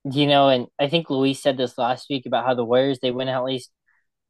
you 0.04 0.26
know, 0.26 0.48
and 0.48 0.66
I 0.78 0.88
think 0.88 1.08
Luis 1.08 1.42
said 1.42 1.56
this 1.56 1.78
last 1.78 2.06
week 2.10 2.26
about 2.26 2.44
how 2.44 2.54
the 2.54 2.64
Warriors 2.64 2.98
they 3.00 3.10
win 3.10 3.28
at 3.28 3.44
least 3.44 3.70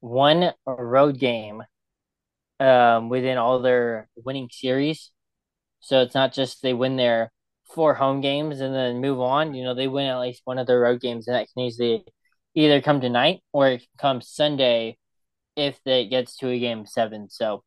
one 0.01 0.53
road 0.66 1.18
game 1.18 1.62
um, 2.61 3.09
within 3.09 3.38
all 3.38 3.61
their 3.61 4.09
winning 4.16 4.49
series. 4.53 5.11
So 5.80 6.03
it's 6.03 6.14
not 6.14 6.32
just 6.32 6.62
they 6.62 6.74
win 6.74 6.97
their 6.97 7.32
four 7.64 7.94
home 7.94 8.20
games 8.20 8.61
and 8.61 8.74
then 8.74 9.01
move 9.01 9.20
on. 9.20 9.55
You 9.55 9.64
know, 9.64 9.74
they 9.74 9.88
win 9.88 10.07
at 10.07 10.20
least 10.20 10.42
one 10.44 10.59
of 10.59 10.66
their 10.66 10.80
road 10.80 11.01
games, 11.01 11.28
and 11.28 11.36
that 11.36 11.49
can 11.53 11.64
easily 11.64 12.05
either 12.55 12.80
come 12.80 13.01
tonight 13.01 13.40
or 13.53 13.68
it 13.68 13.78
can 13.78 13.88
come 13.99 14.20
Sunday 14.22 14.97
if 15.57 15.78
it 15.84 16.11
gets 16.11 16.36
to 16.38 16.49
a 16.49 16.59
game 16.59 16.86
seven. 16.86 17.28
So 17.28 17.62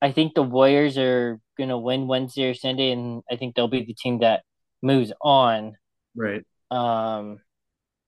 I 0.00 0.12
think 0.12 0.34
the 0.34 0.42
Warriors 0.42 0.98
are 0.98 1.40
going 1.56 1.70
to 1.70 1.78
win 1.78 2.06
Wednesday 2.06 2.50
or 2.50 2.54
Sunday, 2.54 2.90
and 2.92 3.22
I 3.30 3.36
think 3.36 3.54
they'll 3.54 3.68
be 3.68 3.84
the 3.84 3.94
team 3.94 4.18
that 4.20 4.42
moves 4.82 5.12
on. 5.20 5.74
Right. 6.14 6.44
Um, 6.70 7.38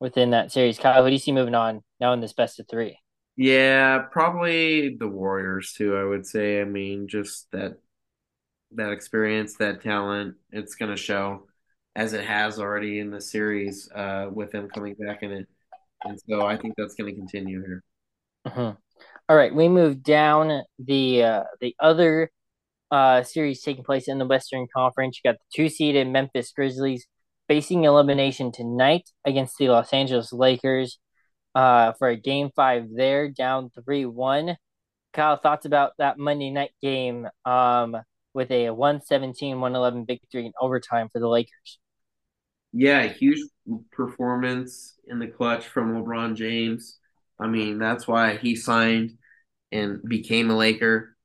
within 0.00 0.30
that 0.30 0.52
series, 0.52 0.78
Kyle, 0.78 1.02
who 1.02 1.08
do 1.08 1.12
you 1.12 1.18
see 1.18 1.32
moving 1.32 1.54
on 1.54 1.82
now 2.00 2.12
in 2.12 2.20
this 2.20 2.32
best 2.32 2.60
of 2.60 2.66
three? 2.68 2.98
Yeah, 3.36 3.98
probably 4.10 4.96
the 4.96 5.08
Warriors 5.08 5.74
too. 5.74 5.96
I 5.96 6.04
would 6.04 6.26
say. 6.26 6.60
I 6.60 6.64
mean, 6.64 7.06
just 7.06 7.50
that 7.52 7.76
that 8.72 8.92
experience, 8.92 9.56
that 9.56 9.82
talent, 9.82 10.36
it's 10.50 10.74
going 10.74 10.90
to 10.90 10.96
show 10.96 11.46
as 11.94 12.12
it 12.12 12.24
has 12.24 12.58
already 12.58 12.98
in 12.98 13.10
the 13.10 13.20
series 13.20 13.90
uh, 13.94 14.28
with 14.32 14.52
them 14.52 14.68
coming 14.68 14.94
back 14.94 15.22
in 15.22 15.32
it, 15.32 15.46
and 16.04 16.18
so 16.28 16.46
I 16.46 16.56
think 16.56 16.74
that's 16.76 16.94
going 16.94 17.12
to 17.12 17.18
continue 17.18 17.62
here. 17.64 17.82
Mm-hmm. 18.46 18.76
All 19.28 19.36
right, 19.36 19.54
we 19.54 19.68
move 19.68 20.02
down 20.02 20.62
the 20.78 21.22
uh, 21.22 21.44
the 21.60 21.76
other 21.78 22.30
uh, 22.90 23.22
series 23.22 23.62
taking 23.62 23.84
place 23.84 24.08
in 24.08 24.18
the 24.18 24.26
Western 24.26 24.66
Conference. 24.74 25.20
You 25.22 25.30
got 25.30 25.38
the 25.38 25.54
two 25.54 25.68
seeded 25.68 26.08
Memphis 26.08 26.52
Grizzlies 26.52 27.06
facing 27.48 27.84
elimination 27.84 28.50
tonight 28.50 29.10
against 29.24 29.56
the 29.58 29.68
Los 29.68 29.92
Angeles 29.92 30.32
Lakers 30.32 30.98
uh, 31.56 31.94
for 31.94 32.08
a 32.08 32.16
game 32.16 32.50
five 32.54 32.88
there, 32.94 33.30
down 33.30 33.70
3 33.70 34.04
1. 34.04 34.58
Kyle, 35.14 35.38
thoughts 35.38 35.64
about 35.64 35.92
that 35.96 36.18
Monday 36.18 36.50
night 36.50 36.72
game 36.82 37.26
um, 37.46 37.96
with 38.34 38.50
a 38.50 38.68
117 38.68 39.58
111 39.58 40.04
victory 40.04 40.44
in 40.44 40.52
overtime 40.60 41.08
for 41.10 41.18
the 41.18 41.28
Lakers? 41.28 41.78
Yeah, 42.74 43.06
huge 43.06 43.40
performance 43.90 44.96
in 45.08 45.18
the 45.18 45.28
clutch 45.28 45.66
from 45.66 45.94
LeBron 45.94 46.36
James. 46.36 46.98
I 47.40 47.46
mean, 47.46 47.78
that's 47.78 48.06
why 48.06 48.36
he 48.36 48.54
signed 48.54 49.16
and 49.72 50.02
became 50.06 50.50
a 50.50 50.56
Laker 50.56 51.16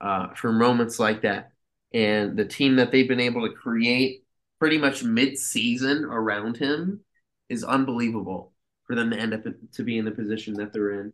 uh, 0.00 0.28
for 0.34 0.52
moments 0.52 1.00
like 1.00 1.22
that. 1.22 1.50
And 1.92 2.36
the 2.36 2.44
team 2.44 2.76
that 2.76 2.92
they've 2.92 3.08
been 3.08 3.18
able 3.18 3.48
to 3.48 3.54
create 3.54 4.22
pretty 4.60 4.78
much 4.78 5.02
mid 5.02 5.36
season 5.36 6.04
around 6.04 6.58
him 6.58 7.00
is 7.48 7.64
unbelievable 7.64 8.52
for 8.90 8.96
them 8.96 9.08
to 9.08 9.16
end 9.16 9.32
up 9.32 9.44
to 9.72 9.84
be 9.84 9.98
in 9.98 10.04
the 10.04 10.10
position 10.10 10.52
that 10.54 10.72
they're 10.72 11.00
in. 11.02 11.12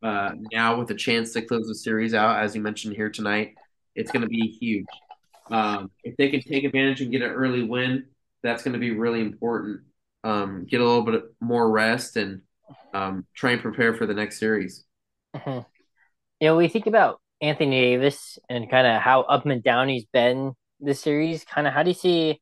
Uh, 0.00 0.30
now 0.52 0.78
with 0.78 0.88
a 0.92 0.94
chance 0.94 1.32
to 1.32 1.42
close 1.42 1.66
the 1.66 1.74
series 1.74 2.14
out, 2.14 2.40
as 2.40 2.54
you 2.54 2.62
mentioned 2.62 2.94
here 2.94 3.10
tonight, 3.10 3.56
it's 3.96 4.12
going 4.12 4.22
to 4.22 4.28
be 4.28 4.46
huge. 4.60 4.86
Um, 5.50 5.90
if 6.04 6.16
they 6.16 6.28
can 6.28 6.40
take 6.40 6.62
advantage 6.62 7.00
and 7.00 7.10
get 7.10 7.22
an 7.22 7.32
early 7.32 7.64
win, 7.64 8.06
that's 8.44 8.62
going 8.62 8.74
to 8.74 8.78
be 8.78 8.92
really 8.92 9.20
important. 9.20 9.80
Um, 10.22 10.66
get 10.70 10.80
a 10.80 10.84
little 10.84 11.02
bit 11.02 11.24
more 11.40 11.68
rest 11.68 12.16
and 12.16 12.42
um, 12.94 13.26
try 13.34 13.50
and 13.50 13.60
prepare 13.60 13.92
for 13.92 14.06
the 14.06 14.14
next 14.14 14.38
series. 14.38 14.84
Mm-hmm. 15.34 15.66
You 16.38 16.48
know, 16.48 16.56
we 16.56 16.68
think 16.68 16.86
about 16.86 17.20
Anthony 17.40 17.80
Davis 17.80 18.38
and 18.48 18.70
kind 18.70 18.86
of 18.86 19.02
how 19.02 19.22
up 19.22 19.46
and 19.46 19.64
down 19.64 19.88
he's 19.88 20.06
been 20.12 20.52
this 20.78 21.00
series. 21.00 21.44
Kind 21.44 21.66
of, 21.66 21.72
how 21.72 21.82
do 21.82 21.90
you 21.90 21.94
see 21.94 22.40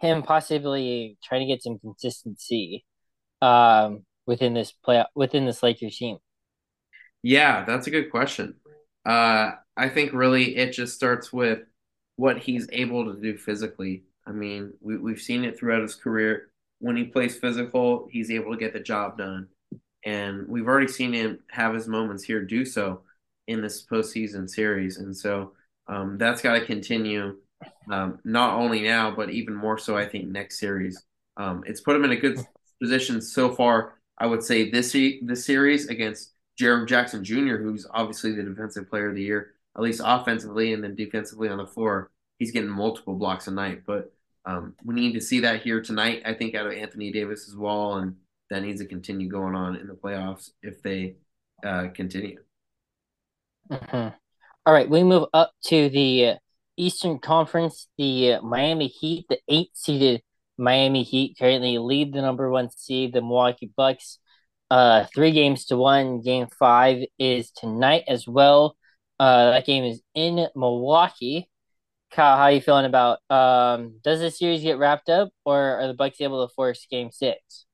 him 0.00 0.24
possibly 0.24 1.16
trying 1.22 1.42
to 1.42 1.46
get 1.46 1.62
some 1.62 1.78
consistency 1.78 2.84
um, 3.40 4.04
within 4.26 4.54
this 4.54 4.72
play 4.72 5.04
within 5.14 5.46
this 5.46 5.62
Lakers 5.62 5.96
team? 5.96 6.18
Yeah, 7.22 7.64
that's 7.64 7.86
a 7.86 7.90
good 7.90 8.10
question. 8.10 8.56
Uh, 9.04 9.52
I 9.76 9.88
think 9.88 10.12
really 10.12 10.56
it 10.56 10.72
just 10.72 10.94
starts 10.94 11.32
with 11.32 11.60
what 12.16 12.38
he's 12.38 12.68
able 12.72 13.12
to 13.12 13.20
do 13.20 13.36
physically. 13.36 14.04
I 14.26 14.32
mean, 14.32 14.72
we, 14.80 14.96
we've 14.96 15.20
seen 15.20 15.44
it 15.44 15.58
throughout 15.58 15.82
his 15.82 15.94
career. 15.94 16.50
When 16.78 16.96
he 16.96 17.04
plays 17.04 17.36
physical, 17.36 18.08
he's 18.10 18.30
able 18.30 18.52
to 18.52 18.58
get 18.58 18.72
the 18.72 18.80
job 18.80 19.18
done. 19.18 19.48
And 20.04 20.46
we've 20.48 20.66
already 20.66 20.88
seen 20.88 21.12
him 21.12 21.40
have 21.50 21.74
his 21.74 21.88
moments 21.88 22.22
here 22.22 22.42
do 22.42 22.64
so 22.64 23.02
in 23.46 23.60
this 23.60 23.84
postseason 23.84 24.48
series. 24.48 24.98
And 24.98 25.16
so 25.16 25.52
um, 25.88 26.18
that's 26.18 26.42
got 26.42 26.54
to 26.54 26.64
continue, 26.64 27.36
um, 27.90 28.18
not 28.24 28.54
only 28.54 28.82
now, 28.82 29.14
but 29.14 29.30
even 29.30 29.54
more 29.54 29.78
so, 29.78 29.96
I 29.96 30.06
think, 30.06 30.28
next 30.28 30.58
series. 30.58 31.02
Um, 31.36 31.64
it's 31.66 31.80
put 31.80 31.96
him 31.96 32.04
in 32.04 32.12
a 32.12 32.16
good 32.16 32.38
position 32.80 33.20
so 33.20 33.52
far, 33.52 33.94
I 34.18 34.26
would 34.26 34.42
say, 34.42 34.70
this, 34.70 34.92
this 34.92 35.44
series 35.44 35.88
against 35.88 36.32
Jaren 36.60 36.86
Jackson 36.86 37.22
Jr., 37.24 37.56
who's 37.56 37.86
obviously 37.90 38.32
the 38.32 38.42
defensive 38.42 38.88
player 38.88 39.10
of 39.10 39.14
the 39.14 39.22
year, 39.22 39.54
at 39.76 39.82
least 39.82 40.00
offensively 40.04 40.72
and 40.72 40.82
then 40.82 40.94
defensively 40.94 41.48
on 41.48 41.58
the 41.58 41.66
floor. 41.66 42.10
He's 42.38 42.50
getting 42.50 42.70
multiple 42.70 43.14
blocks 43.14 43.46
a 43.46 43.50
night, 43.50 43.82
but 43.86 44.12
um, 44.44 44.74
we 44.84 44.94
need 44.94 45.12
to 45.14 45.20
see 45.20 45.40
that 45.40 45.62
here 45.62 45.82
tonight. 45.82 46.22
I 46.24 46.34
think 46.34 46.54
out 46.54 46.66
of 46.66 46.72
Anthony 46.72 47.12
Davis 47.12 47.48
as 47.48 47.56
well, 47.56 47.94
and 47.94 48.16
that 48.48 48.62
needs 48.62 48.80
to 48.80 48.86
continue 48.86 49.28
going 49.28 49.54
on 49.54 49.76
in 49.76 49.86
the 49.86 49.94
playoffs 49.94 50.50
if 50.62 50.82
they 50.82 51.16
uh, 51.64 51.88
continue. 51.94 52.38
Mm-hmm. 53.70 54.14
All 54.64 54.72
right, 54.72 54.88
we 54.88 55.02
move 55.02 55.28
up 55.34 55.52
to 55.66 55.88
the 55.88 56.36
Eastern 56.76 57.18
Conference. 57.18 57.88
The 57.98 58.38
Miami 58.42 58.86
Heat, 58.86 59.26
the 59.28 59.38
eight-seeded 59.48 60.22
Miami 60.58 61.02
Heat, 61.02 61.36
currently 61.38 61.78
lead 61.78 62.12
the 62.12 62.22
number 62.22 62.50
one 62.50 62.70
seed, 62.70 63.12
the 63.12 63.20
Milwaukee 63.20 63.70
Bucks. 63.76 64.18
Uh, 64.70 65.06
three 65.14 65.32
games 65.32 65.66
to 65.66 65.76
one. 65.76 66.20
Game 66.20 66.48
five 66.58 67.04
is 67.18 67.50
tonight 67.50 68.04
as 68.08 68.26
well. 68.26 68.76
Uh, 69.18 69.52
that 69.52 69.66
game 69.66 69.84
is 69.84 70.02
in 70.14 70.46
Milwaukee. 70.54 71.48
Kyle, 72.10 72.36
how 72.36 72.44
are 72.44 72.52
you 72.52 72.60
feeling 72.60 72.84
about? 72.84 73.18
Um, 73.30 74.00
does 74.02 74.20
the 74.20 74.30
series 74.30 74.62
get 74.62 74.78
wrapped 74.78 75.08
up, 75.08 75.30
or 75.44 75.80
are 75.80 75.86
the 75.86 75.94
Bucks 75.94 76.20
able 76.20 76.46
to 76.46 76.54
force 76.54 76.86
Game 76.90 77.10
Six? 77.10 77.66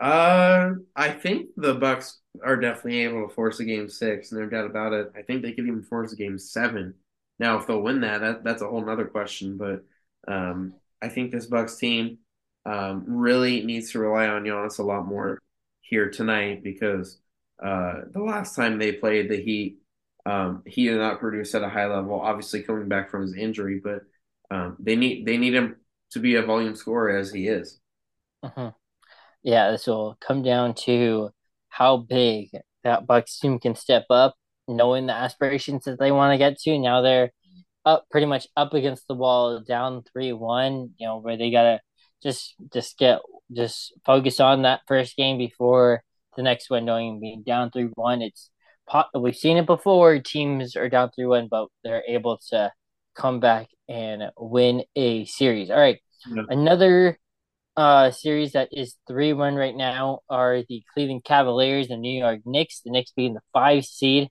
Uh, 0.00 0.70
I 0.96 1.10
think 1.10 1.50
the 1.56 1.74
Bucks 1.74 2.20
are 2.44 2.56
definitely 2.56 3.00
able 3.00 3.28
to 3.28 3.34
force 3.34 3.60
a 3.60 3.64
Game 3.64 3.88
Six, 3.88 4.32
and 4.32 4.40
no 4.40 4.48
doubt 4.48 4.66
about 4.66 4.92
it. 4.92 5.12
I 5.16 5.22
think 5.22 5.42
they 5.42 5.52
could 5.52 5.66
even 5.66 5.82
force 5.82 6.12
a 6.12 6.16
Game 6.16 6.38
Seven. 6.38 6.94
Now, 7.38 7.58
if 7.58 7.66
they'll 7.66 7.82
win 7.82 8.00
that, 8.00 8.20
that 8.20 8.44
that's 8.44 8.62
a 8.62 8.68
whole 8.68 8.84
nother 8.84 9.06
question. 9.06 9.58
But 9.58 9.84
um, 10.26 10.74
I 11.02 11.08
think 11.08 11.32
this 11.32 11.46
Bucks 11.46 11.76
team 11.76 12.18
um, 12.64 13.04
really 13.06 13.64
needs 13.64 13.90
to 13.92 13.98
rely 13.98 14.28
on 14.28 14.44
Giannis 14.44 14.78
a 14.78 14.82
lot 14.82 15.06
more 15.06 15.40
here 15.80 16.10
tonight 16.10 16.62
because 16.62 17.18
uh, 17.62 18.02
the 18.10 18.22
last 18.22 18.54
time 18.54 18.78
they 18.78 18.92
played 18.92 19.28
the 19.28 19.42
Heat, 19.42 19.78
um, 20.24 20.62
he 20.64 20.86
did 20.86 20.98
not 20.98 21.18
produce 21.18 21.54
at 21.54 21.62
a 21.62 21.68
high 21.68 21.86
level. 21.86 22.20
Obviously, 22.20 22.62
coming 22.62 22.88
back 22.88 23.10
from 23.10 23.22
his 23.22 23.34
injury, 23.34 23.80
but 23.82 24.02
um, 24.50 24.76
they 24.78 24.94
need 24.94 25.26
they 25.26 25.36
need 25.36 25.54
him 25.54 25.76
to 26.12 26.20
be 26.20 26.36
a 26.36 26.42
volume 26.42 26.76
scorer 26.76 27.16
as 27.16 27.32
he 27.32 27.48
is. 27.48 27.80
Mm-hmm. 28.44 28.68
Yeah, 29.42 29.72
this 29.72 29.86
will 29.86 30.16
come 30.20 30.42
down 30.42 30.74
to 30.84 31.30
how 31.68 31.96
big 31.96 32.50
that 32.84 33.06
Bucks 33.06 33.38
team 33.38 33.58
can 33.58 33.74
step 33.74 34.04
up, 34.10 34.36
knowing 34.68 35.06
the 35.06 35.14
aspirations 35.14 35.84
that 35.84 35.98
they 35.98 36.12
want 36.12 36.32
to 36.32 36.38
get 36.38 36.58
to. 36.60 36.78
Now 36.78 37.00
they're 37.00 37.32
up 37.84 38.06
pretty 38.10 38.26
much 38.26 38.46
up 38.56 38.74
against 38.74 39.06
the 39.08 39.14
wall, 39.14 39.60
down 39.60 40.02
three 40.12 40.32
one. 40.32 40.90
You 40.98 41.06
know 41.06 41.18
where 41.18 41.36
they 41.36 41.50
gotta 41.50 41.80
just 42.22 42.54
just 42.72 42.98
get 42.98 43.20
just 43.52 43.92
focus 44.04 44.40
on 44.40 44.62
that 44.62 44.80
first 44.86 45.16
game 45.16 45.38
before 45.38 46.02
the 46.36 46.42
next 46.42 46.70
one, 46.70 46.84
knowing 46.84 47.20
being 47.20 47.42
down 47.42 47.70
three 47.70 47.90
one. 47.94 48.22
It's 48.22 48.50
we've 49.14 49.36
seen 49.36 49.56
it 49.56 49.66
before. 49.66 50.18
Teams 50.20 50.76
are 50.76 50.88
down 50.88 51.10
three 51.14 51.26
one, 51.26 51.48
but 51.50 51.68
they're 51.84 52.04
able 52.08 52.40
to 52.50 52.72
come 53.14 53.40
back 53.40 53.68
and 53.88 54.24
win 54.38 54.84
a 54.96 55.24
series. 55.26 55.70
All 55.70 55.78
right, 55.78 55.98
yeah. 56.28 56.42
another 56.48 57.18
uh 57.74 58.10
series 58.10 58.52
that 58.52 58.68
is 58.70 58.96
three 59.08 59.32
one 59.32 59.54
right 59.54 59.74
now 59.74 60.20
are 60.28 60.62
the 60.68 60.82
Cleveland 60.92 61.24
Cavaliers 61.24 61.90
and 61.90 62.02
New 62.02 62.18
York 62.18 62.40
Knicks. 62.44 62.80
The 62.80 62.90
Knicks 62.90 63.12
being 63.12 63.34
the 63.34 63.40
five 63.52 63.84
seed. 63.84 64.28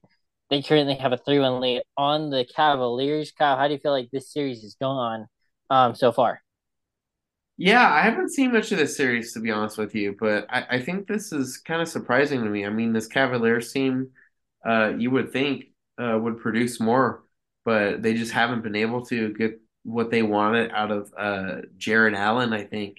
They 0.52 0.60
currently 0.60 0.96
have 0.96 1.14
a 1.14 1.16
three 1.16 1.38
one 1.38 1.60
lead 1.62 1.80
on 1.96 2.28
the 2.28 2.44
Cavaliers. 2.44 3.32
Kyle, 3.32 3.56
how 3.56 3.68
do 3.68 3.72
you 3.72 3.80
feel 3.80 3.92
like 3.92 4.10
this 4.10 4.30
series 4.30 4.62
is 4.62 4.76
going 4.78 4.98
on 4.98 5.26
um 5.70 5.94
so 5.94 6.12
far? 6.12 6.42
Yeah, 7.56 7.90
I 7.90 8.02
haven't 8.02 8.34
seen 8.34 8.52
much 8.52 8.70
of 8.70 8.76
this 8.76 8.94
series 8.94 9.32
to 9.32 9.40
be 9.40 9.50
honest 9.50 9.78
with 9.78 9.94
you, 9.94 10.14
but 10.20 10.44
I, 10.50 10.66
I 10.72 10.82
think 10.82 11.06
this 11.06 11.32
is 11.32 11.56
kind 11.56 11.80
of 11.80 11.88
surprising 11.88 12.44
to 12.44 12.50
me. 12.50 12.66
I 12.66 12.68
mean, 12.68 12.92
this 12.92 13.06
Cavaliers 13.06 13.72
team, 13.72 14.10
uh, 14.62 14.92
you 14.98 15.10
would 15.10 15.32
think 15.32 15.68
uh, 15.96 16.18
would 16.20 16.38
produce 16.38 16.78
more, 16.78 17.24
but 17.64 18.02
they 18.02 18.12
just 18.12 18.32
haven't 18.32 18.62
been 18.62 18.76
able 18.76 19.06
to 19.06 19.32
get 19.32 19.58
what 19.84 20.10
they 20.10 20.22
wanted 20.22 20.70
out 20.72 20.90
of 20.90 21.14
uh, 21.16 21.62
Jarrett 21.78 22.12
Allen. 22.14 22.52
I 22.52 22.64
think 22.64 22.98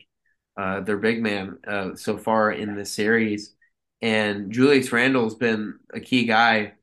uh, 0.57 0.79
their 0.79 0.97
big 0.97 1.21
man 1.21 1.59
uh, 1.67 1.93
so 1.93 2.17
far 2.17 2.51
in 2.51 2.73
this 2.75 2.91
series, 2.91 3.53
and 4.01 4.51
Julius 4.51 4.91
Randle's 4.91 5.35
been 5.35 5.77
a 5.93 5.99
key 5.99 6.25
guy 6.25 6.73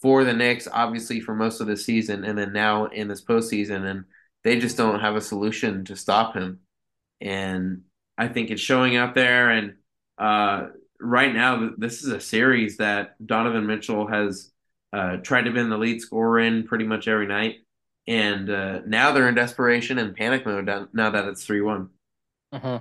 for 0.00 0.24
the 0.24 0.32
Knicks, 0.32 0.68
obviously 0.70 1.20
for 1.20 1.34
most 1.34 1.60
of 1.60 1.66
the 1.66 1.76
season, 1.76 2.24
and 2.24 2.38
then 2.38 2.52
now 2.52 2.86
in 2.86 3.08
this 3.08 3.22
postseason, 3.22 3.84
and 3.90 4.04
they 4.44 4.58
just 4.58 4.76
don't 4.76 5.00
have 5.00 5.16
a 5.16 5.20
solution 5.20 5.84
to 5.84 5.96
stop 5.96 6.34
him 6.34 6.60
and 7.20 7.82
I 8.16 8.28
think 8.28 8.50
it's 8.50 8.60
showing 8.60 8.96
out 8.96 9.14
there. 9.14 9.50
And 9.50 9.74
uh, 10.18 10.68
right 11.00 11.32
now, 11.32 11.70
this 11.76 12.02
is 12.02 12.12
a 12.12 12.20
series 12.20 12.78
that 12.78 13.14
Donovan 13.24 13.66
Mitchell 13.66 14.06
has 14.06 14.50
uh, 14.92 15.16
tried 15.18 15.42
to 15.42 15.52
be 15.52 15.62
the 15.62 15.78
lead 15.78 16.00
scorer 16.00 16.40
in 16.40 16.66
pretty 16.66 16.84
much 16.84 17.08
every 17.08 17.26
night, 17.26 17.56
and 18.06 18.50
uh, 18.50 18.80
now 18.86 19.12
they're 19.12 19.28
in 19.28 19.34
desperation 19.34 19.98
and 19.98 20.16
panic 20.16 20.44
mode 20.44 20.68
now 20.92 21.10
that 21.10 21.26
it's 21.26 21.44
three 21.44 21.60
one. 21.60 21.90
Mm-hmm. 22.52 22.76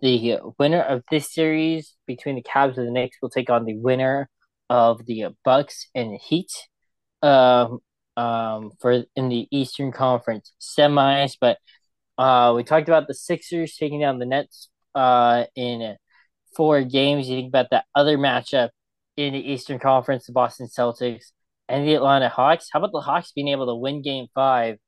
The 0.00 0.38
winner 0.58 0.82
of 0.82 1.02
this 1.10 1.32
series 1.32 1.96
between 2.06 2.36
the 2.36 2.42
Cavs 2.42 2.78
and 2.78 2.86
the 2.86 2.92
Knicks 2.92 3.16
will 3.20 3.30
take 3.30 3.50
on 3.50 3.64
the 3.64 3.76
winner 3.76 4.28
of 4.68 5.04
the 5.06 5.26
Bucks 5.44 5.88
and 5.94 6.18
Heat. 6.20 6.50
Um, 7.22 7.80
um, 8.16 8.72
for 8.80 9.04
in 9.14 9.28
the 9.28 9.46
Eastern 9.52 9.92
Conference 9.92 10.52
semis, 10.60 11.36
but 11.40 11.58
uh, 12.18 12.52
we 12.56 12.64
talked 12.64 12.88
about 12.88 13.06
the 13.06 13.14
Sixers 13.14 13.76
taking 13.76 14.00
down 14.00 14.18
the 14.18 14.26
Nets 14.26 14.68
uh, 14.94 15.44
in 15.54 15.96
four 16.56 16.82
games. 16.82 17.28
You 17.28 17.36
think 17.36 17.48
about 17.48 17.70
that 17.70 17.84
other 17.94 18.18
matchup 18.18 18.70
in 19.16 19.34
the 19.34 19.52
Eastern 19.52 19.78
Conference, 19.78 20.26
the 20.26 20.32
Boston 20.32 20.66
Celtics 20.66 21.26
and 21.68 21.86
the 21.86 21.94
Atlanta 21.94 22.28
Hawks. 22.28 22.68
How 22.72 22.80
about 22.80 22.92
the 22.92 23.00
Hawks 23.00 23.32
being 23.32 23.48
able 23.48 23.66
to 23.66 23.76
win 23.76 24.02
game 24.02 24.26
five, 24.34 24.78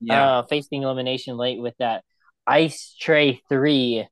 yeah. 0.00 0.38
uh, 0.38 0.42
facing 0.44 0.82
elimination 0.82 1.36
late 1.36 1.60
with 1.60 1.74
that 1.78 2.04
Ice 2.46 2.94
Trae 3.02 3.40
three 3.48 4.06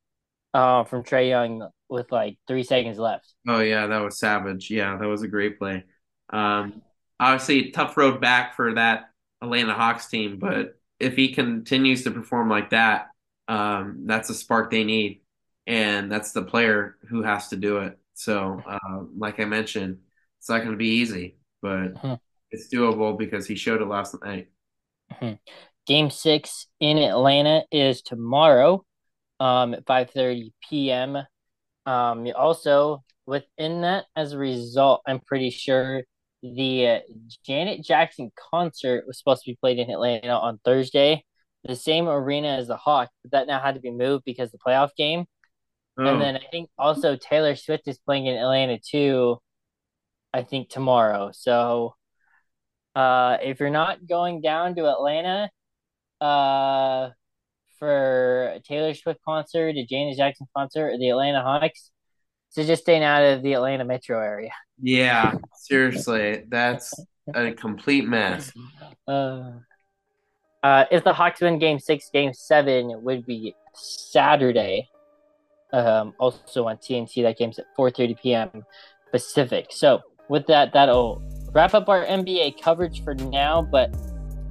uh, 0.52 0.82
from 0.84 1.04
Trae 1.04 1.28
Young 1.28 1.68
with 1.88 2.10
like 2.12 2.38
three 2.46 2.64
seconds 2.64 2.98
left? 2.98 3.32
Oh, 3.46 3.60
yeah, 3.60 3.86
that 3.86 4.02
was 4.02 4.18
savage. 4.18 4.70
Yeah, 4.70 4.96
that 4.96 5.06
was 5.06 5.22
a 5.22 5.28
great 5.28 5.58
play. 5.58 5.84
Um, 6.30 6.82
obviously, 7.20 7.70
tough 7.70 7.96
road 7.96 8.20
back 8.20 8.56
for 8.56 8.74
that 8.74 9.10
Atlanta 9.42 9.74
Hawks 9.74 10.08
team, 10.08 10.38
but 10.38 10.78
if 10.98 11.16
he 11.16 11.34
continues 11.34 12.04
to 12.04 12.10
perform 12.10 12.48
like 12.48 12.70
that, 12.70 13.08
um, 13.46 14.04
that's 14.06 14.30
a 14.30 14.34
spark 14.34 14.70
they 14.70 14.84
need, 14.84 15.20
and 15.66 16.10
that's 16.10 16.32
the 16.32 16.42
player 16.42 16.96
who 17.08 17.22
has 17.22 17.48
to 17.48 17.56
do 17.56 17.78
it. 17.78 17.98
So, 18.14 18.62
uh, 18.66 19.02
like 19.18 19.40
I 19.40 19.44
mentioned, 19.44 19.98
it's 20.38 20.48
not 20.48 20.58
going 20.58 20.70
to 20.70 20.76
be 20.76 21.00
easy, 21.00 21.36
but 21.60 21.94
mm-hmm. 21.94 22.14
it's 22.50 22.72
doable 22.72 23.18
because 23.18 23.46
he 23.46 23.54
showed 23.54 23.82
it 23.82 23.88
last 23.88 24.14
night. 24.24 24.48
Mm-hmm. 25.12 25.34
Game 25.86 26.10
six 26.10 26.66
in 26.80 26.96
Atlanta 26.96 27.64
is 27.70 28.00
tomorrow, 28.00 28.86
um, 29.40 29.74
at 29.74 29.84
five 29.84 30.10
thirty 30.10 30.54
p.m. 30.68 31.18
Um, 31.86 32.26
also 32.36 33.04
within 33.26 33.82
that, 33.82 34.06
as 34.16 34.32
a 34.32 34.38
result, 34.38 35.02
I'm 35.06 35.20
pretty 35.20 35.50
sure 35.50 36.02
the 36.42 36.88
uh, 36.88 36.98
Janet 37.44 37.82
Jackson 37.82 38.30
concert 38.50 39.04
was 39.06 39.18
supposed 39.18 39.44
to 39.44 39.50
be 39.50 39.58
played 39.60 39.78
in 39.78 39.90
Atlanta 39.90 40.36
on 40.36 40.58
Thursday, 40.64 41.24
the 41.64 41.76
same 41.76 42.08
arena 42.08 42.48
as 42.48 42.68
the 42.68 42.76
Hawk, 42.76 43.10
but 43.22 43.32
that 43.32 43.46
now 43.46 43.60
had 43.60 43.74
to 43.76 43.80
be 43.80 43.90
moved 43.90 44.24
because 44.24 44.50
the 44.50 44.58
playoff 44.58 44.90
game. 44.96 45.24
Oh. 45.98 46.06
And 46.06 46.20
then 46.20 46.36
I 46.36 46.46
think 46.50 46.68
also 46.78 47.16
Taylor 47.16 47.56
Swift 47.56 47.88
is 47.88 47.98
playing 47.98 48.26
in 48.26 48.36
Atlanta 48.36 48.78
too. 48.78 49.38
I 50.32 50.42
think 50.42 50.68
tomorrow. 50.68 51.30
So, 51.32 51.94
uh, 52.96 53.38
if 53.42 53.60
you're 53.60 53.70
not 53.70 54.06
going 54.06 54.40
down 54.40 54.74
to 54.74 54.90
Atlanta, 54.90 55.48
uh, 56.20 57.10
for 57.78 58.52
a 58.52 58.60
Taylor 58.60 58.94
Swift 58.94 59.20
concert, 59.24 59.76
a 59.76 59.84
Janet 59.84 60.16
Jackson 60.16 60.46
concert, 60.56 60.92
or 60.92 60.98
the 60.98 61.10
Atlanta 61.10 61.42
Hawks, 61.42 61.90
so 62.54 62.62
just 62.62 62.82
staying 62.82 63.02
out 63.02 63.24
of 63.24 63.42
the 63.42 63.54
Atlanta 63.54 63.84
metro 63.84 64.20
area. 64.20 64.52
Yeah, 64.80 65.34
seriously, 65.56 66.44
that's 66.48 66.94
a 67.34 67.52
complete 67.52 68.06
mess. 68.06 68.52
Uh, 69.06 69.58
uh, 70.62 70.86
if 70.90 71.04
the 71.04 71.12
Hawks 71.12 71.42
win 71.42 71.58
Game 71.58 71.78
Six, 71.78 72.08
Game 72.10 72.32
Seven 72.32 73.02
would 73.02 73.26
be 73.26 73.54
Saturday. 73.74 74.88
Um, 75.74 76.14
also 76.18 76.68
on 76.68 76.78
TNT, 76.78 77.22
that 77.22 77.36
game's 77.36 77.58
at 77.58 77.66
4:30 77.78 78.18
p.m. 78.18 78.64
Pacific. 79.12 79.66
So 79.68 80.00
with 80.30 80.46
that, 80.46 80.72
that'll 80.72 81.22
wrap 81.52 81.74
up 81.74 81.90
our 81.90 82.06
NBA 82.06 82.62
coverage 82.62 83.04
for 83.04 83.14
now. 83.14 83.60
But 83.60 83.94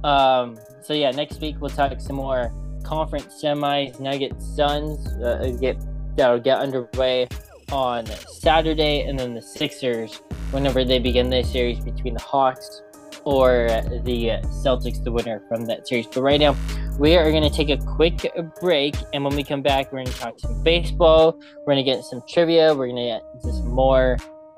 um, 0.04 0.56
so 0.82 0.92
yeah, 0.94 1.10
next 1.10 1.40
week 1.40 1.56
we'll 1.60 1.70
talk 1.70 2.00
some 2.00 2.14
more 2.16 2.52
conference 2.84 3.42
semis, 3.42 3.98
Nuggets, 3.98 4.44
Suns. 4.56 5.06
Uh, 5.22 5.56
get 5.60 5.76
that'll 6.16 6.38
get 6.38 6.58
underway 6.58 7.26
on 7.72 8.06
Saturday, 8.06 9.02
and 9.02 9.18
then 9.18 9.34
the 9.34 9.42
Sixers 9.42 10.22
whenever 10.50 10.84
they 10.84 11.00
begin 11.00 11.30
their 11.30 11.42
series 11.42 11.80
between 11.80 12.14
the 12.14 12.20
Hawks 12.20 12.82
or 13.24 13.66
the 14.04 14.38
Celtics, 14.62 15.02
the 15.02 15.10
winner 15.10 15.42
from 15.48 15.66
that 15.66 15.88
series. 15.88 16.06
But 16.06 16.22
right 16.22 16.38
now, 16.38 16.56
we 16.98 17.16
are 17.16 17.30
going 17.30 17.42
to 17.42 17.50
take 17.50 17.70
a 17.70 17.78
quick 17.78 18.30
break, 18.60 18.94
and 19.12 19.24
when 19.24 19.34
we 19.34 19.42
come 19.42 19.62
back, 19.62 19.92
we're 19.92 20.04
going 20.04 20.06
to 20.06 20.18
talk 20.18 20.38
some 20.38 20.62
baseball. 20.62 21.40
We're 21.58 21.74
going 21.74 21.84
to 21.84 21.90
get 21.90 22.04
some 22.04 22.22
trivia. 22.28 22.74
We're 22.74 22.88
going 22.88 22.96
to 22.96 23.20
get 23.42 23.54
some 23.54 23.68
more 23.68 24.16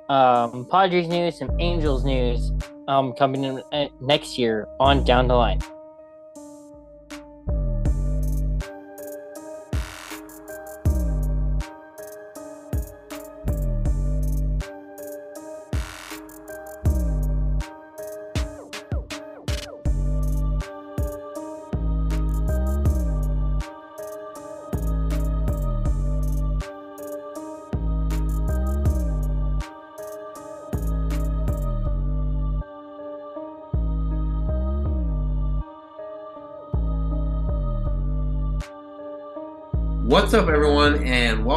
um, 0.08 0.66
Padres 0.70 1.08
news, 1.08 1.38
some 1.38 1.50
Angels 1.60 2.04
news 2.04 2.52
um, 2.88 3.12
coming 3.14 3.44
in 3.44 3.62
uh, 3.72 3.88
next 4.00 4.38
year 4.38 4.68
on 4.80 5.04
Down 5.04 5.28
the 5.28 5.34
Line. 5.34 5.60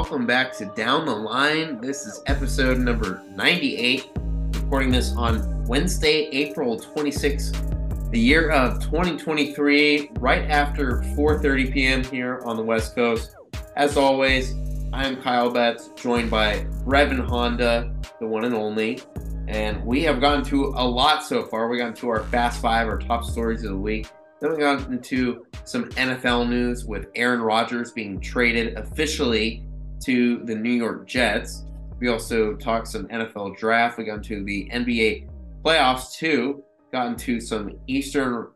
Welcome 0.10 0.26
back 0.26 0.58
to 0.58 0.66
Down 0.66 1.06
the 1.06 1.14
Line. 1.14 1.80
This 1.80 2.08
is 2.08 2.24
episode 2.26 2.80
number 2.80 3.22
98. 3.36 4.10
Recording 4.56 4.90
this 4.90 5.12
on 5.16 5.64
Wednesday, 5.66 6.30
April 6.32 6.80
26th, 6.80 8.10
the 8.10 8.20
year 8.20 8.50
of 8.50 8.82
2023, 8.82 10.10
right 10.20 10.50
after 10.50 11.04
4:30 11.16 11.72
p.m. 11.72 12.04
here 12.06 12.42
on 12.44 12.58
the 12.58 12.64
West 12.64 12.96
Coast. 12.96 13.36
As 13.76 13.98
always, 13.98 14.56
I 14.92 15.06
am 15.06 15.22
Kyle 15.22 15.52
Betts, 15.52 15.92
joined 15.96 16.32
by 16.32 16.66
Breven 16.84 17.24
Honda, 17.24 17.96
the 18.20 18.26
one 18.26 18.46
and 18.46 18.56
only. 18.56 19.02
And 19.48 19.86
we 19.86 20.02
have 20.06 20.20
gotten 20.20 20.44
to 20.46 20.74
a 20.76 20.88
lot 20.88 21.24
so 21.24 21.46
far. 21.46 21.70
We 21.70 21.78
got 21.78 21.90
into 21.90 22.10
our 22.10 22.24
Fast 22.24 22.64
Five, 22.64 22.88
our 22.88 22.98
top 22.98 23.26
stories 23.26 23.64
of 23.64 23.70
the 23.70 23.78
week. 23.78 24.08
Then 24.42 24.54
we 24.54 24.58
got 24.58 24.88
into 24.88 25.46
some 25.66 25.88
NFL 25.90 26.50
news 26.50 26.84
with 26.84 27.10
Aaron 27.14 27.42
Rodgers 27.42 27.92
being 27.92 28.20
traded 28.20 28.76
officially 28.76 29.69
to 30.02 30.44
the 30.46 30.56
New 30.56 30.72
York 30.72 31.08
Jets. 31.08 31.64
We 32.00 32.08
also 32.08 32.56
talked 32.56 32.88
some 32.88 33.08
NFL 33.08 33.58
draft. 33.58 33.98
We 33.98 34.06
got 34.06 34.18
into 34.18 34.44
the 34.44 34.70
NBA 34.72 35.30
playoffs 35.64 36.14
too. 36.14 36.64
Got 36.92 37.08
into 37.08 37.40
some 37.40 37.78
Eastern 37.88 38.48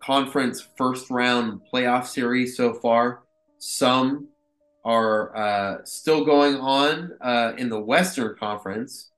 Conference 0.00 0.66
first 0.76 1.10
round 1.10 1.60
playoff 1.72 2.06
series 2.06 2.56
so 2.56 2.74
far. 2.74 3.22
Some 3.58 4.28
are 4.84 5.36
uh, 5.36 5.84
still 5.84 6.24
going 6.24 6.56
on 6.56 7.12
uh, 7.20 7.52
in 7.58 7.68
the 7.68 7.80
Western 7.80 8.36
Conference 8.38 9.10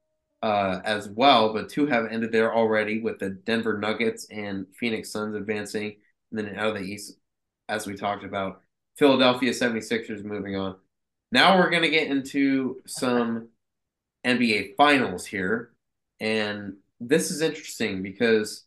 uh, 0.43 0.81
as 0.85 1.09
well, 1.09 1.53
but 1.53 1.69
two 1.69 1.87
have 1.87 2.07
ended 2.11 2.33
there 2.33 2.55
already 2.55 3.01
with 3.01 3.19
the 3.19 3.31
Denver 3.31 3.79
Nuggets 3.79 4.27
and 4.31 4.67
Phoenix 4.79 5.11
Suns 5.11 5.37
advancing. 5.37 5.97
And 6.31 6.39
then 6.39 6.57
out 6.57 6.75
of 6.77 6.83
the 6.83 6.89
East, 6.89 7.17
as 7.69 7.87
we 7.87 7.95
talked 7.95 8.25
about, 8.25 8.63
Philadelphia 8.97 9.53
76ers 9.53 10.25
moving 10.25 10.57
on. 10.57 10.77
Now 11.33 11.59
we're 11.59 11.71
going 11.71 11.83
to 11.83 11.91
get 11.91 12.09
into 12.09 12.83
some 12.87 13.49
NBA 14.25 14.77
finals 14.77 15.27
here. 15.27 15.71
And 16.21 16.77
this 17.01 17.31
is 17.31 17.41
interesting 17.41 18.03
because 18.03 18.65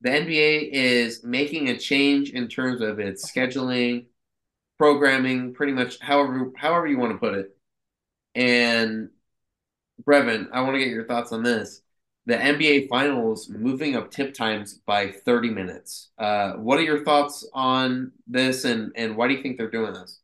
the 0.00 0.10
NBA 0.10 0.70
is 0.72 1.24
making 1.24 1.68
a 1.68 1.78
change 1.78 2.30
in 2.30 2.48
terms 2.48 2.80
of 2.80 3.00
its 3.00 3.30
scheduling, 3.30 4.06
programming, 4.78 5.54
pretty 5.54 5.72
much 5.72 5.98
however 6.00 6.52
however 6.56 6.86
you 6.86 6.98
want 6.98 7.12
to 7.12 7.18
put 7.18 7.34
it. 7.34 7.56
And 8.34 9.10
Breven, 10.02 10.48
I 10.52 10.60
want 10.62 10.74
to 10.74 10.78
get 10.78 10.88
your 10.88 11.06
thoughts 11.06 11.32
on 11.32 11.42
this. 11.42 11.82
The 12.26 12.34
NBA 12.36 12.88
Finals 12.88 13.48
moving 13.50 13.96
up 13.96 14.10
tip 14.10 14.34
times 14.34 14.74
by 14.86 15.10
30 15.10 15.50
minutes. 15.50 16.10
Uh, 16.18 16.54
what 16.54 16.78
are 16.78 16.82
your 16.82 17.04
thoughts 17.04 17.48
on 17.52 18.12
this, 18.26 18.64
and 18.64 18.92
and 18.96 19.16
why 19.16 19.28
do 19.28 19.34
you 19.34 19.42
think 19.42 19.58
they're 19.58 19.70
doing 19.70 19.92
this? 19.92 20.20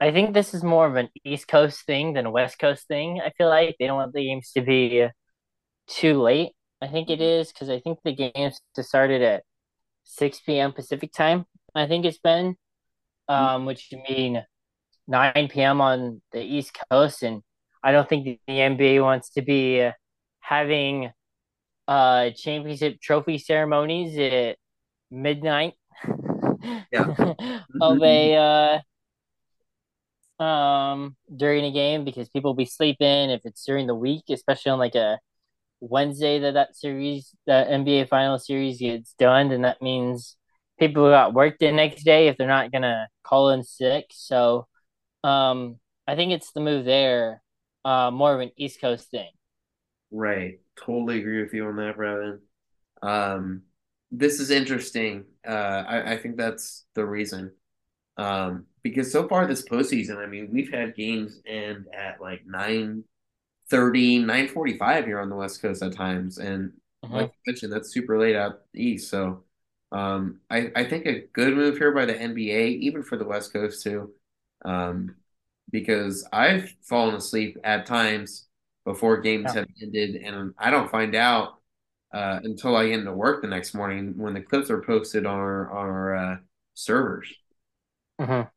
I 0.00 0.12
think 0.12 0.32
this 0.32 0.54
is 0.54 0.62
more 0.62 0.86
of 0.86 0.96
an 0.96 1.08
East 1.24 1.48
Coast 1.48 1.84
thing 1.84 2.12
than 2.12 2.26
a 2.26 2.30
West 2.30 2.58
Coast 2.58 2.86
thing. 2.86 3.20
I 3.20 3.30
feel 3.30 3.48
like 3.48 3.76
they 3.78 3.86
don't 3.86 3.96
want 3.96 4.12
the 4.12 4.24
games 4.24 4.52
to 4.52 4.62
be 4.62 5.08
too 5.88 6.20
late. 6.22 6.52
I 6.80 6.86
think 6.86 7.10
it 7.10 7.20
is 7.20 7.52
because 7.52 7.68
I 7.68 7.80
think 7.80 7.98
the 8.04 8.14
games 8.14 8.60
started 8.78 9.22
at 9.22 9.42
6 10.04 10.40
p.m. 10.40 10.72
Pacific 10.72 11.12
time. 11.12 11.46
I 11.74 11.86
think 11.86 12.04
it's 12.04 12.18
been, 12.18 12.56
um, 13.28 13.66
which 13.66 13.92
mean 14.08 14.44
9 15.08 15.48
p.m. 15.48 15.80
on 15.80 16.22
the 16.30 16.42
East 16.42 16.78
Coast, 16.90 17.24
and 17.24 17.42
I 17.82 17.90
don't 17.90 18.08
think 18.08 18.24
the 18.46 18.52
NBA 18.52 19.02
wants 19.02 19.30
to 19.30 19.42
be 19.42 19.88
having 20.40 21.10
uh 21.86 22.30
championship 22.30 23.00
trophy 23.00 23.38
ceremonies 23.38 24.18
at 24.18 24.58
midnight 25.10 25.72
yeah. 26.92 27.34
of 27.80 28.02
a 28.02 28.34
uh 28.36 28.78
um 30.40 31.16
during 31.34 31.64
a 31.64 31.72
game 31.72 32.04
because 32.04 32.28
people 32.28 32.50
will 32.52 32.56
be 32.56 32.64
sleeping 32.64 33.30
if 33.30 33.42
it's 33.44 33.64
during 33.64 33.86
the 33.86 33.94
week, 33.94 34.24
especially 34.30 34.70
on 34.70 34.78
like 34.78 34.94
a 34.94 35.18
Wednesday 35.80 36.38
that 36.40 36.54
that 36.54 36.76
series, 36.76 37.34
the 37.46 37.52
NBA 37.52 38.08
final 38.08 38.38
series 38.38 38.78
gets 38.78 39.14
done, 39.18 39.52
and 39.52 39.64
that 39.64 39.82
means 39.82 40.36
people 40.78 41.08
got 41.10 41.34
work 41.34 41.58
the 41.58 41.72
next 41.72 42.04
day 42.04 42.28
if 42.28 42.36
they're 42.36 42.46
not 42.46 42.72
gonna 42.72 43.08
call 43.24 43.50
in 43.50 43.64
sick. 43.64 44.06
So, 44.12 44.66
um, 45.24 45.78
I 46.06 46.16
think 46.16 46.32
it's 46.32 46.52
the 46.52 46.60
move 46.60 46.84
there 46.84 47.42
uh, 47.84 48.10
more 48.10 48.34
of 48.34 48.40
an 48.40 48.50
East 48.56 48.80
Coast 48.80 49.10
thing. 49.10 49.30
Right. 50.10 50.60
Totally 50.76 51.20
agree 51.20 51.42
with 51.42 51.54
you 51.54 51.66
on 51.66 51.76
that, 51.76 51.96
Breven. 51.96 52.40
Um, 53.02 53.62
this 54.10 54.40
is 54.40 54.50
interesting. 54.50 55.24
Uh, 55.46 55.84
I, 55.86 56.12
I 56.12 56.16
think 56.18 56.36
that's 56.36 56.86
the 56.94 57.04
reason. 57.04 57.52
Um, 58.16 58.66
because 58.82 59.10
so 59.10 59.28
far 59.28 59.46
this 59.46 59.66
postseason, 59.68 60.18
I 60.18 60.26
mean, 60.26 60.50
we've 60.52 60.72
had 60.72 60.96
games 60.96 61.40
end 61.46 61.86
at 61.92 62.20
like 62.20 62.42
9 62.46 63.04
30, 63.70 64.20
9 64.20 64.48
45 64.48 65.04
here 65.04 65.20
on 65.20 65.28
the 65.28 65.36
West 65.36 65.60
Coast 65.60 65.82
at 65.82 65.92
times. 65.92 66.38
And 66.38 66.72
uh-huh. 67.02 67.14
like 67.14 67.26
you 67.26 67.52
mentioned, 67.52 67.72
that's 67.72 67.92
super 67.92 68.18
late 68.18 68.36
out 68.36 68.60
east. 68.74 69.10
So 69.10 69.44
um, 69.92 70.40
I, 70.50 70.70
I 70.74 70.84
think 70.84 71.06
a 71.06 71.20
good 71.32 71.54
move 71.54 71.78
here 71.78 71.92
by 71.92 72.04
the 72.04 72.14
NBA, 72.14 72.78
even 72.80 73.02
for 73.02 73.16
the 73.16 73.24
West 73.24 73.52
Coast 73.52 73.82
too. 73.82 74.12
Um, 74.64 75.16
because 75.70 76.26
I've 76.32 76.72
fallen 76.82 77.14
asleep 77.14 77.58
at 77.62 77.86
times 77.86 78.46
before 78.84 79.20
games 79.20 79.46
yeah. 79.48 79.60
have 79.60 79.68
ended, 79.82 80.16
and 80.16 80.54
I 80.58 80.70
don't 80.70 80.90
find 80.90 81.14
out 81.14 81.58
uh, 82.12 82.40
until 82.42 82.74
I 82.74 82.88
get 82.88 83.00
into 83.00 83.12
work 83.12 83.42
the 83.42 83.48
next 83.48 83.74
morning 83.74 84.14
when 84.16 84.32
the 84.32 84.40
clips 84.40 84.70
are 84.70 84.80
posted 84.80 85.26
on 85.26 85.38
our, 85.38 85.70
on 85.70 85.86
our 85.86 86.16
uh, 86.16 86.36
servers. 86.74 87.32
Mm-hmm. 88.18 88.48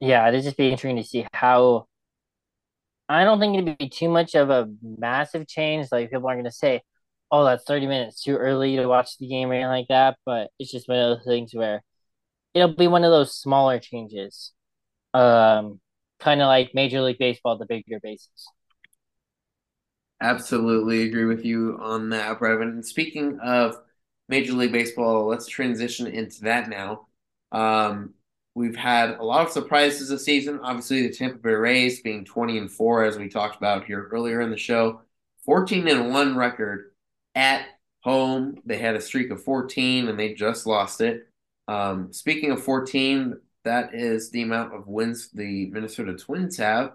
Yeah, 0.00 0.28
it'd 0.28 0.42
just 0.44 0.56
be 0.56 0.70
interesting 0.70 0.96
to 0.96 1.04
see 1.04 1.26
how. 1.32 1.86
I 3.08 3.24
don't 3.24 3.38
think 3.40 3.54
it'd 3.56 3.78
be 3.78 3.88
too 3.88 4.08
much 4.08 4.34
of 4.34 4.50
a 4.50 4.68
massive 4.82 5.46
change. 5.46 5.88
Like 5.92 6.10
people 6.10 6.26
aren't 6.28 6.38
going 6.38 6.44
to 6.44 6.50
say, 6.52 6.82
"Oh, 7.30 7.44
that's 7.44 7.64
thirty 7.64 7.86
minutes 7.86 8.22
too 8.22 8.36
early 8.36 8.76
to 8.76 8.86
watch 8.86 9.16
the 9.18 9.28
game" 9.28 9.50
or 9.50 9.54
anything 9.54 9.68
like 9.68 9.88
that. 9.88 10.18
But 10.26 10.50
it's 10.58 10.72
just 10.72 10.88
one 10.88 10.98
of 10.98 11.18
those 11.18 11.26
things 11.26 11.54
where 11.54 11.82
it'll 12.54 12.74
be 12.74 12.88
one 12.88 13.04
of 13.04 13.12
those 13.12 13.36
smaller 13.36 13.78
changes. 13.80 14.52
Um, 15.14 15.80
kind 16.20 16.42
of 16.42 16.48
like 16.48 16.74
Major 16.74 17.02
League 17.02 17.18
Baseball, 17.18 17.58
the 17.58 17.66
bigger 17.66 18.00
bases. 18.02 18.48
Absolutely 20.20 21.02
agree 21.02 21.26
with 21.26 21.44
you 21.44 21.78
on 21.80 22.08
that, 22.10 22.38
Breven. 22.38 22.62
And 22.70 22.86
speaking 22.86 23.38
of 23.40 23.76
Major 24.28 24.52
League 24.54 24.72
Baseball, 24.72 25.26
let's 25.26 25.46
transition 25.46 26.06
into 26.06 26.42
that 26.42 26.68
now. 26.70 27.06
Um, 27.52 28.14
we've 28.56 28.74
had 28.74 29.10
a 29.18 29.22
lot 29.22 29.46
of 29.46 29.52
surprises 29.52 30.08
this 30.08 30.24
season. 30.24 30.58
Obviously, 30.62 31.02
the 31.02 31.12
Tampa 31.12 31.36
Bay 31.36 31.50
Rays 31.50 32.00
being 32.00 32.24
20 32.24 32.56
and 32.56 32.70
4, 32.70 33.04
as 33.04 33.18
we 33.18 33.28
talked 33.28 33.58
about 33.58 33.84
here 33.84 34.08
earlier 34.10 34.40
in 34.40 34.50
the 34.50 34.56
show, 34.56 35.02
14 35.44 35.86
and 35.86 36.10
1 36.10 36.36
record 36.36 36.92
at 37.34 37.66
home. 38.00 38.56
They 38.64 38.78
had 38.78 38.96
a 38.96 39.00
streak 39.00 39.30
of 39.30 39.44
14 39.44 40.08
and 40.08 40.18
they 40.18 40.32
just 40.32 40.66
lost 40.66 41.02
it. 41.02 41.28
Um, 41.68 42.14
speaking 42.14 42.50
of 42.50 42.64
14, 42.64 43.38
that 43.64 43.94
is 43.94 44.30
the 44.30 44.42
amount 44.42 44.74
of 44.74 44.88
wins 44.88 45.28
the 45.32 45.66
Minnesota 45.66 46.14
Twins 46.14 46.56
have 46.56 46.92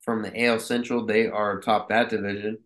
from 0.00 0.22
the 0.22 0.46
AL 0.46 0.60
Central. 0.60 1.04
They 1.04 1.26
are 1.26 1.60
top 1.60 1.90
that 1.90 2.08
division. 2.08 2.56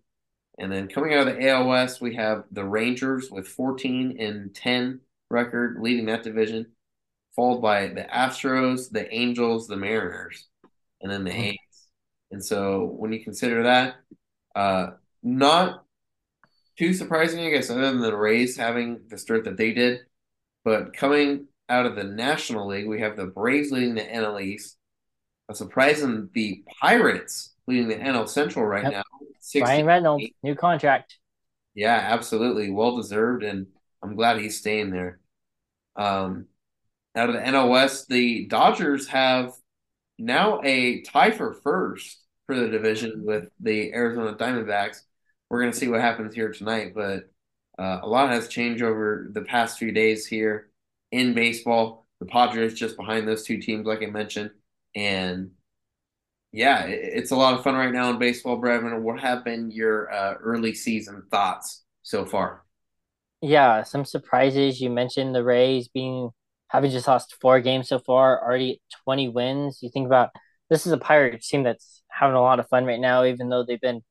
And 0.57 0.71
then 0.71 0.87
coming 0.87 1.15
out 1.15 1.27
of 1.27 1.35
the 1.35 1.49
AL 1.49 1.67
West, 1.67 2.01
we 2.01 2.15
have 2.15 2.45
the 2.53 2.65
Rangers 2.65 3.29
with 3.29 3.49
14 3.49 4.19
and 4.21 4.55
10 4.55 5.01
record 5.31 5.79
leading 5.81 6.07
that 6.07 6.23
division, 6.23 6.67
followed 7.37 7.61
by 7.61 7.89
the 7.89 8.05
Astros, 8.05 8.91
the 8.91 9.13
Angels, 9.15 9.69
the 9.69 9.77
Mariners, 9.77 10.49
and 11.03 11.13
then 11.13 11.25
the 11.25 11.31
Mhm. 11.31 11.53
A's. 11.53 11.89
And 12.33 12.45
so 12.45 12.85
when 12.85 13.13
you 13.13 13.23
consider 13.25 13.65
that, 13.65 13.97
uh, 14.57 14.93
not 15.23 15.85
too 16.79 16.93
surprising, 16.95 17.45
I 17.45 17.51
guess, 17.51 17.71
other 17.71 17.83
than 17.83 18.01
the 18.01 18.17
Rays 18.17 18.57
having 18.57 19.09
the 19.09 19.19
start 19.19 19.45
that 19.45 19.57
they 19.57 19.73
did. 19.73 20.01
But 20.65 20.95
coming 20.95 21.49
out 21.69 21.87
of 21.87 21.97
the 21.97 22.05
National 22.05 22.69
League, 22.69 22.89
we 22.89 23.01
have 23.01 23.17
the 23.17 23.27
Braves 23.27 23.71
leading 23.73 23.95
the 23.95 24.03
NL 24.05 24.41
East. 24.41 24.77
A 25.49 25.55
surprising 25.55 26.31
the 26.35 26.65
Pirates 26.81 27.55
leading 27.67 27.89
the 27.89 27.97
NL 27.97 28.27
Central 28.27 28.65
right 28.65 28.83
Yep. 28.85 28.93
now. 28.93 29.03
Ryan 29.21 29.41
16 29.41 29.85
Reynolds, 29.87 30.27
new 30.43 30.55
contract. 30.55 31.19
Yeah, 31.75 31.95
absolutely. 31.97 32.71
Well 32.71 32.97
deserved, 32.97 33.45
and 33.45 33.67
I'm 34.03 34.17
glad 34.17 34.39
he's 34.39 34.59
staying 34.59 34.91
there. 34.91 35.21
Um, 35.97 36.47
out 37.17 37.31
of 37.31 37.35
the 37.35 37.41
NL 37.41 37.71
West, 37.71 38.09
the 38.09 38.47
Dodgers 38.47 39.09
have 39.09 39.53
now 40.19 40.61
a 40.65 41.03
tie 41.03 41.31
for 41.31 41.55
first 41.55 42.23
for 42.47 42.55
the 42.55 42.69
division 42.69 43.25
with 43.25 43.49
the 43.61 43.93
Arizona 43.93 44.35
Diamondbacks. 44.37 45.01
We're 45.49 45.61
going 45.61 45.73
to 45.73 45.79
see 45.79 45.89
what 45.89 46.01
happens 46.01 46.35
here 46.35 46.53
tonight, 46.53 46.93
but 46.95 47.31
uh, 47.79 48.01
a 48.03 48.09
lot 48.09 48.31
has 48.31 48.49
changed 48.49 48.83
over 48.83 49.29
the 49.33 49.43
past 49.43 49.79
few 49.79 49.93
days 49.93 50.27
here 50.27 50.71
in 51.11 51.35
baseball. 51.35 52.07
The 52.21 52.27
Padres 52.27 52.75
just 52.75 52.97
behind 52.97 53.27
those 53.27 53.45
two 53.45 53.59
teams, 53.59 53.87
like 53.87 54.03
I 54.03 54.07
mentioned, 54.07 54.51
and 54.95 55.51
yeah, 56.53 56.85
it, 56.85 57.01
it's 57.03 57.31
a 57.31 57.37
lot 57.37 57.55
of 57.55 57.63
fun 57.63 57.75
right 57.75 57.93
now 57.93 58.11
in 58.11 58.19
baseball, 58.19 58.61
Breven. 58.61 59.03
What 59.03 59.21
have 59.21 59.45
been 59.45 59.71
your 59.71 60.11
uh, 60.11 60.35
early 60.35 60.75
season 60.75 61.25
thoughts 61.31 61.85
so 62.03 62.25
far? 62.25 62.65
Yeah, 63.43 63.83
some 63.83 64.07
surprises. 64.07 64.81
You 64.81 64.89
mentioned 64.89 65.35
the 65.35 65.45
Rays 65.45 65.89
being 65.89 66.31
having 66.69 66.91
just 66.91 67.09
lost 67.09 67.37
four 67.41 67.61
games 67.61 67.89
so 67.89 67.99
far, 67.99 68.43
already 68.43 68.81
20 69.05 69.29
wins. 69.29 69.79
You 69.83 69.91
think 69.91 70.07
about 70.07 70.31
this 70.71 70.87
is 70.87 70.93
a 70.93 70.99
Pirates 70.99 71.49
team 71.49 71.63
that's 71.63 72.03
having 72.11 72.37
a 72.37 72.41
lot 72.41 72.61
of 72.61 72.69
fun 72.69 72.85
right 72.85 73.01
now, 73.01 73.25
even 73.25 73.49
though 73.49 73.65
they've 73.65 73.81
been 73.81 74.03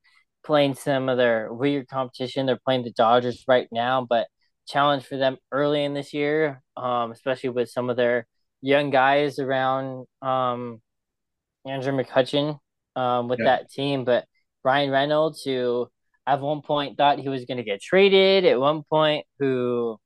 playing 0.45 0.75
some 0.75 1.09
of 1.09 1.17
their 1.17 1.51
weird 1.53 1.87
competition. 1.87 2.45
They're 2.45 2.59
playing 2.63 2.83
the 2.83 2.91
Dodgers 2.91 3.43
right 3.47 3.67
now, 3.71 4.05
but 4.07 4.27
challenge 4.67 5.05
for 5.05 5.17
them 5.17 5.37
early 5.51 5.83
in 5.83 5.93
this 5.93 6.13
year, 6.13 6.61
um, 6.77 7.11
especially 7.11 7.49
with 7.49 7.69
some 7.69 7.89
of 7.89 7.97
their 7.97 8.27
young 8.61 8.89
guys 8.89 9.39
around 9.39 10.05
um, 10.21 10.81
Andrew 11.65 11.93
McCutchen 11.93 12.59
um, 12.95 13.27
with 13.27 13.39
Yeah. 13.39 13.45
that 13.57 13.71
team. 13.71 14.05
But 14.05 14.25
Bryan 14.63 14.91
Reynolds, 14.91 15.43
who 15.43 15.87
at 16.27 16.41
one 16.41 16.61
point 16.61 16.97
thought 16.97 17.19
he 17.19 17.29
was 17.29 17.45
going 17.45 17.57
to 17.57 17.63
get 17.63 17.81
traded, 17.81 18.45
at 18.45 18.59
one 18.59 18.83
point 18.83 19.25
who 19.39 19.99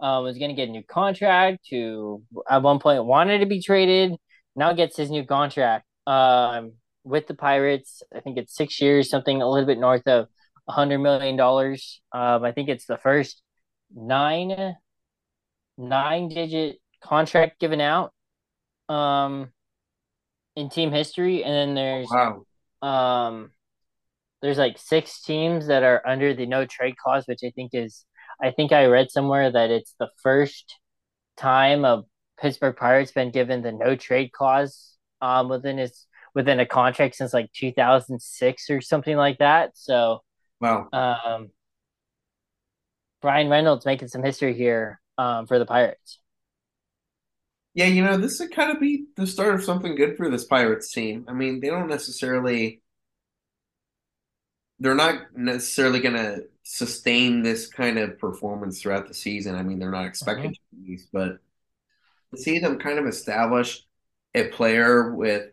um, 0.00 0.24
was 0.24 0.38
going 0.38 0.50
to 0.50 0.54
get 0.54 0.68
a 0.68 0.72
new 0.72 0.82
contract, 0.82 1.66
to 1.70 2.22
at 2.48 2.62
one 2.62 2.78
point 2.78 3.04
wanted 3.04 3.38
to 3.38 3.46
be 3.46 3.60
traded, 3.62 4.14
now 4.54 4.72
gets 4.72 4.96
his 4.96 5.10
new 5.10 5.24
contract 5.24 5.86
um, 6.06 6.72
with 7.04 7.26
the 7.26 7.34
Pirates. 7.34 8.02
I 8.14 8.20
think 8.20 8.38
it's 8.38 8.54
six 8.54 8.80
years, 8.80 9.08
something 9.10 9.40
a 9.40 9.48
little 9.48 9.66
bit 9.66 9.78
north 9.78 10.06
of 10.06 10.28
a 10.68 10.72
hundred 10.72 10.98
million 10.98 11.36
dollars. 11.36 12.00
Um, 12.12 12.44
I 12.44 12.52
think 12.52 12.68
it's 12.68 12.86
the 12.86 12.98
first 12.98 13.42
nine 13.94 14.74
nine 15.78 16.28
digit 16.28 16.78
contract 17.02 17.60
given 17.60 17.80
out 17.80 18.12
um, 18.88 19.50
in 20.56 20.70
team 20.70 20.92
history, 20.92 21.44
and 21.44 21.54
then 21.54 21.74
there's 21.74 22.08
Wow. 22.10 22.42
um, 22.82 23.50
there's 24.42 24.58
like 24.58 24.78
six 24.78 25.22
teams 25.22 25.66
that 25.68 25.82
are 25.82 26.02
under 26.06 26.34
the 26.34 26.46
no 26.46 26.66
trade 26.66 26.96
clause, 26.96 27.24
which 27.26 27.40
I 27.44 27.50
think 27.50 27.70
is 27.74 28.04
I 28.42 28.50
think 28.50 28.72
I 28.72 28.86
read 28.86 29.10
somewhere 29.10 29.50
that 29.50 29.70
it's 29.70 29.94
the 29.98 30.10
first 30.22 30.76
time 31.38 31.84
a 31.84 32.04
Pittsburgh 32.40 32.76
Pirates 32.76 33.12
been 33.12 33.30
given 33.32 33.62
the 33.62 33.72
no 33.72 33.96
trade 33.96 34.32
clause 34.32 34.94
um 35.22 35.48
within 35.48 35.78
its 35.78 36.06
within 36.34 36.60
a 36.60 36.66
contract 36.66 37.16
since 37.16 37.34
like 37.34 37.52
2006 37.52 38.70
or 38.70 38.80
something 38.82 39.16
like 39.16 39.38
that. 39.38 39.72
So 39.78 40.22
Wow. 40.60 40.92
um 40.92 41.50
Bryan 43.20 43.48
Reynolds 43.50 43.84
making 43.86 44.08
some 44.08 44.22
history 44.22 44.54
here 44.54 45.00
um 45.18 45.46
for 45.46 45.58
the 45.58 45.66
Pirates. 45.66 46.18
Yeah, 47.74 47.86
you 47.86 48.02
know, 48.02 48.16
this 48.16 48.40
would 48.40 48.52
kind 48.52 48.72
of 48.72 48.80
be 48.80 49.06
the 49.16 49.26
start 49.26 49.54
of 49.54 49.62
something 49.62 49.96
good 49.96 50.16
for 50.16 50.30
this 50.30 50.44
Pirates 50.46 50.90
team. 50.92 51.26
I 51.28 51.32
mean, 51.34 51.60
they 51.60 51.68
don't 51.68 51.88
necessarily, 51.88 52.80
they're 54.78 54.94
not 54.94 55.34
necessarily 55.36 56.00
going 56.00 56.14
to 56.16 56.44
sustain 56.68 57.42
this 57.42 57.68
kind 57.68 57.96
of 57.96 58.18
performance 58.18 58.82
throughout 58.82 59.06
the 59.06 59.14
season. 59.14 59.54
I 59.54 59.62
mean, 59.62 59.78
they're 59.78 59.92
not 59.92 60.06
expected 60.06 60.50
Mhm. 60.50 60.54
to 60.86 60.94
at 60.94 61.00
but 61.12 61.38
to 62.32 62.42
see 62.42 62.58
them 62.58 62.80
kind 62.80 62.98
of 62.98 63.06
establish 63.06 63.86
a 64.34 64.48
player 64.48 65.14
with 65.14 65.52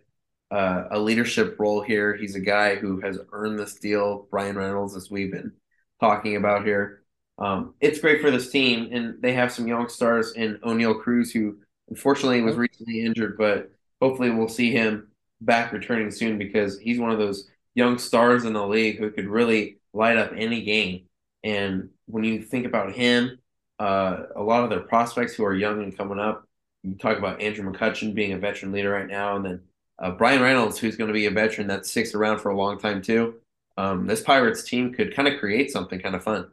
uh, 0.49 0.87
a 0.91 0.99
leadership 0.99 1.59
role 1.59 1.81
here. 1.81 2.15
He's 2.15 2.35
a 2.35 2.39
guy 2.39 2.75
who 2.75 2.99
has 3.01 3.19
earned 3.31 3.59
this 3.59 3.75
deal, 3.75 4.27
Bryan 4.31 4.55
Reynolds, 4.55 4.95
as 4.95 5.09
we've 5.09 5.31
been 5.31 5.51
talking 5.99 6.35
about 6.35 6.65
here. 6.65 7.03
Um, 7.37 7.75
it's 7.79 7.99
great 7.99 8.21
for 8.21 8.29
this 8.31 8.51
team, 8.51 8.89
and 8.91 9.21
they 9.21 9.33
have 9.33 9.51
some 9.51 9.67
young 9.67 9.89
stars 9.89 10.33
in 10.33 10.57
Oneil 10.63 10.99
Cruz, 11.01 11.31
who 11.31 11.59
unfortunately 11.89 12.41
was 12.41 12.55
recently 12.55 13.01
injured, 13.01 13.37
but 13.37 13.71
hopefully 14.01 14.29
we'll 14.31 14.47
see 14.47 14.71
him 14.71 15.11
back 15.41 15.73
returning 15.73 16.11
soon 16.11 16.37
because 16.37 16.79
he's 16.79 16.99
one 16.99 17.11
of 17.11 17.19
those 17.19 17.49
young 17.75 17.97
stars 17.97 18.45
in 18.45 18.53
the 18.53 18.67
league 18.67 18.97
who 18.99 19.09
could 19.11 19.27
really 19.27 19.77
light 19.93 20.17
up 20.17 20.31
any 20.35 20.63
game. 20.63 21.05
And 21.43 21.89
when 22.07 22.23
you 22.23 22.41
think 22.41 22.65
about 22.65 22.93
him, 22.93 23.39
uh, 23.79 24.23
a 24.35 24.41
lot 24.41 24.63
of 24.63 24.69
their 24.69 24.81
prospects 24.81 25.33
who 25.35 25.43
are 25.45 25.53
young 25.53 25.83
and 25.83 25.97
coming 25.97 26.19
up, 26.19 26.47
you 26.83 26.95
talk 26.95 27.17
about 27.17 27.41
Andrew 27.41 27.69
McCutchen 27.71 28.13
being 28.13 28.33
a 28.33 28.37
veteran 28.37 28.71
leader 28.71 28.91
right 28.91 29.07
now, 29.07 29.35
and 29.35 29.45
then 29.45 29.61
uh, 29.99 30.11
Bryan 30.11 30.41
Reynolds, 30.41 30.77
who's 30.79 30.95
going 30.97 31.07
to 31.07 31.13
be 31.13 31.25
a 31.27 31.31
veteran 31.31 31.67
that 31.67 31.85
sticks 31.85 32.13
around 32.13 32.39
for 32.39 32.49
a 32.49 32.57
long 32.57 32.79
time 32.79 33.01
too. 33.01 33.35
Um, 33.77 34.05
this 34.05 34.21
Pirates 34.21 34.63
team 34.63 34.93
could 34.93 35.15
kind 35.15 35.27
of 35.27 35.39
create 35.39 35.71
something 35.71 35.99
kind 35.99 36.15
of 36.15 36.23
fun. 36.23 36.47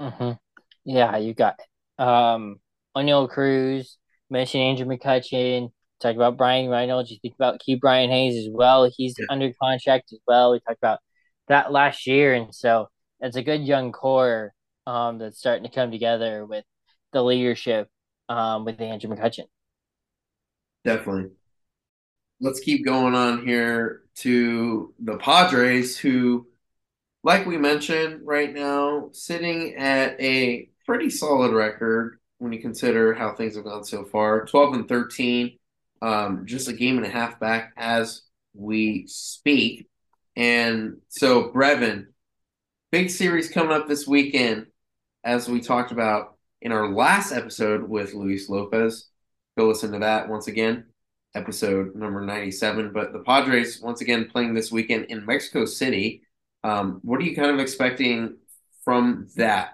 hmm 0.00 0.32
Yeah, 0.84 1.16
you 1.18 1.34
got 1.34 1.60
um 1.98 2.60
Oneil 2.96 3.28
Cruz, 3.30 3.98
mentioned 4.30 4.62
Andrew 4.62 4.86
McCutchen, 4.86 5.70
talk 6.00 6.16
about 6.16 6.36
Brian 6.36 6.68
Reynolds, 6.70 7.10
you 7.10 7.18
think 7.22 7.34
about 7.34 7.60
Ke'Bryan 7.60 8.08
Hayes 8.10 8.46
as 8.46 8.52
well. 8.52 8.90
He's 8.96 9.18
Yeah. 9.18 9.26
under 9.28 9.52
contract 9.62 10.12
as 10.12 10.20
well. 10.26 10.52
We 10.52 10.60
talked 10.60 10.78
about 10.78 11.00
that 11.48 11.72
last 11.72 12.06
year, 12.06 12.34
and 12.34 12.54
so 12.54 12.88
it's 13.20 13.36
a 13.36 13.42
good 13.42 13.62
young 13.62 13.92
core 13.92 14.52
um 14.86 15.18
that's 15.18 15.38
starting 15.38 15.64
to 15.64 15.74
come 15.74 15.90
together 15.90 16.46
with 16.46 16.64
the 17.12 17.22
leadership 17.22 17.88
um 18.28 18.64
with 18.64 18.80
Andrew 18.80 19.10
McCutchen. 19.10 19.46
Definitely. 20.84 21.30
Let's 22.40 22.60
keep 22.60 22.84
going 22.84 23.14
on 23.14 23.44
here 23.44 24.02
to 24.16 24.94
the 25.00 25.16
Padres, 25.18 25.98
who, 25.98 26.46
like 27.24 27.46
we 27.46 27.56
mentioned, 27.58 28.20
right 28.24 28.52
now 28.52 29.10
sitting 29.12 29.74
at 29.74 30.20
a 30.20 30.68
pretty 30.86 31.10
solid 31.10 31.52
record 31.52 32.18
when 32.38 32.52
you 32.52 32.60
consider 32.60 33.12
how 33.12 33.34
things 33.34 33.56
have 33.56 33.64
gone 33.64 33.84
so 33.84 34.04
far. 34.04 34.46
12 34.46 34.74
and 34.74 34.88
13, 34.88 35.58
um, 36.00 36.46
just 36.46 36.68
a 36.68 36.72
game 36.72 36.96
and 36.96 37.06
a 37.06 37.10
half 37.10 37.40
back 37.40 37.72
as 37.76 38.22
we 38.54 39.04
speak. 39.08 39.88
And 40.38 40.98
so, 41.08 41.50
Breven, 41.50 42.06
big 42.92 43.10
series 43.10 43.50
coming 43.50 43.72
up 43.72 43.88
this 43.88 44.06
weekend, 44.06 44.66
as 45.24 45.48
we 45.48 45.60
talked 45.60 45.90
about 45.90 46.36
in 46.62 46.70
our 46.70 46.88
last 46.88 47.32
episode 47.32 47.88
with 47.88 48.14
Luis 48.14 48.48
Lopez. 48.48 49.08
Go 49.58 49.66
listen 49.66 49.90
to 49.90 49.98
that 49.98 50.28
once 50.28 50.46
again, 50.46 50.86
episode 51.34 51.96
number 51.96 52.20
97. 52.20 52.92
But 52.92 53.12
the 53.12 53.18
Padres, 53.18 53.80
once 53.82 54.00
again, 54.00 54.28
playing 54.30 54.54
this 54.54 54.70
weekend 54.70 55.06
in 55.06 55.26
Mexico 55.26 55.64
City. 55.64 56.22
Um, 56.62 57.00
what 57.02 57.20
are 57.20 57.24
you 57.24 57.34
kind 57.34 57.50
of 57.50 57.58
expecting 57.58 58.36
from 58.84 59.26
that? 59.34 59.70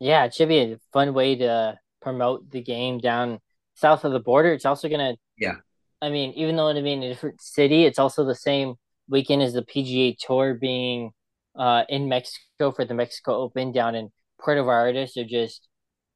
Yeah, 0.00 0.24
it 0.24 0.32
should 0.32 0.48
be 0.48 0.58
a 0.58 0.78
fun 0.90 1.12
way 1.12 1.36
to 1.36 1.78
promote 2.00 2.50
the 2.50 2.62
game 2.62 2.96
down 2.96 3.40
south 3.74 4.06
of 4.06 4.12
the 4.12 4.20
border. 4.20 4.54
It's 4.54 4.64
also 4.64 4.88
gonna 4.88 5.16
Yeah, 5.36 5.56
I 6.00 6.08
mean, 6.08 6.32
even 6.32 6.56
though 6.56 6.70
it'll 6.70 6.82
be 6.82 6.92
in 6.92 7.02
a 7.02 7.10
different 7.10 7.42
city, 7.42 7.84
it's 7.84 7.98
also 7.98 8.24
the 8.24 8.34
same 8.34 8.76
weekend 9.08 9.42
is 9.42 9.54
the 9.54 9.62
PGA 9.62 10.16
Tour 10.18 10.54
being 10.54 11.12
uh, 11.56 11.84
in 11.88 12.08
Mexico 12.08 12.72
for 12.72 12.84
the 12.84 12.94
Mexico 12.94 13.36
Open 13.36 13.72
down 13.72 13.94
in 13.94 14.10
Puerto 14.40 14.62
Vallarta, 14.62 15.08
so 15.08 15.24
just 15.24 15.68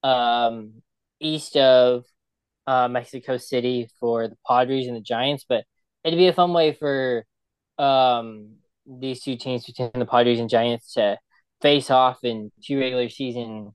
um, 0.02 0.82
east 1.20 1.56
of 1.56 2.04
uh, 2.66 2.88
Mexico 2.88 3.36
City 3.36 3.88
for 4.00 4.28
the 4.28 4.36
Padres 4.46 4.86
and 4.86 4.96
the 4.96 5.00
Giants. 5.00 5.44
But 5.48 5.64
it'd 6.04 6.18
be 6.18 6.28
a 6.28 6.32
fun 6.32 6.52
way 6.52 6.72
for 6.72 7.24
um, 7.78 8.56
these 8.86 9.22
two 9.22 9.36
teams 9.36 9.66
between 9.66 9.90
the 9.94 10.06
Padres 10.06 10.40
and 10.40 10.50
Giants 10.50 10.94
to 10.94 11.18
face 11.60 11.90
off 11.90 12.18
in 12.22 12.50
two 12.64 12.78
regular 12.78 13.08
season 13.08 13.74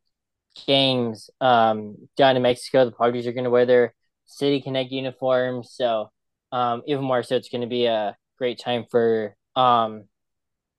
games 0.68 1.30
um, 1.39 1.95
down 2.18 2.36
in 2.36 2.41
Mexico. 2.41 2.86
The 2.86 2.91
Padres 2.91 3.28
are 3.28 3.34
going 3.34 3.45
to 3.45 3.49
wear 3.49 3.66
their 3.66 3.93
City 4.26 4.62
Connect 4.62 4.91
uniforms, 4.91 5.74
so 5.74 6.09
um, 6.51 6.84
even 6.86 7.03
more 7.03 7.24
so, 7.24 7.36
it's 7.36 7.49
going 7.49 7.62
to 7.62 7.68
be 7.68 7.86
a 7.86 8.16
great 8.42 8.58
time 8.58 8.86
for 8.89 9.36
um, 9.56 10.06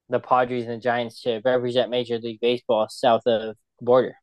the 0.08 0.18
Padres 0.18 0.64
and 0.64 0.72
the 0.72 0.78
Giants 0.78 1.22
to 1.22 1.40
represent 1.44 1.90
Major 1.90 2.18
League 2.18 2.40
Baseball 2.40 2.88
south 2.90 3.22
of 3.26 3.54
the 3.78 3.84
border. 3.84 4.16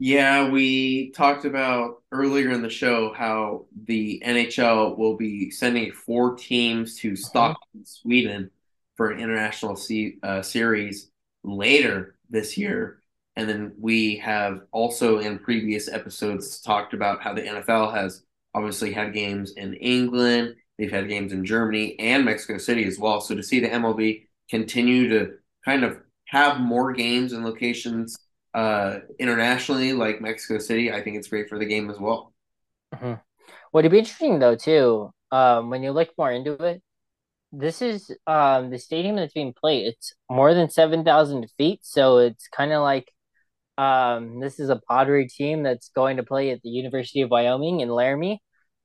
Yeah, 0.00 0.50
we 0.50 1.12
talked 1.12 1.44
about 1.44 2.02
earlier 2.10 2.50
in 2.50 2.60
the 2.60 2.68
show 2.68 3.12
how 3.12 3.66
the 3.84 4.20
NHL 4.26 4.98
will 4.98 5.16
be 5.16 5.52
sending 5.52 5.92
four 5.92 6.34
teams 6.34 6.96
to 6.96 7.14
Stockholm, 7.14 7.84
Sweden 7.84 8.50
for 8.96 9.12
an 9.12 9.20
international 9.20 9.76
se- 9.76 10.16
uh, 10.24 10.42
series 10.42 11.08
later 11.44 12.16
this 12.28 12.58
year. 12.58 12.98
And 13.36 13.48
then 13.48 13.74
we 13.78 14.16
have 14.16 14.62
also 14.72 15.20
in 15.20 15.38
previous 15.38 15.88
episodes 15.88 16.60
talked 16.60 16.94
about 16.94 17.22
how 17.22 17.32
the 17.32 17.42
NFL 17.42 17.94
has 17.94 18.24
obviously 18.54 18.92
had 18.92 19.14
games 19.14 19.52
in 19.52 19.74
England, 19.74 20.56
they've 20.82 20.92
had 20.92 21.08
games 21.08 21.32
in 21.32 21.46
Germany 21.46 21.98
and 22.00 22.24
Mexico 22.26 22.58
City 22.58 22.86
as 22.86 22.98
well. 22.98 23.20
So 23.22 23.36
to 23.36 23.44
see 23.44 23.60
the 23.60 23.72
MLB 23.72 24.28
continue 24.50 25.08
to 25.10 25.34
kind 25.64 25.84
of 25.84 25.98
have 26.26 26.60
more 26.60 26.92
games 26.92 27.32
and 27.32 27.44
locations 27.44 28.16
uh, 28.54 29.00
internationally, 29.20 29.94
like 29.94 30.20
Mexico 30.20 30.58
City, 30.58 30.92
I 30.92 31.02
think 31.02 31.16
it's 31.18 31.28
great 31.28 31.48
for 31.48 31.58
the 31.58 31.66
game 31.66 31.90
as 31.90 31.98
well. 32.00 32.34
Mm-hmm. 32.94 33.14
What 33.72 33.84
would 33.84 33.92
be 33.92 33.98
interesting 33.98 34.38
though 34.38 34.56
too, 34.56 35.10
um, 35.32 35.70
when 35.70 35.82
you 35.82 35.92
look 35.92 36.10
more 36.18 36.32
into 36.32 36.54
it, 36.64 36.82
this 37.52 37.82
is 37.82 38.10
um 38.26 38.70
the 38.70 38.78
stadium 38.78 39.16
that's 39.16 39.34
being 39.34 39.54
played. 39.54 39.88
It's 39.88 40.14
more 40.30 40.54
than 40.54 40.70
seven 40.70 41.04
thousand 41.04 41.46
feet, 41.58 41.80
so 41.84 42.18
it's 42.18 42.48
kind 42.48 42.72
of 42.72 42.82
like 42.82 43.10
um 43.78 44.40
this 44.40 44.60
is 44.60 44.70
a 44.70 44.80
Padre 44.88 45.26
team 45.28 45.62
that's 45.64 45.90
going 45.90 46.18
to 46.18 46.24
play 46.24 46.50
at 46.52 46.62
the 46.62 46.70
University 46.70 47.22
of 47.22 47.30
Wyoming 47.30 47.80
in 47.80 47.90
Laramie, 47.90 48.42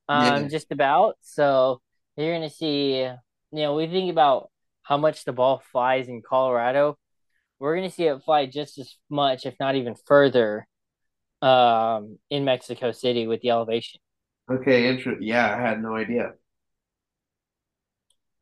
um, 0.09 0.43
Yeah. 0.43 0.49
just 0.49 0.71
about. 0.71 1.17
So 1.21 1.81
you're 2.24 2.36
gonna 2.36 2.49
see, 2.49 3.01
you 3.01 3.18
know, 3.51 3.76
we 3.76 3.88
think 3.88 4.11
about 4.11 4.49
how 4.84 4.97
much 4.97 5.26
the 5.26 5.34
ball 5.34 5.61
flies 5.72 6.07
in 6.07 6.22
Colorado 6.22 6.97
we're 7.59 7.76
going 7.76 7.89
to 7.89 7.95
see 7.95 8.05
it 8.05 8.24
fly 8.24 8.45
just 8.45 8.78
as 8.78 8.95
much, 9.09 9.45
if 9.45 9.55
not 9.59 9.76
even 9.76 9.95
further, 10.05 10.68
um, 11.41 12.20
in 12.30 12.45
Mexico 12.45 12.91
City 12.91 13.28
with 13.28 13.41
the 13.41 13.49
elevation. 13.49 13.99
Okay, 14.49 14.88
interesting. 14.88 15.28
Yeah, 15.28 15.55
I 15.55 15.61
had 15.61 15.82
no 15.82 15.95
idea. 15.95 16.34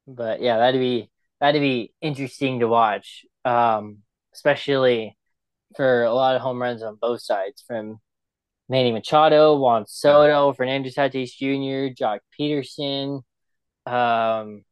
But 0.07 0.41
yeah, 0.41 0.57
that'd 0.57 0.79
be 0.79 1.09
that'd 1.39 1.61
be 1.61 1.93
interesting 1.99 2.59
to 2.59 2.67
watch, 2.67 3.25
um, 3.43 3.99
especially 4.33 5.17
for 5.75 6.03
a 6.03 6.13
lot 6.13 6.35
of 6.35 6.41
home 6.41 6.61
runs 6.61 6.83
on 6.83 6.97
both 7.01 7.21
sides 7.21 7.63
from 7.65 7.99
Manny 8.69 8.91
Machado, 8.91 9.57
Juan 9.57 9.85
Soto, 9.87 10.53
Fernando 10.53 10.89
Tatis 10.89 11.31
Jr., 11.35 11.93
Joc 11.95 12.19
Pederson, 12.39 13.23
um, 13.85 14.63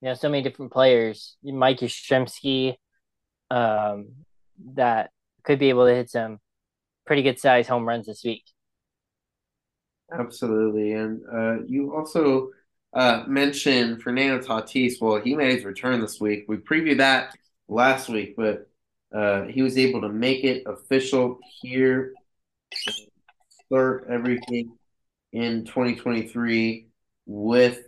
you 0.00 0.08
know, 0.08 0.14
so 0.14 0.28
many 0.28 0.42
different 0.42 0.72
players. 0.72 1.36
Mike 1.42 1.78
Yastrzemski, 1.78 2.76
um, 3.50 4.08
that 4.74 5.10
could 5.44 5.58
be 5.58 5.68
able 5.68 5.86
to 5.86 5.94
hit 5.94 6.10
some 6.10 6.38
pretty 7.06 7.22
good 7.22 7.38
size 7.38 7.68
home 7.68 7.86
runs 7.86 8.06
this 8.06 8.22
week. 8.24 8.44
Absolutely. 10.12 10.92
And 10.92 11.22
uh, 11.32 11.62
you 11.66 11.94
also 11.94 12.50
uh, 12.92 13.24
mentioned 13.26 14.02
Fernando 14.02 14.44
Tatis. 14.44 15.00
Well, 15.00 15.20
he 15.20 15.34
made 15.34 15.54
his 15.54 15.64
return 15.64 16.00
this 16.00 16.20
week. 16.20 16.44
We 16.48 16.56
previewed 16.58 16.98
that 16.98 17.34
last 17.68 18.08
week, 18.08 18.34
but 18.36 18.68
uh, 19.14 19.44
he 19.44 19.62
was 19.62 19.78
able 19.78 20.02
to 20.02 20.08
make 20.08 20.44
it 20.44 20.64
official 20.66 21.38
here, 21.60 22.12
start 23.66 24.06
everything 24.10 24.76
in 25.32 25.64
2023 25.64 26.88
with 27.26 27.80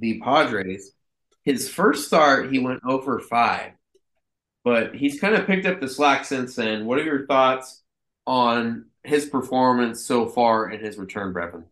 the 0.00 0.20
Padres. 0.20 0.92
His 1.44 1.68
first 1.68 2.06
start, 2.06 2.52
he 2.52 2.58
went 2.58 2.80
oh 2.84 2.98
over 2.98 3.18
5, 3.18 3.72
but 4.64 4.94
he's 4.94 5.20
kind 5.20 5.34
of 5.34 5.46
picked 5.46 5.66
up 5.66 5.80
the 5.80 5.88
slack 5.88 6.24
since 6.24 6.54
then. 6.56 6.86
What 6.86 6.98
are 6.98 7.04
your 7.04 7.26
thoughts 7.26 7.82
on 8.26 8.86
his 9.04 9.26
performance 9.26 10.04
so 10.04 10.26
far 10.26 10.70
in 10.70 10.84
his 10.84 10.98
return, 10.98 11.32
Breven? 11.32 11.64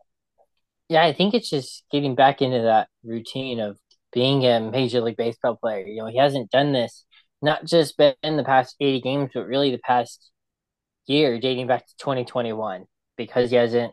Yeah, 0.89 1.05
I 1.05 1.13
think 1.13 1.35
it's 1.35 1.51
just 1.51 1.85
getting 1.93 2.15
back 2.15 2.41
into 2.41 2.63
that 2.63 2.89
routine 3.05 3.61
of 3.61 3.79
being 4.13 4.47
a 4.47 4.61
Major 4.61 5.03
League 5.03 5.19
Baseball 5.19 5.57
player. 5.57 5.87
You 5.87 5.97
know, 5.97 6.07
he 6.07 6.17
hasn't 6.17 6.51
done 6.51 6.73
this 6.73 7.05
not 7.41 7.65
just 7.65 7.97
been 7.97 8.15
in 8.23 8.37
the 8.37 8.45
past 8.45 8.77
80 8.81 9.01
games, 9.01 9.31
but 9.33 9.47
really 9.47 9.71
the 9.71 9.79
past 9.79 10.31
year, 11.07 11.39
dating 11.39 11.67
back 11.67 11.87
to 11.87 11.97
2021, 11.99 12.85
because 13.17 13.51
he 13.51 13.57
hasn't, 13.57 13.93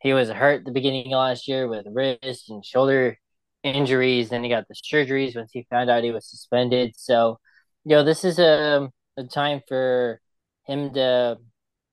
he 0.00 0.12
was 0.12 0.28
hurt 0.28 0.64
the 0.64 0.70
beginning 0.70 1.12
of 1.12 1.18
last 1.18 1.48
year 1.48 1.68
with 1.68 1.86
wrist 1.90 2.50
and 2.50 2.64
shoulder 2.64 3.18
injuries. 3.62 4.30
Then 4.30 4.42
he 4.44 4.50
got 4.50 4.66
the 4.68 4.74
surgeries 4.74 5.36
once 5.36 5.50
he 5.52 5.66
found 5.70 5.90
out 5.90 6.04
he 6.04 6.10
was 6.12 6.28
suspended. 6.28 6.94
So, 6.96 7.38
you 7.84 7.96
know, 7.96 8.04
this 8.04 8.24
is 8.24 8.38
a, 8.38 8.88
a 9.16 9.24
time 9.24 9.60
for 9.68 10.20
him 10.66 10.92
to 10.94 11.38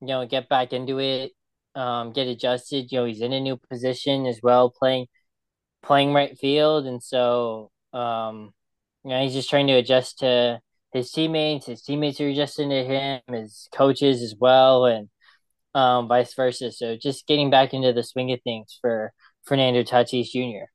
you 0.03 0.07
know, 0.07 0.25
get 0.25 0.49
back 0.49 0.73
into 0.73 0.99
it, 0.99 1.31
um, 1.75 2.11
get 2.11 2.27
adjusted. 2.27 2.91
You 2.91 2.99
know, 2.99 3.05
he's 3.05 3.21
in 3.21 3.31
a 3.33 3.39
new 3.39 3.57
position 3.69 4.25
as 4.25 4.39
well, 4.43 4.69
playing 4.69 5.07
playing 5.83 6.13
right 6.13 6.37
field, 6.37 6.85
and 6.87 7.01
so 7.03 7.71
um, 7.93 8.53
you 9.03 9.11
know, 9.11 9.21
he's 9.23 9.33
just 9.33 9.49
trying 9.49 9.67
to 9.67 9.73
adjust 9.73 10.19
to 10.19 10.59
his 10.93 11.11
teammates. 11.11 11.67
His 11.67 11.81
teammates 11.83 12.19
are 12.21 12.27
adjusting 12.27 12.69
to 12.69 12.83
him, 12.83 13.21
his 13.29 13.69
coaches 13.73 14.21
as 14.21 14.35
well, 14.39 14.85
and 14.85 15.09
um, 15.75 16.07
vice 16.07 16.33
versa. 16.35 16.71
So 16.71 16.97
just 16.97 17.27
getting 17.27 17.49
back 17.49 17.73
into 17.73 17.93
the 17.93 18.03
swing 18.03 18.31
of 18.33 18.41
things 18.43 18.77
for 18.81 19.13
Fernando 19.45 19.83
Tatis 19.83 20.31
Jr. 20.31 20.67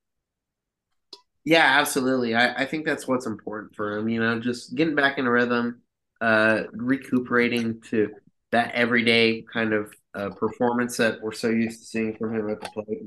Yeah, 1.45 1.65
absolutely. 1.81 2.35
I, 2.35 2.63
I 2.63 2.65
think 2.67 2.85
that's 2.85 3.07
what's 3.09 3.27
important 3.27 3.75
for 3.75 3.97
him. 3.97 4.09
You 4.09 4.21
know, 4.21 4.39
just 4.41 4.75
getting 4.75 4.95
back 4.95 5.19
in 5.19 5.27
a 5.27 5.31
rhythm, 5.31 5.81
uh, 6.21 6.65
recuperating 6.73 7.81
to 7.91 8.11
that 8.51 8.75
everyday 8.75 9.43
kind 9.43 9.73
of 9.73 9.95
uh, 10.15 10.31
performance 10.31 10.97
that 10.97 11.21
we're 11.23 11.33
so 11.33 11.49
used 11.49 11.81
to 11.81 11.87
seeing 11.87 12.17
from 12.17 12.35
him 12.35 12.51
at 12.51 12.61
the 12.61 12.69
plate, 12.71 13.03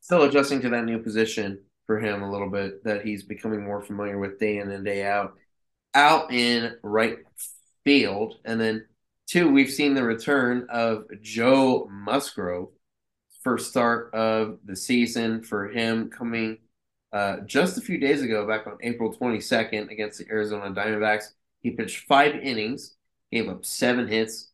still 0.00 0.22
adjusting 0.24 0.60
to 0.62 0.70
that 0.70 0.84
new 0.84 0.98
position 0.98 1.60
for 1.86 1.98
him 1.98 2.22
a 2.22 2.30
little 2.30 2.50
bit 2.50 2.84
that 2.84 3.04
he's 3.04 3.22
becoming 3.24 3.64
more 3.64 3.82
familiar 3.82 4.18
with 4.18 4.38
day 4.38 4.58
in 4.58 4.70
and 4.70 4.84
day 4.84 5.04
out. 5.04 5.34
Out 5.94 6.32
in 6.32 6.76
right 6.82 7.18
field, 7.84 8.36
and 8.44 8.60
then 8.60 8.86
two, 9.26 9.50
we've 9.50 9.70
seen 9.70 9.94
the 9.94 10.04
return 10.04 10.66
of 10.70 11.04
Joe 11.22 11.88
Musgrove, 11.90 12.68
first 13.42 13.70
start 13.70 14.14
of 14.14 14.58
the 14.64 14.76
season 14.76 15.42
for 15.42 15.68
him 15.68 16.10
coming 16.10 16.58
uh, 17.12 17.38
just 17.46 17.78
a 17.78 17.80
few 17.80 17.98
days 17.98 18.22
ago, 18.22 18.46
back 18.46 18.66
on 18.66 18.78
April 18.82 19.12
22nd 19.12 19.90
against 19.90 20.18
the 20.18 20.28
Arizona 20.30 20.70
Diamondbacks. 20.70 21.32
He 21.60 21.70
pitched 21.70 22.06
five 22.06 22.34
innings, 22.36 22.96
gave 23.32 23.48
up 23.48 23.64
seven 23.64 24.08
hits, 24.08 24.50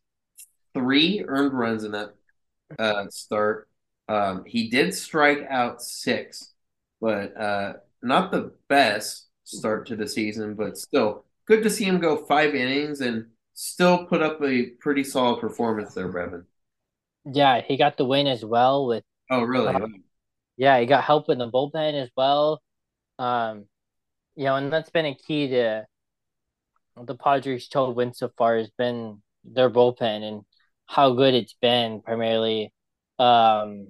three 0.73 1.23
earned 1.27 1.53
runs 1.53 1.83
in 1.83 1.91
that 1.91 2.13
uh, 2.77 3.05
start. 3.09 3.67
Um, 4.09 4.43
he 4.45 4.69
did 4.69 4.93
strike 4.93 5.45
out 5.49 5.81
six, 5.81 6.53
but 6.99 7.35
uh, 7.39 7.73
not 8.01 8.31
the 8.31 8.51
best 8.67 9.27
start 9.43 9.87
to 9.87 9.95
the 9.95 10.07
season, 10.07 10.55
but 10.55 10.77
still 10.77 11.25
good 11.45 11.63
to 11.63 11.69
see 11.69 11.85
him 11.85 11.99
go 11.99 12.17
five 12.17 12.55
innings 12.55 13.01
and 13.01 13.27
still 13.53 14.05
put 14.05 14.21
up 14.21 14.41
a 14.43 14.67
pretty 14.79 15.03
solid 15.03 15.39
performance 15.39 15.93
there, 15.93 16.11
Breven. 16.11 16.43
Yeah, 17.25 17.61
he 17.61 17.77
got 17.77 17.97
the 17.97 18.05
win 18.05 18.27
as 18.27 18.45
well 18.45 18.85
with. 18.87 19.03
Oh, 19.29 19.41
really? 19.41 19.73
Uh, 19.73 19.87
yeah, 20.57 20.79
he 20.79 20.85
got 20.85 21.03
help 21.03 21.29
in 21.29 21.37
the 21.39 21.49
bullpen 21.49 21.93
as 22.01 22.09
well. 22.17 22.61
Um, 23.19 23.65
you 24.35 24.45
know, 24.45 24.55
and 24.57 24.71
that's 24.73 24.89
been 24.91 25.05
a 25.05 25.15
key 25.15 25.49
to 25.49 25.85
the 27.01 27.15
Padres' 27.15 27.67
total 27.67 27.93
win 27.93 28.13
so 28.13 28.29
far 28.37 28.57
has 28.57 28.69
been 28.77 29.21
their 29.43 29.69
bullpen 29.69 30.23
and 30.23 30.41
how 30.85 31.13
good 31.13 31.33
it's 31.33 31.55
been 31.61 32.01
primarily 32.01 32.73
um, 33.19 33.87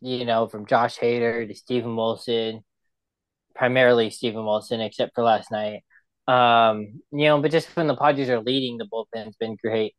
you 0.00 0.24
know, 0.24 0.48
from 0.48 0.66
Josh 0.66 0.98
Hader 0.98 1.46
to 1.46 1.54
Steven 1.54 1.94
Wilson, 1.96 2.64
primarily 3.54 4.10
Steven 4.10 4.44
Wilson, 4.44 4.80
except 4.80 5.14
for 5.14 5.24
last 5.24 5.50
night. 5.50 5.84
Um, 6.28 7.02
you 7.12 7.26
know, 7.26 7.40
but 7.42 7.50
just 7.52 7.74
when 7.76 7.86
the 7.88 7.96
Padres 7.96 8.30
are 8.30 8.40
leading, 8.40 8.78
the 8.78 8.86
bullpen's 8.86 9.36
been 9.36 9.56
great. 9.62 9.94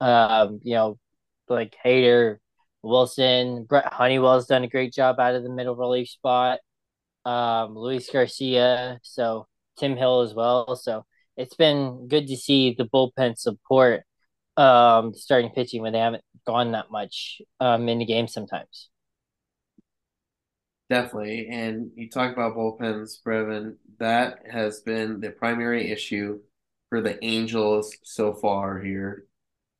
Um, 0.00 0.60
you 0.64 0.74
know, 0.74 0.98
like 1.48 1.76
Hader, 1.84 2.38
Wilson, 2.82 3.64
Brent 3.64 3.86
Honeywell's 3.86 4.46
done 4.46 4.64
a 4.64 4.68
great 4.68 4.92
job 4.92 5.18
out 5.18 5.34
of 5.34 5.42
the 5.42 5.50
middle 5.50 5.76
relief 5.76 6.08
spot. 6.08 6.60
Um, 7.24 7.76
Luis 7.76 8.08
Garcia, 8.10 9.00
so 9.02 9.46
Tim 9.78 9.96
Hill 9.96 10.22
as 10.22 10.34
well. 10.34 10.76
So 10.76 11.04
it's 11.36 11.54
been 11.54 12.08
good 12.08 12.26
to 12.28 12.36
see 12.36 12.74
the 12.76 12.84
bullpen 12.84 13.38
support 13.38 14.02
um, 14.56 15.14
starting 15.14 15.50
pitching 15.50 15.82
when 15.82 15.92
they 15.92 15.98
haven't 15.98 16.24
gone 16.46 16.72
that 16.72 16.90
much 16.90 17.40
um, 17.60 17.88
in 17.88 17.98
the 17.98 18.04
game 18.04 18.28
sometimes. 18.28 18.88
Definitely. 20.90 21.48
And 21.50 21.90
you 21.96 22.08
talk 22.08 22.32
about 22.32 22.56
bullpens, 22.56 23.22
Breven. 23.22 23.76
That 23.98 24.38
has 24.50 24.80
been 24.80 25.20
the 25.20 25.30
primary 25.30 25.90
issue 25.90 26.40
for 26.88 27.02
the 27.02 27.22
Angels 27.22 27.94
so 28.02 28.32
far 28.32 28.80
here 28.80 29.26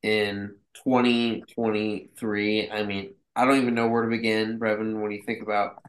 in 0.03 0.55
2023. 0.75 2.69
I 2.69 2.83
mean, 2.83 3.13
I 3.35 3.45
don't 3.45 3.61
even 3.61 3.75
know 3.75 3.87
where 3.87 4.03
to 4.03 4.09
begin, 4.09 4.59
Breven, 4.59 5.01
when 5.01 5.11
you 5.11 5.21
think 5.25 5.41
about 5.41 5.83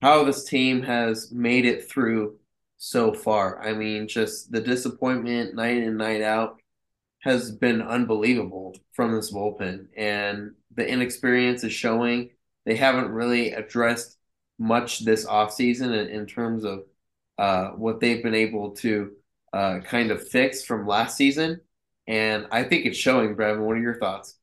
how 0.00 0.24
this 0.24 0.44
team 0.44 0.82
has 0.82 1.30
made 1.32 1.64
it 1.64 1.90
through 1.90 2.38
so 2.76 3.12
far. 3.12 3.62
I 3.62 3.72
mean, 3.72 4.08
just 4.08 4.50
the 4.50 4.60
disappointment 4.60 5.54
night 5.54 5.76
in, 5.76 5.96
night 5.96 6.22
out 6.22 6.60
has 7.20 7.52
been 7.52 7.80
unbelievable 7.80 8.76
from 8.92 9.12
this 9.12 9.32
bullpen. 9.32 9.86
And 9.96 10.52
the 10.74 10.86
inexperience 10.86 11.62
is 11.62 11.72
showing. 11.72 12.30
They 12.66 12.74
haven't 12.74 13.10
really 13.10 13.52
addressed 13.52 14.18
much 14.58 15.04
this 15.04 15.24
offseason 15.26 15.96
in, 15.96 16.08
in 16.08 16.26
terms 16.26 16.64
of 16.64 16.84
uh, 17.38 17.68
what 17.70 18.00
they've 18.00 18.22
been 18.22 18.34
able 18.34 18.72
to 18.76 19.12
uh, 19.52 19.78
kind 19.80 20.10
of 20.10 20.26
fix 20.28 20.64
from 20.64 20.86
last 20.86 21.16
season. 21.16 21.60
And 22.12 22.46
I 22.50 22.62
think 22.64 22.84
it's 22.84 22.98
showing, 22.98 23.34
Breven. 23.34 23.64
What 23.64 23.78
are 23.78 23.80
your 23.80 23.98
thoughts? 23.98 24.36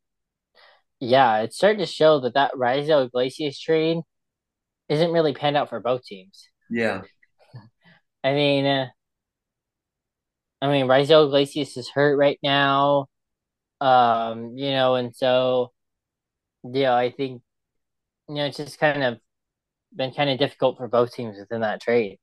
Yeah, 1.00 1.42
it's 1.42 1.56
starting 1.56 1.78
to 1.78 1.86
show 1.86 2.20
that 2.22 2.34
that 2.34 2.54
Raisel 2.54 3.06
Iglesias 3.06 3.60
trade 3.60 4.00
isn't 4.90 5.12
really 5.12 5.36
panned 5.36 5.56
out 5.56 5.70
for 5.70 5.80
both 5.80 6.04
teams. 6.04 6.50
Yeah. 6.72 7.04
I 8.24 8.34
mean, 8.34 8.66
uh, 8.66 8.88
I 10.64 10.72
mean, 10.72 10.88
Raisel 10.88 11.28
Iglesias 11.28 11.78
is 11.78 11.90
hurt 11.90 12.18
right 12.18 12.40
now. 12.42 13.06
Um, 13.80 14.58
you 14.58 14.72
know, 14.72 14.96
and 14.96 15.16
so 15.16 15.72
yeah, 16.64 16.96
I 16.96 17.12
think 17.12 17.44
you 18.28 18.36
know 18.36 18.46
it's 18.48 18.58
just 18.58 18.80
kind 18.80 19.04
of 19.04 19.20
been 19.96 20.12
kind 20.12 20.32
of 20.32 20.40
difficult 20.40 20.78
for 20.78 20.88
both 20.88 21.14
teams 21.14 21.38
within 21.38 21.62
that 21.62 21.82
trade. 21.82 22.18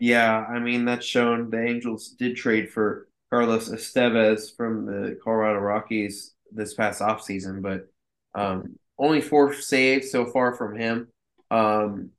Yeah, 0.00 0.44
I 0.44 0.58
mean 0.58 0.86
that's 0.86 1.06
shown. 1.06 1.50
The 1.50 1.64
Angels 1.64 2.08
did 2.18 2.34
trade 2.34 2.68
for 2.68 3.06
Carlos 3.36 3.68
Estevez 3.68 4.56
from 4.56 4.86
the 4.86 5.18
Colorado 5.22 5.58
Rockies 5.58 6.32
this 6.50 6.72
past 6.72 7.02
offseason, 7.02 7.60
but 7.60 7.86
um, 8.34 8.78
only 8.98 9.20
four 9.20 9.52
saves 9.52 10.10
so 10.10 10.24
far 10.24 10.54
from 10.54 10.74
him. 10.74 11.08
Um, 11.50 12.12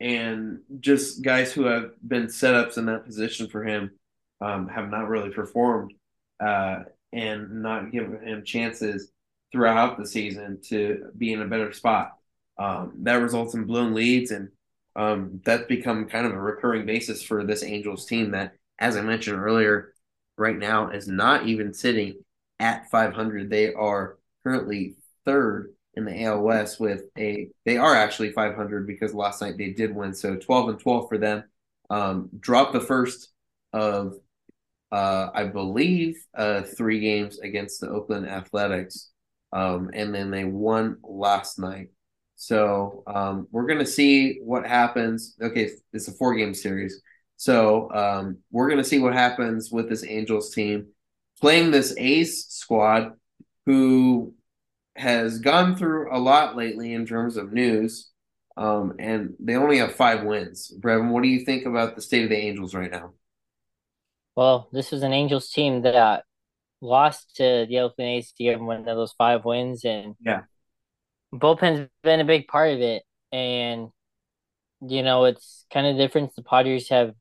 and 0.00 0.60
just 0.80 1.22
guys 1.22 1.50
who 1.50 1.64
have 1.64 1.92
been 2.06 2.26
setups 2.26 2.76
in 2.76 2.84
that 2.86 3.06
position 3.06 3.48
for 3.48 3.64
him 3.64 3.92
um, 4.42 4.68
have 4.68 4.90
not 4.90 5.08
really 5.08 5.30
performed 5.30 5.94
uh, 6.40 6.80
and 7.10 7.62
not 7.62 7.90
given 7.90 8.20
him 8.22 8.44
chances 8.44 9.10
throughout 9.50 9.96
the 9.96 10.06
season 10.06 10.60
to 10.68 11.06
be 11.16 11.32
in 11.32 11.40
a 11.40 11.46
better 11.46 11.72
spot. 11.72 12.18
Um, 12.58 12.92
that 12.98 13.14
results 13.14 13.54
in 13.54 13.64
blown 13.64 13.94
leads, 13.94 14.30
and 14.30 14.50
um, 14.94 15.40
that's 15.42 15.66
become 15.68 16.04
kind 16.04 16.26
of 16.26 16.32
a 16.32 16.38
recurring 16.38 16.84
basis 16.84 17.22
for 17.22 17.44
this 17.44 17.62
Angels 17.62 18.04
team 18.04 18.32
that, 18.32 18.52
as 18.78 18.98
I 18.98 19.00
mentioned 19.00 19.38
earlier, 19.38 19.93
right 20.36 20.56
now 20.58 20.90
is 20.90 21.08
not 21.08 21.46
even 21.46 21.72
sitting 21.72 22.22
at 22.60 22.90
500. 22.90 23.50
They 23.50 23.72
are 23.72 24.18
currently 24.42 24.96
third 25.24 25.74
in 25.94 26.04
the 26.04 26.24
AL 26.24 26.40
West 26.42 26.80
with 26.80 27.04
a 27.16 27.48
they 27.64 27.76
are 27.76 27.94
actually 27.94 28.32
500 28.32 28.86
because 28.86 29.14
last 29.14 29.40
night 29.40 29.56
they 29.56 29.70
did 29.70 29.94
win. 29.94 30.14
So 30.14 30.36
12 30.36 30.68
and 30.70 30.80
12 30.80 31.08
for 31.08 31.18
them. 31.18 31.44
Um, 31.90 32.30
dropped 32.40 32.72
the 32.72 32.80
first 32.80 33.30
of 33.72 34.14
uh, 34.90 35.30
I 35.34 35.44
believe 35.44 36.24
uh, 36.36 36.62
three 36.62 37.00
games 37.00 37.40
against 37.40 37.80
the 37.80 37.88
Oakland 37.88 38.28
Athletics, 38.28 39.10
um, 39.52 39.90
and 39.92 40.14
then 40.14 40.30
they 40.30 40.44
won 40.44 40.98
last 41.02 41.58
night. 41.58 41.88
So 42.36 43.02
um, 43.06 43.48
we're 43.50 43.66
gonna 43.66 43.86
see 43.86 44.38
what 44.42 44.66
happens. 44.66 45.34
Okay, 45.40 45.70
it's 45.92 46.08
a 46.08 46.12
four 46.12 46.34
game 46.36 46.54
series. 46.54 47.02
So 47.36 47.90
um, 47.92 48.38
we're 48.50 48.68
gonna 48.68 48.84
see 48.84 48.98
what 48.98 49.14
happens 49.14 49.70
with 49.70 49.88
this 49.88 50.04
Angels 50.04 50.54
team 50.54 50.88
playing 51.40 51.70
this 51.70 51.94
A's 51.98 52.46
squad, 52.48 53.12
who 53.66 54.34
has 54.96 55.40
gone 55.40 55.76
through 55.76 56.14
a 56.14 56.18
lot 56.18 56.56
lately 56.56 56.92
in 56.92 57.06
terms 57.06 57.36
of 57.36 57.52
news, 57.52 58.10
um, 58.56 58.94
and 58.98 59.34
they 59.40 59.56
only 59.56 59.78
have 59.78 59.94
five 59.94 60.24
wins. 60.24 60.72
Breven, 60.78 61.10
what 61.10 61.22
do 61.22 61.28
you 61.28 61.44
think 61.44 61.66
about 61.66 61.96
the 61.96 62.02
state 62.02 62.24
of 62.24 62.30
the 62.30 62.36
Angels 62.36 62.74
right 62.74 62.90
now? 62.90 63.12
Well, 64.36 64.68
this 64.72 64.90
was 64.90 65.02
an 65.02 65.12
Angels 65.12 65.50
team 65.50 65.82
that 65.82 66.24
lost 66.80 67.36
to 67.36 67.66
the 67.68 67.80
Oakland 67.80 68.10
A's 68.10 68.32
to 68.32 68.44
give 68.44 68.60
one 68.60 68.88
of 68.88 68.96
those 68.96 69.12
five 69.12 69.44
wins, 69.44 69.84
and 69.84 70.14
yeah, 70.24 70.42
bullpen's 71.32 71.88
been 72.02 72.20
a 72.20 72.24
big 72.24 72.48
part 72.48 72.70
of 72.70 72.80
it. 72.80 73.02
And 73.32 73.88
you 74.80 75.02
know, 75.02 75.24
it's 75.24 75.66
kind 75.72 75.86
of 75.86 75.96
different. 75.96 76.34
The 76.36 76.42
Padres 76.42 76.88
have 76.90 77.14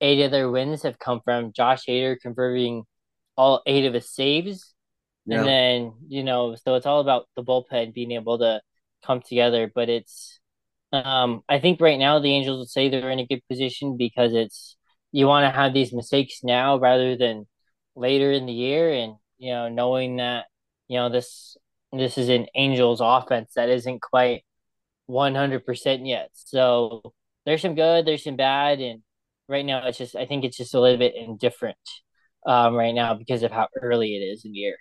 eight 0.00 0.22
of 0.22 0.30
their 0.30 0.50
wins 0.50 0.82
have 0.82 0.98
come 0.98 1.20
from 1.24 1.52
Josh 1.52 1.84
Hader 1.86 2.16
converting 2.20 2.84
all 3.36 3.62
eight 3.66 3.84
of 3.86 3.94
his 3.94 4.10
saves 4.10 4.74
yeah. 5.26 5.38
And 5.38 5.48
then, 5.48 5.92
you 6.08 6.24
know, 6.24 6.56
so 6.56 6.74
it's 6.74 6.86
all 6.86 7.00
about 7.00 7.28
the 7.36 7.44
bullpen 7.44 7.94
being 7.94 8.12
able 8.12 8.38
to 8.38 8.60
come 9.04 9.20
together. 9.20 9.70
But 9.72 9.88
it's, 9.88 10.40
um, 10.92 11.42
I 11.48 11.60
think 11.60 11.80
right 11.80 11.98
now 11.98 12.18
the 12.18 12.32
Angels 12.32 12.58
would 12.58 12.68
say 12.68 12.88
they're 12.88 13.10
in 13.10 13.20
a 13.20 13.26
good 13.26 13.42
position 13.48 13.96
because 13.96 14.34
it's, 14.34 14.76
you 15.12 15.26
want 15.26 15.44
to 15.44 15.56
have 15.56 15.72
these 15.74 15.92
mistakes 15.92 16.40
now 16.42 16.78
rather 16.78 17.16
than 17.16 17.46
later 17.94 18.32
in 18.32 18.46
the 18.46 18.52
year. 18.52 18.92
And, 18.92 19.14
you 19.38 19.52
know, 19.52 19.68
knowing 19.68 20.16
that, 20.16 20.46
you 20.88 20.98
know, 20.98 21.08
this, 21.08 21.56
this 21.92 22.18
is 22.18 22.28
an 22.28 22.46
Angels 22.56 23.00
offense 23.02 23.52
that 23.54 23.68
isn't 23.68 24.00
quite 24.02 24.44
100% 25.08 26.08
yet. 26.08 26.30
So 26.32 27.12
there's 27.44 27.62
some 27.62 27.74
good, 27.74 28.06
there's 28.06 28.24
some 28.24 28.36
bad. 28.36 28.80
And 28.80 29.02
right 29.50 29.66
now 29.66 29.86
it's 29.86 29.98
just, 29.98 30.16
I 30.16 30.26
think 30.26 30.44
it's 30.44 30.56
just 30.56 30.74
a 30.74 30.80
little 30.80 30.98
bit 30.98 31.14
indifferent 31.14 31.76
um, 32.46 32.74
right 32.74 32.94
now 32.94 33.14
because 33.14 33.42
of 33.42 33.52
how 33.52 33.68
early 33.82 34.16
it 34.16 34.20
is 34.20 34.44
in 34.44 34.52
the 34.52 34.58
year 34.58 34.76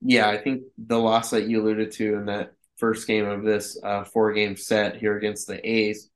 yeah, 0.00 0.28
I 0.28 0.38
think 0.38 0.62
the 0.78 0.98
loss 0.98 1.30
that 1.30 1.48
you 1.48 1.60
alluded 1.60 1.92
to 1.92 2.14
in 2.14 2.26
that 2.26 2.52
first 2.76 3.06
game 3.06 3.26
of 3.26 3.44
this 3.44 3.78
uh, 3.82 4.04
four 4.04 4.32
game 4.32 4.56
set 4.56 4.96
here 4.96 5.16
against 5.16 5.46
the 5.46 5.66
A's, 5.68 6.08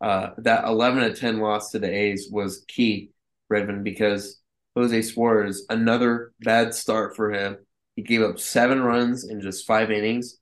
uh, 0.00 0.30
that 0.38 0.64
11 0.64 1.02
to 1.02 1.14
10 1.14 1.38
loss 1.38 1.70
to 1.72 1.78
the 1.78 1.90
A's 1.90 2.28
was 2.30 2.64
key, 2.68 3.10
Redmond, 3.50 3.84
because 3.84 4.40
Jose 4.74 5.02
Suarez, 5.02 5.66
another 5.68 6.32
bad 6.40 6.74
start 6.74 7.16
for 7.16 7.32
him. 7.32 7.58
He 7.96 8.02
gave 8.02 8.22
up 8.22 8.38
seven 8.38 8.80
runs 8.80 9.28
in 9.28 9.40
just 9.40 9.66
five 9.66 9.90
innings. 9.90 10.38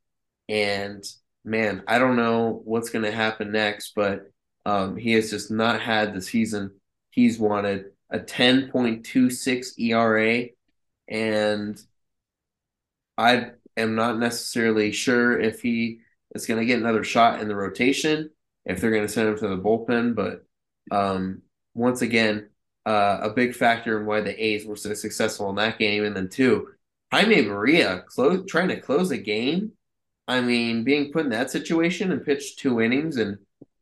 And 0.49 1.03
man, 1.45 1.83
I 1.89 1.99
don't 1.99 2.17
know 2.17 2.61
what's 2.65 2.91
going 2.91 3.05
to 3.05 3.11
happen 3.11 3.51
next, 3.51 3.93
but 3.97 4.31
um, 4.67 4.97
he 4.97 5.13
has 5.13 5.31
just 5.31 5.51
not 5.51 5.81
had 5.81 6.13
the 6.13 6.21
season 6.21 6.73
he's 7.11 7.39
wanted. 7.39 7.93
A 8.11 8.19
10.26 8.19 9.79
ERA 9.79 10.49
and 11.09 11.81
I 13.17 13.51
am 13.77 13.95
not 13.95 14.19
necessarily 14.19 14.91
sure 14.91 15.39
if 15.41 15.63
he 15.63 16.01
is 16.35 16.47
going 16.47 16.61
to 16.61 16.67
get 16.67 16.81
another 16.81 17.05
shot 17.05 17.41
in 17.41 17.49
the 17.49 17.55
rotation, 17.55 18.31
if 18.65 18.81
they're 18.81 18.91
going 18.91 19.07
to 19.07 19.13
send 19.13 19.29
him 19.29 19.39
to 19.39 19.49
the 19.49 19.57
bullpen. 19.57 20.15
But 20.17 20.45
um, 20.91 21.43
once 21.75 22.03
again, 22.03 22.51
uh, 22.85 23.19
a 23.23 23.31
big 23.31 23.55
factor 23.55 23.99
in 23.99 24.07
why 24.07 24.21
the 24.21 24.45
A's 24.45 24.67
were 24.67 24.77
so 24.77 24.95
successful 24.95 25.49
in 25.51 25.57
that 25.57 25.79
game. 25.79 26.05
And 26.05 26.15
then, 26.17 26.29
two, 26.29 26.69
Jaime 27.13 27.37
Barria 27.37 28.05
close, 28.07 28.45
trying 28.49 28.69
to 28.69 28.81
close 28.81 29.13
a 29.13 29.19
game. 29.19 29.73
I 30.29 30.41
mean, 30.41 30.83
being 30.83 31.13
put 31.13 31.25
in 31.25 31.31
that 31.31 31.53
situation 31.53 32.11
and 32.11 32.25
pitch 32.25 32.57
two 32.57 32.81
innings 32.81 33.17
and 33.17 33.39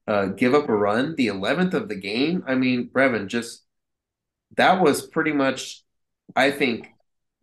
uh, 0.07 0.26
give 0.26 0.55
up 0.55 0.68
a 0.68 0.76
run, 0.76 1.14
the 1.16 1.28
11th 1.28 1.74
of 1.74 1.88
the 1.88 1.96
game. 1.96 2.44
I 2.46 2.55
mean, 2.55 2.88
Breven, 2.88 3.26
just 3.26 3.64
that 4.57 4.80
was 4.80 5.07
pretty 5.07 5.32
much, 5.32 5.82
I 6.36 6.50
think, 6.50 6.88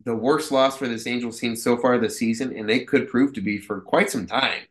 the 0.04 0.14
worst 0.14 0.50
loss 0.50 0.76
for 0.76 0.88
this 0.88 1.06
Angels 1.06 1.38
team 1.38 1.56
so 1.56 1.76
far 1.76 1.98
this 1.98 2.18
season, 2.18 2.56
and 2.56 2.70
it 2.70 2.88
could 2.88 3.08
prove 3.08 3.32
to 3.34 3.40
be 3.40 3.58
for 3.58 3.80
quite 3.80 4.10
some 4.10 4.26
time. 4.26 4.62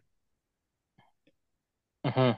Mm-hmm. 2.05 2.37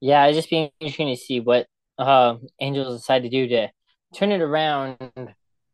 Yeah, 0.00 0.26
it's 0.26 0.36
just 0.36 0.50
being 0.50 0.70
interesting 0.80 1.08
to 1.08 1.16
see 1.16 1.40
what 1.40 1.66
uh, 1.98 2.36
Angels 2.60 3.00
decide 3.00 3.22
to 3.24 3.28
do 3.28 3.46
to 3.48 3.68
turn 4.14 4.32
it 4.32 4.40
around 4.40 4.96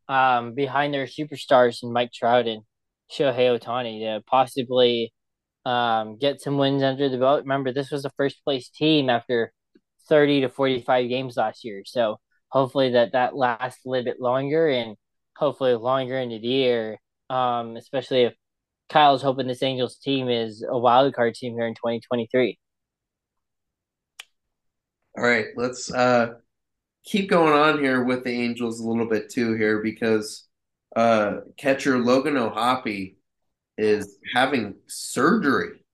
um, 0.09 0.55
behind 0.55 0.93
their 0.93 1.07
superstars 1.07 1.83
and 1.83 1.93
Mike 1.93 2.13
Trout 2.13 2.47
and 2.47 2.63
Shohei 3.11 3.59
Ohtani 3.59 4.01
to 4.01 4.23
possibly 4.27 5.13
um, 5.67 6.17
get 6.17 6.41
some 6.41 6.59
wins 6.59 6.85
under 6.85 7.09
the 7.09 7.19
belt. 7.19 7.43
Remember, 7.43 7.73
this 7.73 7.91
was 7.91 8.05
a 8.05 8.11
first 8.11 8.43
place 8.45 8.69
team 8.69 9.11
after 9.11 9.53
30 10.09 10.43
to 10.43 10.49
45 10.49 11.09
games 11.09 11.37
last 11.37 11.65
year. 11.65 11.83
So 11.85 12.21
hopefully 12.49 12.93
that 12.93 13.13
that 13.13 13.35
lasts 13.35 13.85
a 13.85 13.89
little 13.89 14.05
bit 14.05 14.21
longer 14.21 14.69
and 14.69 14.97
hopefully 15.37 15.75
longer 15.75 16.17
into 16.19 16.39
the 16.39 16.47
year. 16.47 16.99
Um, 17.29 17.77
especially 17.77 18.23
if 18.23 18.35
Kyle's 18.89 19.23
hoping 19.23 19.49
this 19.49 19.65
Angels 19.65 19.97
team 19.97 20.29
is 20.29 20.65
a 20.67 20.79
wild 20.79 21.13
card 21.15 21.35
team 21.35 21.55
here 21.55 21.67
in 21.67 21.75
2023. 21.75 22.57
All 25.19 25.25
right, 25.25 25.47
let's 25.57 25.93
uh, 25.93 26.35
keep 27.05 27.29
going 27.29 27.53
on 27.53 27.81
here 27.81 28.05
with 28.05 28.23
the 28.23 28.31
Angels 28.31 28.79
a 28.79 28.87
little 28.87 29.09
bit 29.09 29.31
too 29.31 29.55
here 29.55 29.83
because 29.83 30.47
uh, 30.95 31.39
catcher 31.57 31.99
Logan 31.99 32.37
O'Hoppe 32.37 33.16
is 33.79 34.19
having 34.35 34.75
surgery. 34.87 35.85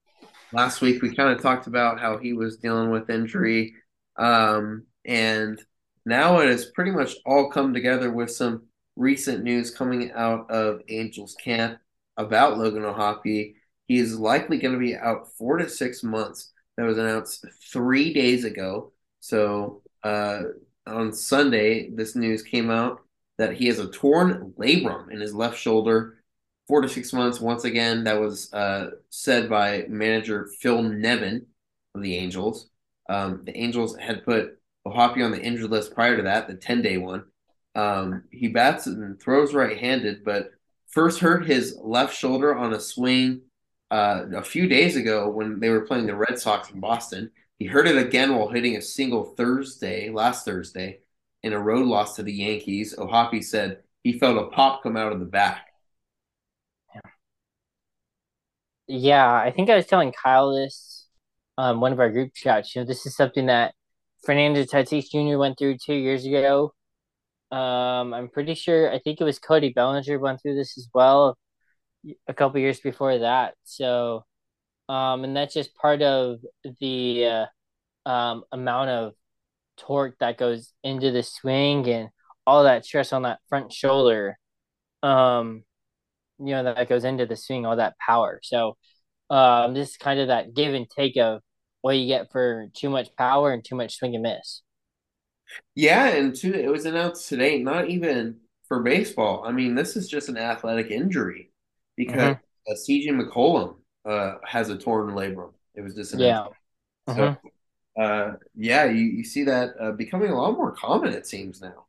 Last 0.52 0.80
week 0.80 1.02
we 1.02 1.14
kind 1.14 1.34
of 1.34 1.42
talked 1.42 1.66
about 1.66 2.00
how 2.00 2.18
he 2.18 2.32
was 2.32 2.58
dealing 2.58 2.90
with 2.90 3.10
injury, 3.10 3.74
um, 4.16 4.84
and 5.04 5.60
now 6.04 6.40
it 6.40 6.48
has 6.48 6.66
pretty 6.66 6.90
much 6.90 7.14
all 7.24 7.50
come 7.50 7.72
together 7.72 8.10
with 8.10 8.30
some 8.30 8.64
recent 8.96 9.42
news 9.42 9.70
coming 9.70 10.12
out 10.12 10.50
of 10.50 10.82
Angels 10.88 11.34
camp 11.42 11.78
about 12.16 12.58
Logan 12.58 12.84
O'Hoppe. 12.84 13.54
He 13.86 13.98
is 13.98 14.18
likely 14.18 14.58
going 14.58 14.74
to 14.74 14.80
be 14.80 14.96
out 14.96 15.32
four 15.38 15.58
to 15.58 15.68
six 15.68 16.02
months. 16.02 16.52
That 16.76 16.86
was 16.86 16.98
announced 16.98 17.44
three 17.72 18.12
days 18.12 18.44
ago. 18.44 18.92
So 19.20 19.82
uh, 20.02 20.42
on 20.86 21.12
Sunday, 21.12 21.90
this 21.90 22.16
news 22.16 22.42
came 22.42 22.70
out 22.70 23.00
that 23.38 23.54
he 23.54 23.66
has 23.66 23.78
a 23.78 23.90
torn 23.90 24.54
labrum 24.58 25.10
in 25.10 25.20
his 25.20 25.34
left 25.34 25.58
shoulder, 25.58 26.21
four 26.68 26.80
to 26.80 26.88
six 26.88 27.12
months. 27.12 27.40
Once 27.40 27.64
again, 27.64 28.04
that 28.04 28.20
was 28.20 28.52
uh, 28.52 28.90
said 29.10 29.48
by 29.48 29.84
manager 29.88 30.48
Phil 30.60 30.82
Nevin 30.82 31.46
of 31.94 32.02
the 32.02 32.16
Angels. 32.16 32.68
Um, 33.08 33.42
the 33.44 33.56
Angels 33.56 33.96
had 33.96 34.24
put 34.24 34.58
O'Hoppe 34.86 35.24
on 35.24 35.30
the 35.30 35.42
injured 35.42 35.70
list 35.70 35.94
prior 35.94 36.16
to 36.16 36.22
that, 36.24 36.48
the 36.48 36.54
10 36.54 36.82
day 36.82 36.98
one. 36.98 37.24
Um, 37.74 38.24
he 38.30 38.48
bats 38.48 38.86
and 38.86 39.20
throws 39.20 39.54
right 39.54 39.78
handed, 39.78 40.24
but 40.24 40.50
first 40.88 41.20
hurt 41.20 41.46
his 41.46 41.76
left 41.80 42.16
shoulder 42.16 42.54
on 42.54 42.74
a 42.74 42.80
swing 42.80 43.42
uh, 43.90 44.24
a 44.34 44.42
few 44.42 44.68
days 44.68 44.96
ago 44.96 45.28
when 45.28 45.60
they 45.60 45.70
were 45.70 45.86
playing 45.86 46.06
the 46.06 46.14
Red 46.14 46.38
Sox 46.38 46.70
in 46.70 46.80
Boston. 46.80 47.30
He 47.58 47.66
hurt 47.66 47.86
it 47.86 47.96
again 47.96 48.34
while 48.34 48.48
hitting 48.48 48.76
a 48.76 48.82
single 48.82 49.24
Thursday, 49.24 50.10
last 50.10 50.44
Thursday, 50.44 51.00
in 51.42 51.52
a 51.52 51.60
road 51.60 51.86
loss 51.86 52.16
to 52.16 52.22
the 52.22 52.32
Yankees. 52.32 52.94
O'Hoppe 52.98 53.42
said 53.42 53.82
he 54.02 54.18
felt 54.18 54.38
a 54.38 54.50
pop 54.50 54.82
come 54.82 54.96
out 54.96 55.12
of 55.12 55.20
the 55.20 55.26
back. 55.26 55.71
Yeah, 58.88 59.32
I 59.32 59.50
think 59.50 59.70
I 59.70 59.76
was 59.76 59.86
telling 59.86 60.12
Kyle 60.12 60.54
this 60.54 61.06
um 61.58 61.80
one 61.80 61.92
of 61.92 62.00
our 62.00 62.10
group 62.10 62.32
chats. 62.34 62.74
You 62.74 62.82
know, 62.82 62.86
this 62.86 63.06
is 63.06 63.16
something 63.16 63.46
that 63.46 63.74
Fernando 64.24 64.62
Tatis 64.64 65.10
Jr. 65.10 65.38
went 65.38 65.58
through 65.58 65.78
two 65.78 65.94
years 65.94 66.24
ago. 66.26 66.74
Um, 67.52 68.14
I'm 68.14 68.28
pretty 68.28 68.54
sure. 68.54 68.92
I 68.92 68.98
think 69.00 69.20
it 69.20 69.24
was 69.24 69.38
Cody 69.38 69.70
Bellinger 69.72 70.18
went 70.18 70.42
through 70.42 70.56
this 70.56 70.78
as 70.78 70.88
well 70.94 71.38
a 72.28 72.34
couple 72.34 72.60
years 72.60 72.80
before 72.80 73.18
that. 73.18 73.54
So, 73.64 74.24
um, 74.88 75.24
and 75.24 75.36
that's 75.36 75.54
just 75.54 75.74
part 75.76 76.02
of 76.02 76.40
the 76.80 77.26
uh, 78.06 78.10
um, 78.10 78.44
amount 78.52 78.90
of 78.90 79.14
torque 79.78 80.16
that 80.20 80.38
goes 80.38 80.72
into 80.84 81.10
the 81.12 81.22
swing 81.22 81.88
and 81.88 82.10
all 82.46 82.64
that 82.64 82.84
stress 82.86 83.12
on 83.12 83.22
that 83.22 83.40
front 83.48 83.72
shoulder. 83.72 84.38
Um, 85.02 85.64
you 86.44 86.54
know 86.54 86.64
that 86.64 86.88
goes 86.88 87.04
into 87.04 87.26
the 87.26 87.36
swing, 87.36 87.66
all 87.66 87.76
that 87.76 87.96
power. 87.98 88.40
So, 88.42 88.76
um, 89.30 89.74
this 89.74 89.90
is 89.90 89.96
kind 89.96 90.20
of 90.20 90.28
that 90.28 90.54
give 90.54 90.74
and 90.74 90.88
take 90.88 91.16
of 91.16 91.40
what 91.80 91.96
you 91.96 92.06
get 92.06 92.30
for 92.30 92.68
too 92.74 92.90
much 92.90 93.14
power 93.16 93.52
and 93.52 93.64
too 93.64 93.74
much 93.74 93.96
swing 93.96 94.14
and 94.14 94.22
miss. 94.22 94.62
Yeah, 95.74 96.08
and 96.08 96.34
two, 96.34 96.52
it 96.54 96.70
was 96.70 96.86
announced 96.86 97.28
today, 97.28 97.58
not 97.58 97.88
even 97.88 98.36
for 98.68 98.82
baseball. 98.82 99.44
I 99.46 99.52
mean, 99.52 99.74
this 99.74 99.96
is 99.96 100.08
just 100.08 100.28
an 100.28 100.38
athletic 100.38 100.90
injury 100.90 101.50
because 101.96 102.36
mm-hmm. 102.36 102.72
uh, 102.72 102.74
CJ 102.74 103.08
McCollum 103.08 103.76
uh, 104.04 104.38
has 104.46 104.70
a 104.70 104.78
torn 104.78 105.14
labrum. 105.14 105.52
It 105.74 105.82
was 105.82 105.94
just 105.94 106.14
announced. 106.14 106.54
Yeah. 107.08 107.14
So, 107.14 107.24
uh-huh. 107.24 108.02
uh, 108.02 108.36
yeah, 108.54 108.84
you, 108.84 109.04
you 109.04 109.24
see 109.24 109.44
that 109.44 109.70
uh, 109.80 109.92
becoming 109.92 110.30
a 110.30 110.40
lot 110.40 110.52
more 110.52 110.72
common, 110.72 111.12
it 111.12 111.26
seems 111.26 111.60
now. 111.60 111.86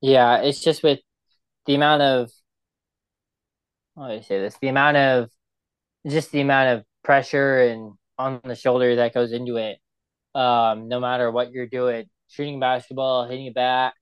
Yeah, 0.00 0.38
it's 0.42 0.60
just 0.60 0.82
with 0.82 0.98
the 1.66 1.76
amount 1.76 2.02
of, 2.02 2.30
I 3.96 4.20
say 4.20 4.40
this? 4.40 4.56
The 4.60 4.68
amount 4.68 4.96
of, 4.96 5.30
just 6.08 6.32
the 6.32 6.40
amount 6.40 6.78
of 6.78 6.84
pressure 7.04 7.62
and 7.62 7.92
on 8.18 8.40
the 8.44 8.54
shoulder 8.54 8.96
that 8.96 9.14
goes 9.14 9.32
into 9.32 9.56
it. 9.56 9.78
Um, 10.34 10.88
no 10.88 11.00
matter 11.00 11.30
what 11.30 11.52
you're 11.52 11.66
doing, 11.66 12.06
shooting 12.28 12.58
basketball, 12.58 13.28
hitting 13.28 13.48
a 13.48 13.52
bat, 13.52 13.94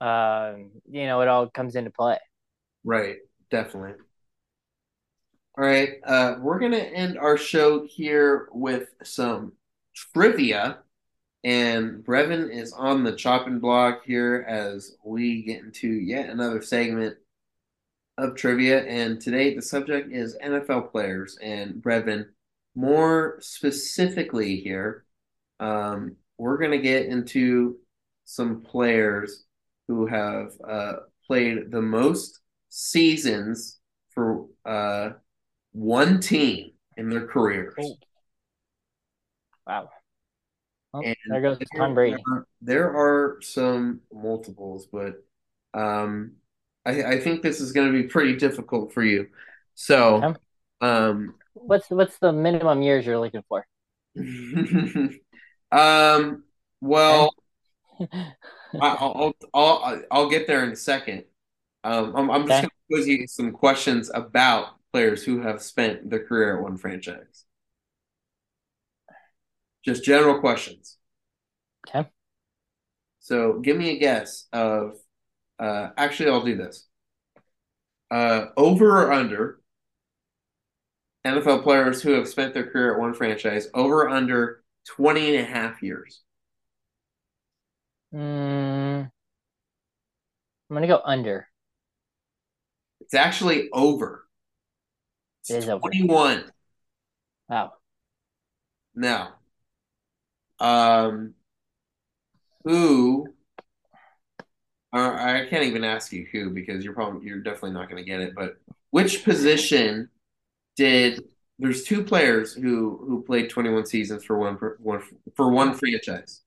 um, 0.00 0.72
you 0.90 1.06
know, 1.06 1.20
it 1.22 1.28
all 1.28 1.48
comes 1.48 1.76
into 1.76 1.90
play. 1.90 2.18
Right, 2.84 3.16
definitely. 3.50 3.94
All 5.56 5.64
right, 5.64 5.94
uh, 6.04 6.36
we're 6.40 6.58
gonna 6.58 6.78
end 6.78 7.18
our 7.18 7.36
show 7.36 7.86
here 7.86 8.48
with 8.52 8.88
some 9.02 9.52
trivia, 9.94 10.78
and 11.44 12.04
Breven 12.04 12.50
is 12.50 12.72
on 12.72 13.04
the 13.04 13.14
chopping 13.14 13.58
block 13.58 14.04
here 14.04 14.44
as 14.48 14.96
we 15.04 15.42
get 15.42 15.62
into 15.62 15.88
yet 15.88 16.30
another 16.30 16.62
segment 16.62 17.16
of 18.18 18.36
trivia. 18.36 18.84
And 18.84 19.20
today 19.20 19.54
the 19.54 19.62
subject 19.62 20.12
is 20.12 20.36
NFL 20.42 20.90
players, 20.90 21.38
and 21.42 21.74
Breven 21.74 22.26
more 22.74 23.38
specifically 23.40 24.56
here, 24.56 25.04
um, 25.60 26.16
we're 26.38 26.58
going 26.58 26.70
to 26.70 26.78
get 26.78 27.06
into 27.06 27.76
some 28.24 28.62
players 28.62 29.44
who 29.88 30.06
have 30.06 30.52
uh, 30.66 30.92
played 31.26 31.70
the 31.70 31.82
most 31.82 32.40
seasons 32.68 33.78
for 34.10 34.46
uh, 34.64 35.10
one 35.72 36.20
team 36.20 36.72
in 36.96 37.08
their 37.08 37.26
careers. 37.26 37.74
Oh. 37.80 37.94
Wow. 39.66 39.90
Well, 40.92 41.14
there 41.28 41.40
goes 41.40 41.58
Tom 41.76 41.94
Brady. 41.94 42.16
Are, 42.30 42.46
there 42.60 42.90
are 42.90 43.38
some 43.42 44.00
multiples, 44.12 44.86
but 44.86 45.24
um, 45.72 46.32
I, 46.84 47.02
I, 47.04 47.20
think 47.20 47.42
this 47.42 47.60
is 47.60 47.72
going 47.72 47.92
to 47.92 48.02
be 48.02 48.08
pretty 48.08 48.36
difficult 48.36 48.92
for 48.92 49.02
you. 49.02 49.28
So, 49.74 50.22
okay. 50.22 50.38
um, 50.80 51.34
What's 51.54 51.90
what's 51.90 52.18
the 52.18 52.32
minimum 52.32 52.82
years 52.82 53.06
you're 53.06 53.18
looking 53.18 53.44
for? 53.48 53.66
um. 55.72 56.44
Well, 56.80 57.34
I'll, 58.80 59.34
I'll 59.54 60.02
I'll 60.10 60.30
get 60.30 60.46
there 60.46 60.64
in 60.64 60.72
a 60.72 60.76
second. 60.76 61.24
Um, 61.84 62.14
I'm, 62.16 62.30
I'm 62.30 62.48
just 62.48 62.62
going 62.62 62.70
to 62.70 62.96
pose 62.96 63.06
you 63.06 63.26
some 63.26 63.52
questions 63.52 64.10
about 64.12 64.76
players 64.92 65.24
who 65.24 65.42
have 65.42 65.62
spent 65.62 66.10
their 66.10 66.24
career 66.24 66.56
at 66.56 66.62
one 66.62 66.76
franchise. 66.76 67.44
Just 69.84 70.04
general 70.04 70.40
questions. 70.40 70.96
Okay. 71.88 72.08
So 73.20 73.60
give 73.60 73.76
me 73.76 73.90
a 73.90 73.98
guess 73.98 74.46
of. 74.52 74.96
Uh, 75.58 75.90
actually, 75.96 76.30
I'll 76.30 76.44
do 76.44 76.56
this. 76.56 76.86
Uh, 78.10 78.46
over 78.56 79.02
or 79.02 79.12
under 79.12 79.60
NFL 81.26 81.62
players 81.62 82.02
who 82.02 82.12
have 82.12 82.28
spent 82.28 82.52
their 82.52 82.68
career 82.68 82.94
at 82.94 83.00
one 83.00 83.14
franchise 83.14 83.68
over 83.74 84.08
under 84.08 84.62
20 84.96 85.36
and 85.36 85.46
a 85.46 85.48
half 85.48 85.82
years? 85.82 86.22
Mm, 88.12 89.04
I'm 89.04 89.10
going 90.68 90.82
to 90.82 90.88
go 90.88 91.00
under. 91.04 91.48
It's 93.00 93.14
actually 93.14 93.68
over. 93.72 94.26
It's 95.42 95.50
it 95.50 95.58
is 95.58 95.64
21. 95.66 96.38
Over. 96.38 96.52
Wow. 97.48 97.72
Now, 98.94 99.34
um, 100.60 101.34
who, 102.64 103.28
I 104.92 105.46
can't 105.48 105.64
even 105.64 105.84
ask 105.84 106.12
you 106.12 106.26
who 106.30 106.50
because 106.50 106.84
you're 106.84 106.92
probably, 106.92 107.26
you're 107.26 107.40
definitely 107.40 107.72
not 107.72 107.88
going 107.88 108.02
to 108.02 108.08
get 108.08 108.20
it, 108.20 108.34
but 108.34 108.56
which 108.90 109.24
position 109.24 110.10
did 110.76 111.24
there's 111.58 111.84
two 111.84 112.04
players 112.04 112.52
who 112.54 112.98
who 113.06 113.22
played 113.22 113.48
21 113.48 113.86
seasons 113.86 114.24
for 114.24 114.38
one 114.38 114.58
for 114.58 114.78
one 114.80 115.02
for 115.34 115.50
one 115.50 115.74
franchise. 115.74 116.42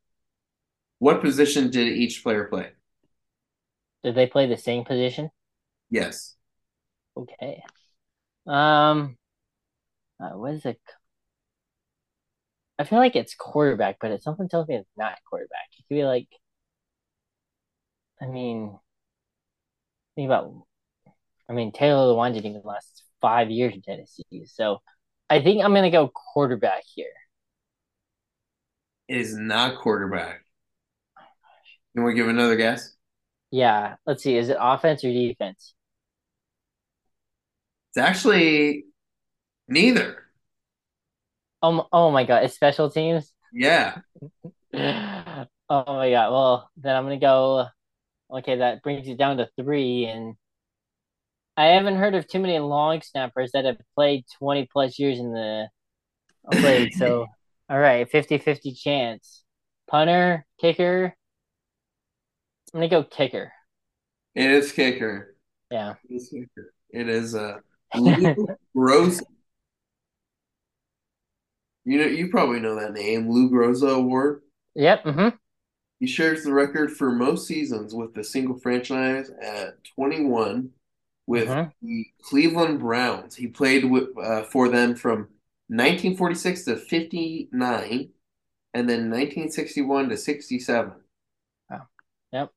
What 0.99 1.21
position 1.21 1.69
did 1.69 1.87
each 1.87 2.23
player 2.23 2.45
play? 2.45 2.71
Did 4.03 4.15
they 4.15 4.27
play 4.27 4.47
the 4.47 4.57
same 4.57 4.85
position? 4.85 5.31
Yes. 5.89 6.35
Okay. 7.17 7.63
Um, 8.47 9.17
uh, 10.19 10.29
what 10.37 10.53
is 10.53 10.65
it? 10.65 10.79
I 12.77 12.83
feel 12.83 12.99
like 12.99 13.15
it's 13.15 13.35
quarterback, 13.35 13.97
but 14.01 14.11
it's 14.11 14.23
something 14.23 14.49
tells 14.49 14.67
me 14.67 14.75
it's 14.75 14.89
not 14.97 15.17
quarterback. 15.29 15.69
It 15.77 15.83
could 15.87 15.95
be 15.95 16.03
like, 16.03 16.27
I 18.25 18.31
mean, 18.31 18.77
think 20.15 20.27
about. 20.27 20.53
I 21.47 21.53
mean, 21.53 21.71
Taylor 21.71 22.13
Lewan 22.13 22.33
didn't 22.33 22.49
even 22.49 22.61
last 22.63 23.03
five 23.21 23.51
years 23.51 23.75
in 23.75 23.81
Tennessee. 23.83 24.45
So 24.45 24.81
I 25.29 25.41
think 25.41 25.63
I'm 25.63 25.73
going 25.73 25.83
to 25.83 25.91
go 25.91 26.07
quarterback 26.33 26.83
here. 26.95 27.07
It 29.07 29.17
is 29.17 29.35
not 29.35 29.77
quarterback. 29.79 30.41
Can 31.93 32.03
we 32.03 32.15
give 32.15 32.27
another 32.27 32.55
guess? 32.55 32.95
Yeah. 33.51 33.95
Let's 34.07 34.23
see. 34.23 34.37
Is 34.37 34.49
it 34.49 34.57
offense 34.59 35.03
or 35.03 35.11
defense? 35.11 35.75
It's 37.91 38.03
actually 38.03 38.85
neither. 39.67 40.23
Oh, 41.61 41.87
oh 41.91 42.11
my 42.11 42.23
God. 42.23 42.43
It's 42.43 42.55
special 42.55 42.89
teams? 42.89 43.31
Yeah. 43.53 43.99
oh 44.73 45.47
my 45.69 46.09
God. 46.09 46.31
Well, 46.31 46.71
then 46.77 46.95
I'm 46.95 47.05
going 47.05 47.19
to 47.19 47.23
go. 47.23 47.67
Okay, 48.31 48.57
that 48.57 48.81
brings 48.81 49.07
it 49.07 49.17
down 49.17 49.37
to 49.37 49.49
three. 49.59 50.05
And 50.05 50.35
I 51.57 51.67
haven't 51.67 51.97
heard 51.97 52.15
of 52.15 52.27
too 52.27 52.39
many 52.39 52.59
long 52.59 53.01
snappers 53.01 53.51
that 53.53 53.65
have 53.65 53.77
played 53.95 54.25
20 54.39 54.67
plus 54.71 54.99
years 54.99 55.19
in 55.19 55.31
the 55.31 55.67
league. 56.53 56.93
so, 56.97 57.27
all 57.69 57.79
right, 57.79 58.09
50 58.09 58.37
50 58.39 58.73
chance. 58.73 59.43
Punter, 59.89 60.45
kicker. 60.59 61.15
I'm 62.73 62.79
going 62.79 62.89
to 62.89 62.95
go 62.95 63.03
kicker. 63.03 63.53
It 64.33 64.49
is 64.51 64.71
kicker. 64.71 65.35
Yeah. 65.71 65.93
It 66.09 66.15
is 66.15 66.29
kicker. 66.29 66.73
It 66.89 67.07
is 67.07 67.35
uh, 67.35 67.57
Lou 67.95 68.35
Groza. 68.75 69.21
You 71.85 71.99
know, 71.99 72.05
you 72.05 72.29
probably 72.29 72.59
know 72.59 72.79
that 72.79 72.93
name, 72.93 73.29
Lou 73.29 73.49
Groza 73.49 73.95
Award. 73.95 74.41
Yep. 74.73 75.03
Mm-hmm. 75.05 75.35
He 75.99 76.07
shares 76.07 76.43
the 76.43 76.53
record 76.53 76.91
for 76.91 77.11
most 77.11 77.47
seasons 77.47 77.93
with 77.93 78.13
the 78.13 78.23
single 78.23 78.59
franchise 78.59 79.29
at 79.41 79.83
21 79.95 80.71
with 81.27 81.47
hmm 81.47 81.71
the 81.81 82.05
Cleveland 82.23 82.79
Browns. 82.79 83.35
He 83.35 83.47
played 83.47 83.85
with, 83.85 84.09
uh, 84.17 84.43
for 84.43 84.69
them 84.69 84.95
from 84.95 85.29
1946 85.67 86.65
to 86.65 86.75
59 86.77 88.09
and 88.73 88.89
then 88.89 89.09
1961 89.09 90.09
to 90.09 90.17
67. 90.17 90.93
Wow. 91.69 91.87
Yep. 92.31 92.51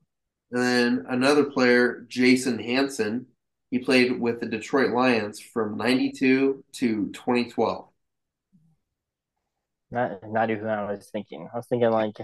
And 0.51 0.62
then 0.62 1.06
another 1.09 1.44
player, 1.44 2.05
Jason 2.09 2.59
Hanson, 2.59 3.27
he 3.70 3.78
played 3.78 4.19
with 4.19 4.40
the 4.40 4.47
Detroit 4.47 4.93
Lions 4.93 5.40
from 5.40 5.77
92 5.77 6.65
to 6.73 7.10
2012. 7.12 7.88
Not 9.90 10.20
not 10.28 10.51
who 10.51 10.66
I 10.66 10.93
was 10.93 11.09
thinking. 11.10 11.48
I 11.52 11.56
was 11.56 11.66
thinking 11.66 11.90
like 11.90 12.16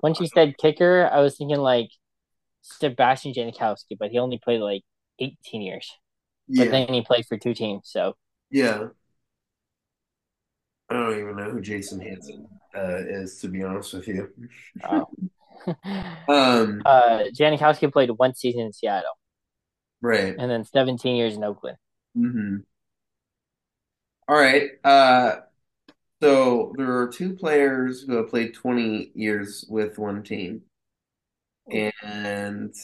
when 0.00 0.14
she 0.14 0.26
said 0.26 0.56
kicker, 0.58 1.08
I 1.12 1.20
was 1.20 1.36
thinking 1.36 1.58
like 1.58 1.90
Sebastian 2.62 3.32
Janikowski, 3.32 3.96
but 3.98 4.10
he 4.10 4.18
only 4.18 4.38
played 4.42 4.60
like 4.60 4.82
18 5.18 5.62
years. 5.62 5.90
Yeah. 6.48 6.64
But 6.64 6.70
then 6.72 6.88
he 6.92 7.02
played 7.02 7.26
for 7.26 7.36
two 7.38 7.54
teams, 7.54 7.82
so 7.84 8.16
yeah. 8.50 8.88
I 10.90 10.94
don't 10.94 11.18
even 11.18 11.36
know 11.36 11.50
who 11.50 11.60
Jason 11.60 12.00
Hanson 12.00 12.46
uh, 12.76 12.96
is, 12.96 13.40
to 13.40 13.48
be 13.48 13.62
honest 13.62 13.94
with 13.94 14.08
you. 14.08 14.28
wow. 14.82 15.08
Um, 16.28 16.82
uh 16.84 17.24
Janikowski 17.32 17.92
played 17.92 18.10
one 18.10 18.34
season 18.34 18.62
in 18.62 18.72
Seattle 18.72 19.16
right. 20.02 20.34
and 20.36 20.50
then 20.50 20.64
17 20.64 21.16
years 21.16 21.36
in 21.36 21.44
Oakland. 21.44 21.78
hmm 22.14 22.56
All 24.28 24.36
right. 24.36 24.70
Uh, 24.84 25.36
so 26.22 26.72
there 26.76 26.98
are 26.98 27.08
two 27.08 27.34
players 27.34 28.02
who 28.02 28.16
have 28.16 28.28
played 28.28 28.54
20 28.54 29.12
years 29.14 29.64
with 29.68 29.98
one 29.98 30.22
team, 30.22 30.62
oh. 31.72 31.90
and 32.02 32.74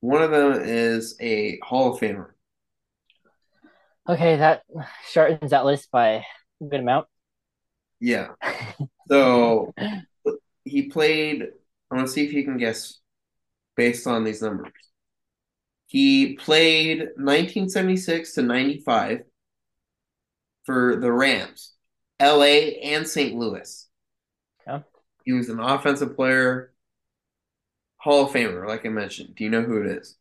one 0.00 0.22
of 0.22 0.30
them 0.30 0.60
is 0.62 1.16
a 1.20 1.58
Hall 1.62 1.94
of 1.94 2.00
Famer. 2.00 2.30
Okay, 4.08 4.36
that 4.36 4.62
shortens 5.10 5.50
that 5.50 5.64
list 5.64 5.90
by 5.90 6.08
a 6.60 6.64
good 6.68 6.80
amount. 6.80 7.06
Yeah. 8.00 8.28
So 9.10 9.74
he 10.62 10.82
played, 10.82 11.42
I 11.90 11.94
want 11.96 12.06
to 12.06 12.12
see 12.12 12.24
if 12.24 12.32
you 12.32 12.44
can 12.44 12.58
guess 12.58 13.00
based 13.76 14.06
on 14.06 14.22
these 14.22 14.40
numbers. 14.40 14.70
He 15.86 16.36
played 16.36 17.00
1976 17.16 18.34
to 18.34 18.42
95 18.42 19.22
for 20.64 20.94
the 21.00 21.10
Rams, 21.10 21.74
LA, 22.20 22.76
and 22.82 23.08
St. 23.08 23.34
Louis. 23.34 23.88
He 25.24 25.32
was 25.32 25.48
an 25.48 25.60
offensive 25.60 26.16
player, 26.16 26.72
Hall 27.96 28.26
of 28.26 28.32
Famer, 28.32 28.66
like 28.66 28.84
I 28.84 28.88
mentioned. 28.88 29.34
Do 29.34 29.44
you 29.44 29.50
know 29.50 29.62
who 29.62 29.80
it 29.80 29.86
is? 29.86 30.16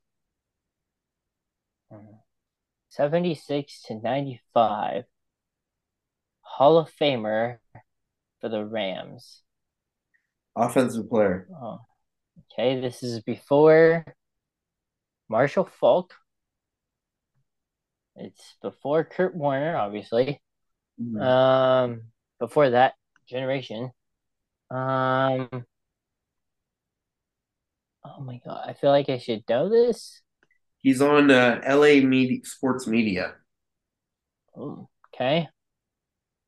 Uh, 1.92 1.98
76 2.90 3.82
to 3.84 3.96
95. 3.96 5.04
Hall 6.42 6.78
of 6.78 6.92
Famer 7.00 7.58
for 8.42 8.50
the 8.50 8.66
Rams. 8.66 9.42
Offensive 10.56 11.10
player. 11.10 11.48
Oh, 11.62 11.80
okay, 12.52 12.80
this 12.82 13.04
is 13.04 13.22
before 13.22 14.06
Marshall 15.30 15.70
Faulk. 15.80 16.14
It's 18.16 18.56
before 18.62 19.06
Kurt 19.06 19.36
Warner, 19.36 19.78
obviously. 19.78 20.42
Mhm. 21.00 21.22
Um, 21.22 22.02
before 22.40 22.72
that 22.72 22.94
generation. 23.28 23.92
Um, 24.70 25.66
oh 28.04 28.22
my 28.22 28.40
God, 28.46 28.66
I 28.68 28.74
feel 28.74 28.92
like 28.92 29.10
I 29.10 29.18
should 29.18 29.44
know 29.50 29.70
this. 29.70 30.22
He's 30.82 31.02
on 31.02 31.32
uh, 31.32 31.62
LA 31.64 32.02
media, 32.02 32.40
sports 32.44 32.88
media. 32.88 33.36
Ooh, 34.58 34.88
okay. 35.14 35.48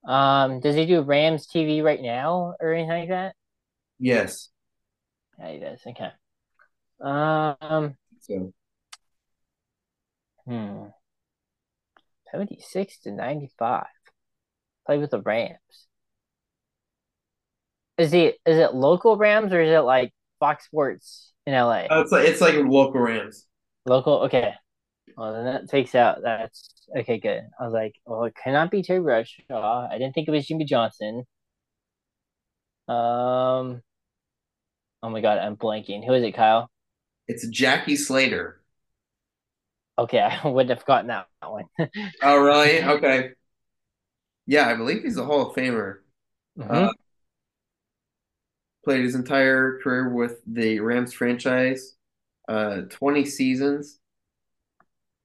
Um, 0.06 0.60
does 0.60 0.76
he 0.76 0.86
do 0.86 1.02
Rams 1.02 1.48
TV 1.48 1.82
right 1.84 2.02
now 2.02 2.56
or 2.60 2.74
anything 2.74 2.90
like 2.90 3.10
that? 3.10 3.36
Yes. 4.00 4.50
Yeah, 5.40 5.52
he 5.52 5.60
does. 5.60 5.80
Okay. 5.86 6.12
Um, 7.02 7.96
So 8.20 8.54
hmm. 10.46 10.92
76 12.32 13.00
to 13.00 13.12
95. 13.12 13.86
Play 14.86 14.98
with 14.98 15.12
the 15.12 15.22
Rams. 15.22 15.58
Is 17.98 18.12
he 18.12 18.26
is 18.46 18.58
it 18.58 18.74
local 18.74 19.18
Rams 19.18 19.54
or 19.54 19.62
is 19.62 19.72
it 19.72 19.80
like 19.82 20.14
Fox 20.40 20.66
Sports 20.66 21.34
in 21.46 21.54
LA? 21.54 21.88
uh, 21.90 22.02
it's 22.02 22.12
like 22.12 22.28
it's 22.28 22.42
like 22.42 22.56
local 22.56 23.02
Rams. 23.02 23.46
Local? 23.86 24.22
Okay. 24.24 24.54
Well, 25.18 25.34
then 25.34 25.46
that 25.46 25.70
takes 25.70 25.96
out 25.96 26.22
that's 26.24 26.70
okay, 26.98 27.20
good. 27.20 27.44
I 27.60 27.66
was 27.66 27.74
like, 27.74 27.96
well, 28.06 28.26
it 28.26 28.36
cannot 28.42 28.72
be 28.72 28.84
Terry 28.84 29.02
Bradshaw. 29.02 29.88
I 29.92 29.98
didn't 29.98 30.14
think 30.14 30.28
it 30.28 30.32
was 30.32 30.48
Jimmy 30.48 30.66
Johnson. 30.66 31.26
Um, 32.88 33.82
oh 35.04 35.10
my 35.10 35.22
God, 35.22 35.38
I'm 35.38 35.56
blanking. 35.58 36.06
Who 36.06 36.14
is 36.14 36.24
it, 36.24 36.34
Kyle? 36.34 36.70
It's 37.28 37.48
Jackie 37.48 37.96
Slater. 37.96 38.62
Okay, 39.98 40.20
I 40.44 40.48
wouldn't 40.48 40.78
have 40.78 40.86
gotten 40.86 41.08
that 41.08 41.28
one. 41.42 41.66
Oh, 42.22 42.38
really? 42.38 42.84
Okay. 42.84 43.32
Yeah, 44.46 44.68
I 44.68 44.76
believe 44.76 45.04
he's 45.04 45.18
a 45.18 45.26
Hall 45.26 45.50
of 45.50 45.56
Famer. 45.56 46.00
Uh, 46.70 46.88
hmm 46.88 46.92
played 48.84 49.04
his 49.04 49.16
entire 49.16 49.80
career 49.80 50.10
with 50.10 50.42
the 50.48 50.80
Rams 50.80 51.14
franchise, 51.14 51.96
uh, 52.48 52.82
20 52.90 53.26
seasons, 53.26 54.00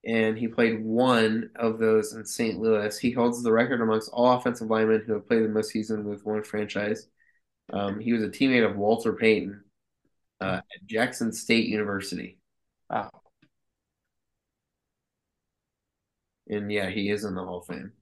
and 0.04 0.38
he 0.38 0.46
played 0.48 0.84
one 0.84 1.50
of 1.56 1.78
those 1.78 2.12
in 2.14 2.24
St. 2.24 2.58
Louis. 2.60 2.96
He 2.98 3.10
holds 3.10 3.42
the 3.42 3.52
record 3.52 3.80
amongst 3.80 4.10
all 4.12 4.36
offensive 4.36 4.70
linemen 4.70 5.02
who 5.06 5.14
have 5.14 5.26
played 5.26 5.42
the 5.44 5.48
most 5.48 5.70
seasons 5.70 6.06
with 6.06 6.24
one 6.24 6.44
franchise. 6.44 7.08
Um, 7.72 8.00
he 8.00 8.12
was 8.12 8.22
a 8.24 8.28
teammate 8.28 8.68
of 8.68 8.76
Walter 8.76 9.14
Payton 9.14 9.64
uh, 10.40 10.60
at 10.74 10.86
Jackson 10.86 11.32
State 11.32 11.68
University. 11.68 12.38
Wow. 12.90 13.10
And 16.48 16.70
yeah, 16.72 16.90
he 16.90 17.10
is 17.10 17.24
in 17.24 17.34
the 17.36 17.44
Hall 17.44 17.58
of 17.58 17.66
Fame. 17.66 17.92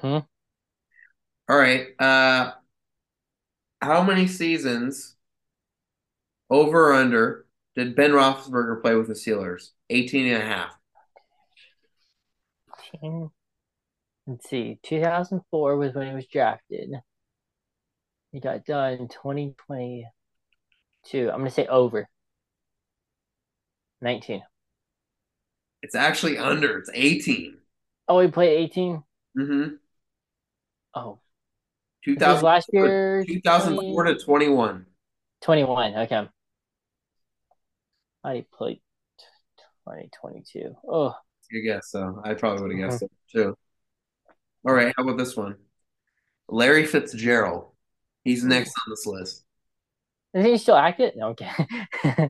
Hmm. 0.00 0.18
All 1.48 1.56
right. 1.56 1.88
Uh, 1.98 2.52
how 3.80 4.02
many 4.02 4.26
seasons 4.26 5.16
over 6.50 6.90
or 6.90 6.94
under 6.94 7.46
did 7.74 7.94
Ben 7.94 8.12
Roethlisberger 8.12 8.82
play 8.82 8.94
with 8.94 9.08
the 9.08 9.14
Steelers? 9.14 9.70
18 9.90 10.32
and 10.32 10.42
a 10.42 10.46
half. 10.46 10.72
Let's 14.26 14.48
see. 14.48 14.78
2004 14.82 15.76
was 15.76 15.94
when 15.94 16.08
he 16.08 16.14
was 16.14 16.26
drafted. 16.26 16.90
He 18.32 18.40
got 18.40 18.64
done 18.64 19.08
2022. 19.08 21.30
I'm 21.30 21.38
gonna 21.38 21.50
say 21.50 21.66
over 21.66 22.08
19. 24.00 24.42
It's 25.82 25.94
actually 25.94 26.38
under. 26.38 26.78
It's 26.78 26.90
18. 26.92 27.58
Oh, 28.08 28.20
he 28.20 28.28
played 28.28 28.56
18. 28.56 29.02
Mm-hmm. 29.38 29.74
Oh, 30.96 31.20
this 32.06 32.14
was 32.16 32.40
2000, 32.40 32.44
last 32.44 32.70
year. 32.72 33.24
2004 33.24 34.04
to 34.04 34.14
21. 34.18 34.86
21. 35.42 35.94
Okay. 35.96 36.28
I 38.24 38.44
played 38.56 38.80
2022. 39.86 40.74
Oh, 40.90 41.14
Good 41.50 41.62
guess. 41.62 41.90
So 41.90 42.20
I 42.24 42.34
probably 42.34 42.62
would 42.62 42.76
have 42.80 42.90
guessed 42.90 43.02
it 43.02 43.10
too. 43.32 43.56
All 44.66 44.74
right. 44.74 44.92
How 44.96 45.04
about 45.04 45.18
this 45.18 45.36
one? 45.36 45.56
Larry 46.48 46.86
Fitzgerald. 46.86 47.72
He's 48.24 48.42
next 48.42 48.72
on 48.84 48.90
this 48.90 49.06
list. 49.06 49.44
is 50.34 50.44
he 50.44 50.58
still 50.58 50.76
active? 50.76 51.12
No, 51.14 51.28
okay. 51.28 51.50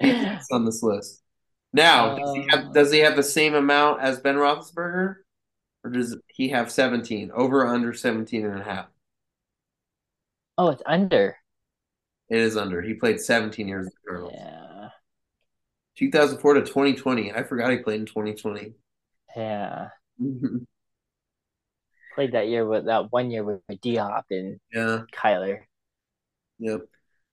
He's 0.00 0.22
next 0.22 0.52
on 0.52 0.64
this 0.64 0.82
list. 0.82 1.22
Now, 1.72 2.16
does 2.16 2.34
he 2.34 2.46
have, 2.50 2.66
Uh, 2.66 2.72
does 2.72 2.92
he 2.92 2.98
have 3.00 3.16
the 3.16 3.22
same 3.22 3.54
amount 3.54 4.00
as 4.00 4.20
Ben 4.20 4.36
Roethlisberger? 4.36 5.16
Or 5.84 5.90
does 5.90 6.16
he 6.28 6.48
have 6.50 6.70
17? 6.70 7.30
Over 7.34 7.62
or 7.62 7.68
under 7.68 7.92
17 7.94 8.44
and 8.44 8.60
a 8.60 8.64
half? 8.64 8.86
oh, 10.58 10.68
it's 10.68 10.82
under. 10.84 11.36
It 12.28 12.38
is 12.38 12.56
under. 12.56 12.82
He 12.82 12.92
played 12.94 13.18
17 13.20 13.66
years 13.66 13.86
with 13.86 13.94
the 13.94 14.00
Cardinals. 14.08 14.34
Yeah. 14.36 14.88
2004 15.96 16.54
to 16.54 16.60
2020. 16.62 17.32
I 17.32 17.42
forgot 17.44 17.70
he 17.72 17.78
played 17.78 18.00
in 18.00 18.06
2020. 18.06 18.74
Yeah. 19.36 19.88
Played 22.16 22.32
that 22.32 22.48
year 22.48 22.66
with 22.66 22.86
that 22.86 23.12
one 23.12 23.30
year 23.30 23.44
with 23.44 23.60
my 23.68 23.76
Diop 23.76 24.24
and 24.30 24.58
Yeah. 24.72 25.02
Kyler. 25.14 25.60
Yep. 26.58 26.80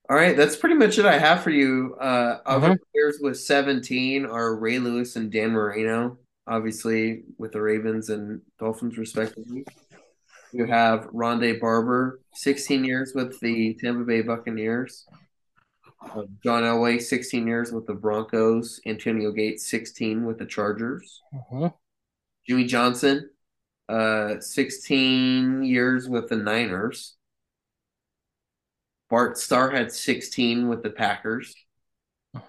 All 0.09 0.15
right, 0.15 0.37
that's 0.37 0.55
pretty 0.55 0.75
much 0.75 0.97
it 0.99 1.05
I 1.05 1.17
have 1.17 1.43
for 1.43 1.49
you. 1.49 1.95
Uh, 1.99 2.39
other 2.45 2.69
Mhm. 2.75 2.77
players 2.93 3.17
with 3.19 3.39
17 3.39 4.25
are 4.25 4.55
Ray 4.55 4.77
Lewis 4.79 5.15
and 5.17 5.31
Dan 5.31 5.51
Marino, 5.51 6.19
obviously 6.47 7.23
with 7.37 7.51
the 7.51 7.61
Ravens 7.61 8.09
and 8.09 8.41
Dolphins 8.59 8.97
respectively. 8.97 9.65
You 10.53 10.65
have 10.65 11.07
Rondé 11.07 11.59
Barber, 11.59 12.21
16 12.33 12.85
years 12.85 13.13
with 13.13 13.39
the 13.41 13.73
Tampa 13.75 14.03
Bay 14.05 14.21
Buccaneers. 14.21 15.05
Uh, 16.01 16.23
John 16.43 16.63
Elway, 16.63 17.01
16 17.01 17.45
years 17.45 17.71
with 17.71 17.85
the 17.85 17.93
Broncos. 17.93 18.79
Antonio 18.85 19.31
Gates, 19.31 19.67
16 19.67 20.25
with 20.25 20.37
the 20.37 20.45
Chargers. 20.45 21.21
Mhm. 21.33 21.73
Jimmy 22.47 22.63
Johnson, 22.65 23.29
uh, 23.89 24.39
16 24.39 25.63
years 25.63 26.07
with 26.07 26.29
the 26.29 26.37
Niners. 26.37 27.17
Bart 29.09 29.37
Starr 29.37 29.71
had 29.71 29.91
16 29.91 30.67
with 30.69 30.83
the 30.83 30.89
Packers. 30.89 31.55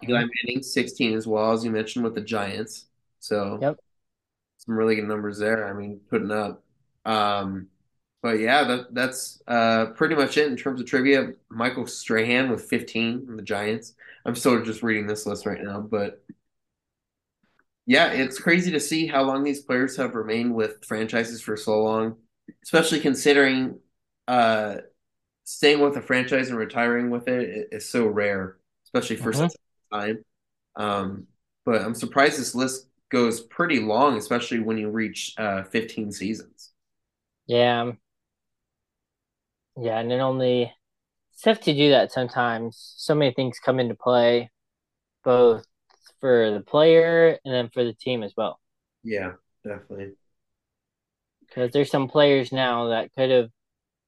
Eli 0.04 0.20
Manning, 0.44 0.62
16 0.62 1.16
as 1.16 1.26
well, 1.26 1.52
as 1.52 1.64
you 1.64 1.70
mentioned, 1.70 2.04
with 2.04 2.14
the 2.14 2.20
Giants. 2.20 2.86
So 3.20 3.58
Yep. 3.60 3.78
Some 4.58 4.76
really 4.76 4.96
good 4.96 5.08
numbers 5.08 5.38
there. 5.38 5.68
I 5.68 5.72
mean, 5.74 6.00
putting 6.10 6.30
up. 6.32 6.62
Um, 7.06 7.68
but 8.22 8.40
yeah, 8.40 8.64
that 8.64 8.94
that's 8.94 9.42
uh, 9.48 9.86
pretty 9.96 10.14
much 10.16 10.36
it 10.36 10.48
in 10.48 10.56
terms 10.56 10.80
of 10.80 10.86
trivia. 10.86 11.32
Michael 11.50 11.86
Strahan 11.86 12.50
with 12.50 12.64
15 12.68 13.26
from 13.26 13.36
the 13.36 13.42
Giants. 13.42 13.94
I'm 14.26 14.34
still 14.34 14.62
just 14.64 14.82
reading 14.82 15.06
this 15.06 15.26
list 15.26 15.46
right 15.46 15.62
now, 15.62 15.80
but 15.80 16.22
yeah, 17.86 18.08
it's 18.12 18.38
crazy 18.38 18.70
to 18.72 18.80
see 18.80 19.06
how 19.06 19.22
long 19.22 19.44
these 19.44 19.62
players 19.62 19.96
have 19.96 20.14
remained 20.14 20.54
with 20.54 20.84
franchises 20.84 21.40
for 21.40 21.56
so 21.56 21.82
long, 21.82 22.16
especially 22.62 23.00
considering 23.00 23.78
uh, 24.26 24.76
staying 25.44 25.80
with 25.80 25.96
a 25.96 26.02
franchise 26.02 26.50
and 26.50 26.58
retiring 26.58 27.10
with 27.10 27.28
it 27.28 27.68
is 27.72 27.88
so 27.90 28.06
rare, 28.06 28.58
especially 28.86 29.16
for 29.16 29.32
Mhm. 29.32 29.34
such 29.34 29.54
a 29.92 29.96
time. 29.96 30.24
Um, 30.76 31.28
but 31.66 31.82
I'm 31.82 31.94
surprised 31.96 32.38
this 32.40 32.54
list 32.56 32.87
goes 33.10 33.40
pretty 33.40 33.80
long, 33.80 34.16
especially 34.16 34.60
when 34.60 34.78
you 34.78 34.90
reach 34.90 35.34
uh, 35.38 35.62
15 35.64 36.12
seasons. 36.12 36.72
Yeah. 37.46 37.92
Yeah, 39.76 39.98
and 40.00 40.12
it 40.12 40.18
only 40.20 40.74
it's 41.32 41.42
tough 41.42 41.60
to 41.62 41.74
do 41.74 41.90
that 41.90 42.12
sometimes. 42.12 42.94
So 42.98 43.14
many 43.14 43.32
things 43.34 43.58
come 43.60 43.80
into 43.80 43.94
play, 43.94 44.50
both 45.24 45.66
for 46.20 46.52
the 46.52 46.60
player 46.62 47.38
and 47.44 47.54
then 47.54 47.70
for 47.70 47.84
the 47.84 47.94
team 47.94 48.22
as 48.22 48.34
well. 48.36 48.60
Yeah, 49.02 49.32
definitely. 49.64 50.14
Because 51.40 51.72
there's 51.72 51.90
some 51.90 52.08
players 52.08 52.52
now 52.52 52.88
that 52.88 53.12
could 53.14 53.30
have 53.30 53.50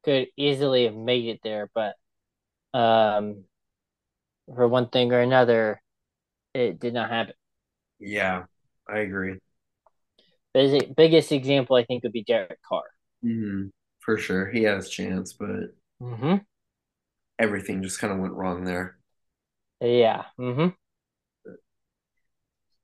could 0.04 0.28
easily 0.36 0.84
have 0.84 0.94
made 0.96 1.26
it 1.26 1.40
there, 1.42 1.70
but 1.74 1.96
um, 2.74 3.44
for 4.54 4.68
one 4.68 4.88
thing 4.88 5.12
or 5.12 5.20
another, 5.20 5.82
it 6.54 6.80
did 6.80 6.94
not 6.94 7.10
happen. 7.10 7.34
Yeah, 7.98 8.46
I 8.90 8.98
agree. 9.00 9.38
Biggest 10.52 11.32
example 11.32 11.76
I 11.76 11.84
think 11.84 12.02
would 12.02 12.12
be 12.12 12.24
Derek 12.24 12.60
Carr. 12.62 12.84
hmm 13.22 13.66
For 14.00 14.18
sure. 14.18 14.50
He 14.50 14.62
had 14.64 14.76
his 14.76 14.90
chance, 14.90 15.32
but 15.32 15.74
hmm 16.00 16.36
everything 17.38 17.82
just 17.82 17.98
kind 17.98 18.12
of 18.12 18.18
went 18.18 18.34
wrong 18.34 18.64
there. 18.64 18.98
Yeah. 19.80 20.26
hmm 20.36 20.68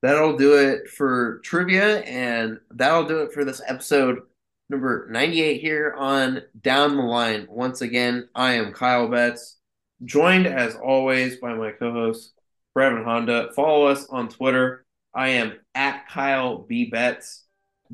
That'll 0.02 0.36
do 0.36 0.54
it 0.56 0.88
for 0.88 1.40
trivia, 1.44 2.00
and 2.00 2.60
that'll 2.70 3.06
do 3.08 3.22
it 3.22 3.32
for 3.32 3.44
this 3.44 3.62
episode 3.66 4.20
number 4.68 5.08
98 5.10 5.60
here 5.60 5.94
on 5.98 6.42
Down 6.60 6.96
the 6.96 7.02
Line. 7.02 7.46
Once 7.50 7.80
again, 7.80 8.28
I 8.34 8.54
am 8.54 8.72
Kyle 8.72 9.08
Betts, 9.08 9.58
joined 10.04 10.46
as 10.46 10.76
always 10.76 11.36
by 11.38 11.54
my 11.54 11.72
co 11.72 11.92
host, 11.92 12.34
Breven 12.76 13.04
Honda. 13.04 13.50
Follow 13.56 13.86
us 13.86 14.06
on 14.08 14.28
Twitter. 14.28 14.85
I 15.16 15.28
am 15.28 15.55
at 15.74 16.06
Kyle 16.09 16.59
B. 16.59 16.84
Betts. 16.84 17.44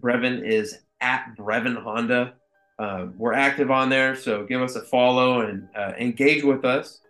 Breven 0.00 0.44
is 0.44 0.78
at 1.00 1.26
Breven 1.38 1.80
Honda. 1.80 2.34
Um, 2.80 3.14
we're 3.16 3.32
active 3.32 3.70
on 3.70 3.90
there, 3.90 4.16
so 4.16 4.44
give 4.44 4.60
us 4.60 4.74
a 4.74 4.82
follow 4.82 5.42
and 5.42 5.68
uh, 5.76 5.92
engage 5.98 6.42
with 6.42 6.64
us. 6.64 7.00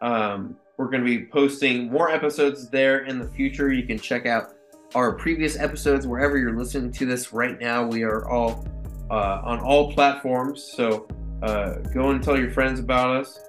Um, 0.00 0.56
we're 0.76 0.86
going 0.86 1.04
to 1.04 1.04
be 1.04 1.26
posting 1.26 1.90
more 1.90 2.10
episodes 2.10 2.70
there 2.70 3.06
in 3.06 3.18
the 3.18 3.26
future. 3.30 3.72
You 3.72 3.84
can 3.84 3.98
check 3.98 4.24
out 4.24 4.54
our 4.94 5.12
previous 5.12 5.58
episodes 5.58 6.06
wherever 6.06 6.38
you're 6.38 6.56
listening 6.56 6.92
to 6.92 7.06
this 7.06 7.32
right 7.32 7.58
now. 7.60 7.84
We 7.84 8.04
are 8.04 8.28
all 8.28 8.64
uh, 9.10 9.40
on 9.42 9.58
all 9.58 9.92
platforms, 9.92 10.62
so 10.62 11.08
uh, 11.42 11.74
go 11.92 12.10
and 12.10 12.22
tell 12.22 12.38
your 12.38 12.52
friends 12.52 12.78
about 12.78 13.16
us. 13.16 13.40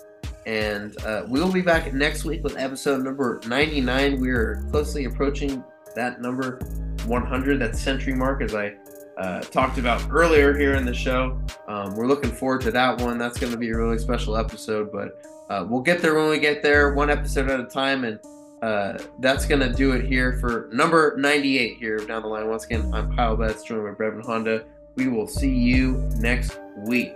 And 0.48 1.00
uh, 1.04 1.26
we'll 1.28 1.52
be 1.52 1.62
back 1.62 1.94
next 1.94 2.24
week 2.26 2.44
with 2.44 2.58
episode 2.58 3.04
number 3.04 3.40
99. 3.46 4.20
We 4.20 4.30
are 4.32 4.66
closely 4.72 5.06
approaching 5.06 5.64
that 5.98 6.22
number 6.22 6.60
100, 7.06 7.60
that 7.60 7.76
century 7.76 8.14
mark, 8.14 8.42
as 8.42 8.56
I 8.56 8.76
uh, 9.18 9.42
talked 9.42 9.78
about 9.78 10.08
earlier 10.12 10.56
here 10.56 10.76
in 10.76 10.86
the 10.86 10.94
show. 10.94 11.42
Um, 11.68 11.96
we're 11.96 12.08
looking 12.08 12.32
forward 12.32 12.62
to 12.62 12.72
that 12.72 13.02
one. 13.02 13.18
That's 13.18 13.40
going 13.40 13.52
to 13.52 13.58
be 13.58 13.70
a 13.72 13.76
really 13.76 13.98
special 13.98 14.38
episode, 14.38 14.92
but 14.92 15.20
uh, 15.50 15.66
we'll 15.68 15.82
get 15.82 16.02
there 16.02 16.16
when 16.16 16.30
we 16.30 16.40
get 16.40 16.62
there, 16.62 16.94
one 16.94 17.10
episode 17.10 17.50
at 17.50 17.60
a 17.60 17.66
time. 17.66 18.04
And 18.04 18.20
uh, 18.62 19.00
that's 19.20 19.46
going 19.46 19.62
to 19.62 19.74
do 19.74 19.94
it 19.94 20.06
here 20.06 20.38
for 20.40 20.70
number 20.72 21.16
98 21.18 21.78
here 21.78 21.98
down 21.98 22.22
the 22.22 22.28
line. 22.28 22.48
Once 22.48 22.66
again, 22.66 22.92
I'm 22.94 23.16
Kyle 23.16 23.36
Betts, 23.36 23.64
joined 23.64 23.84
by 23.84 24.04
Breven 24.04 24.24
Honda. 24.24 24.66
We 24.96 25.08
will 25.08 25.28
see 25.28 25.52
you 25.52 26.10
next 26.20 26.60
week. 26.78 27.16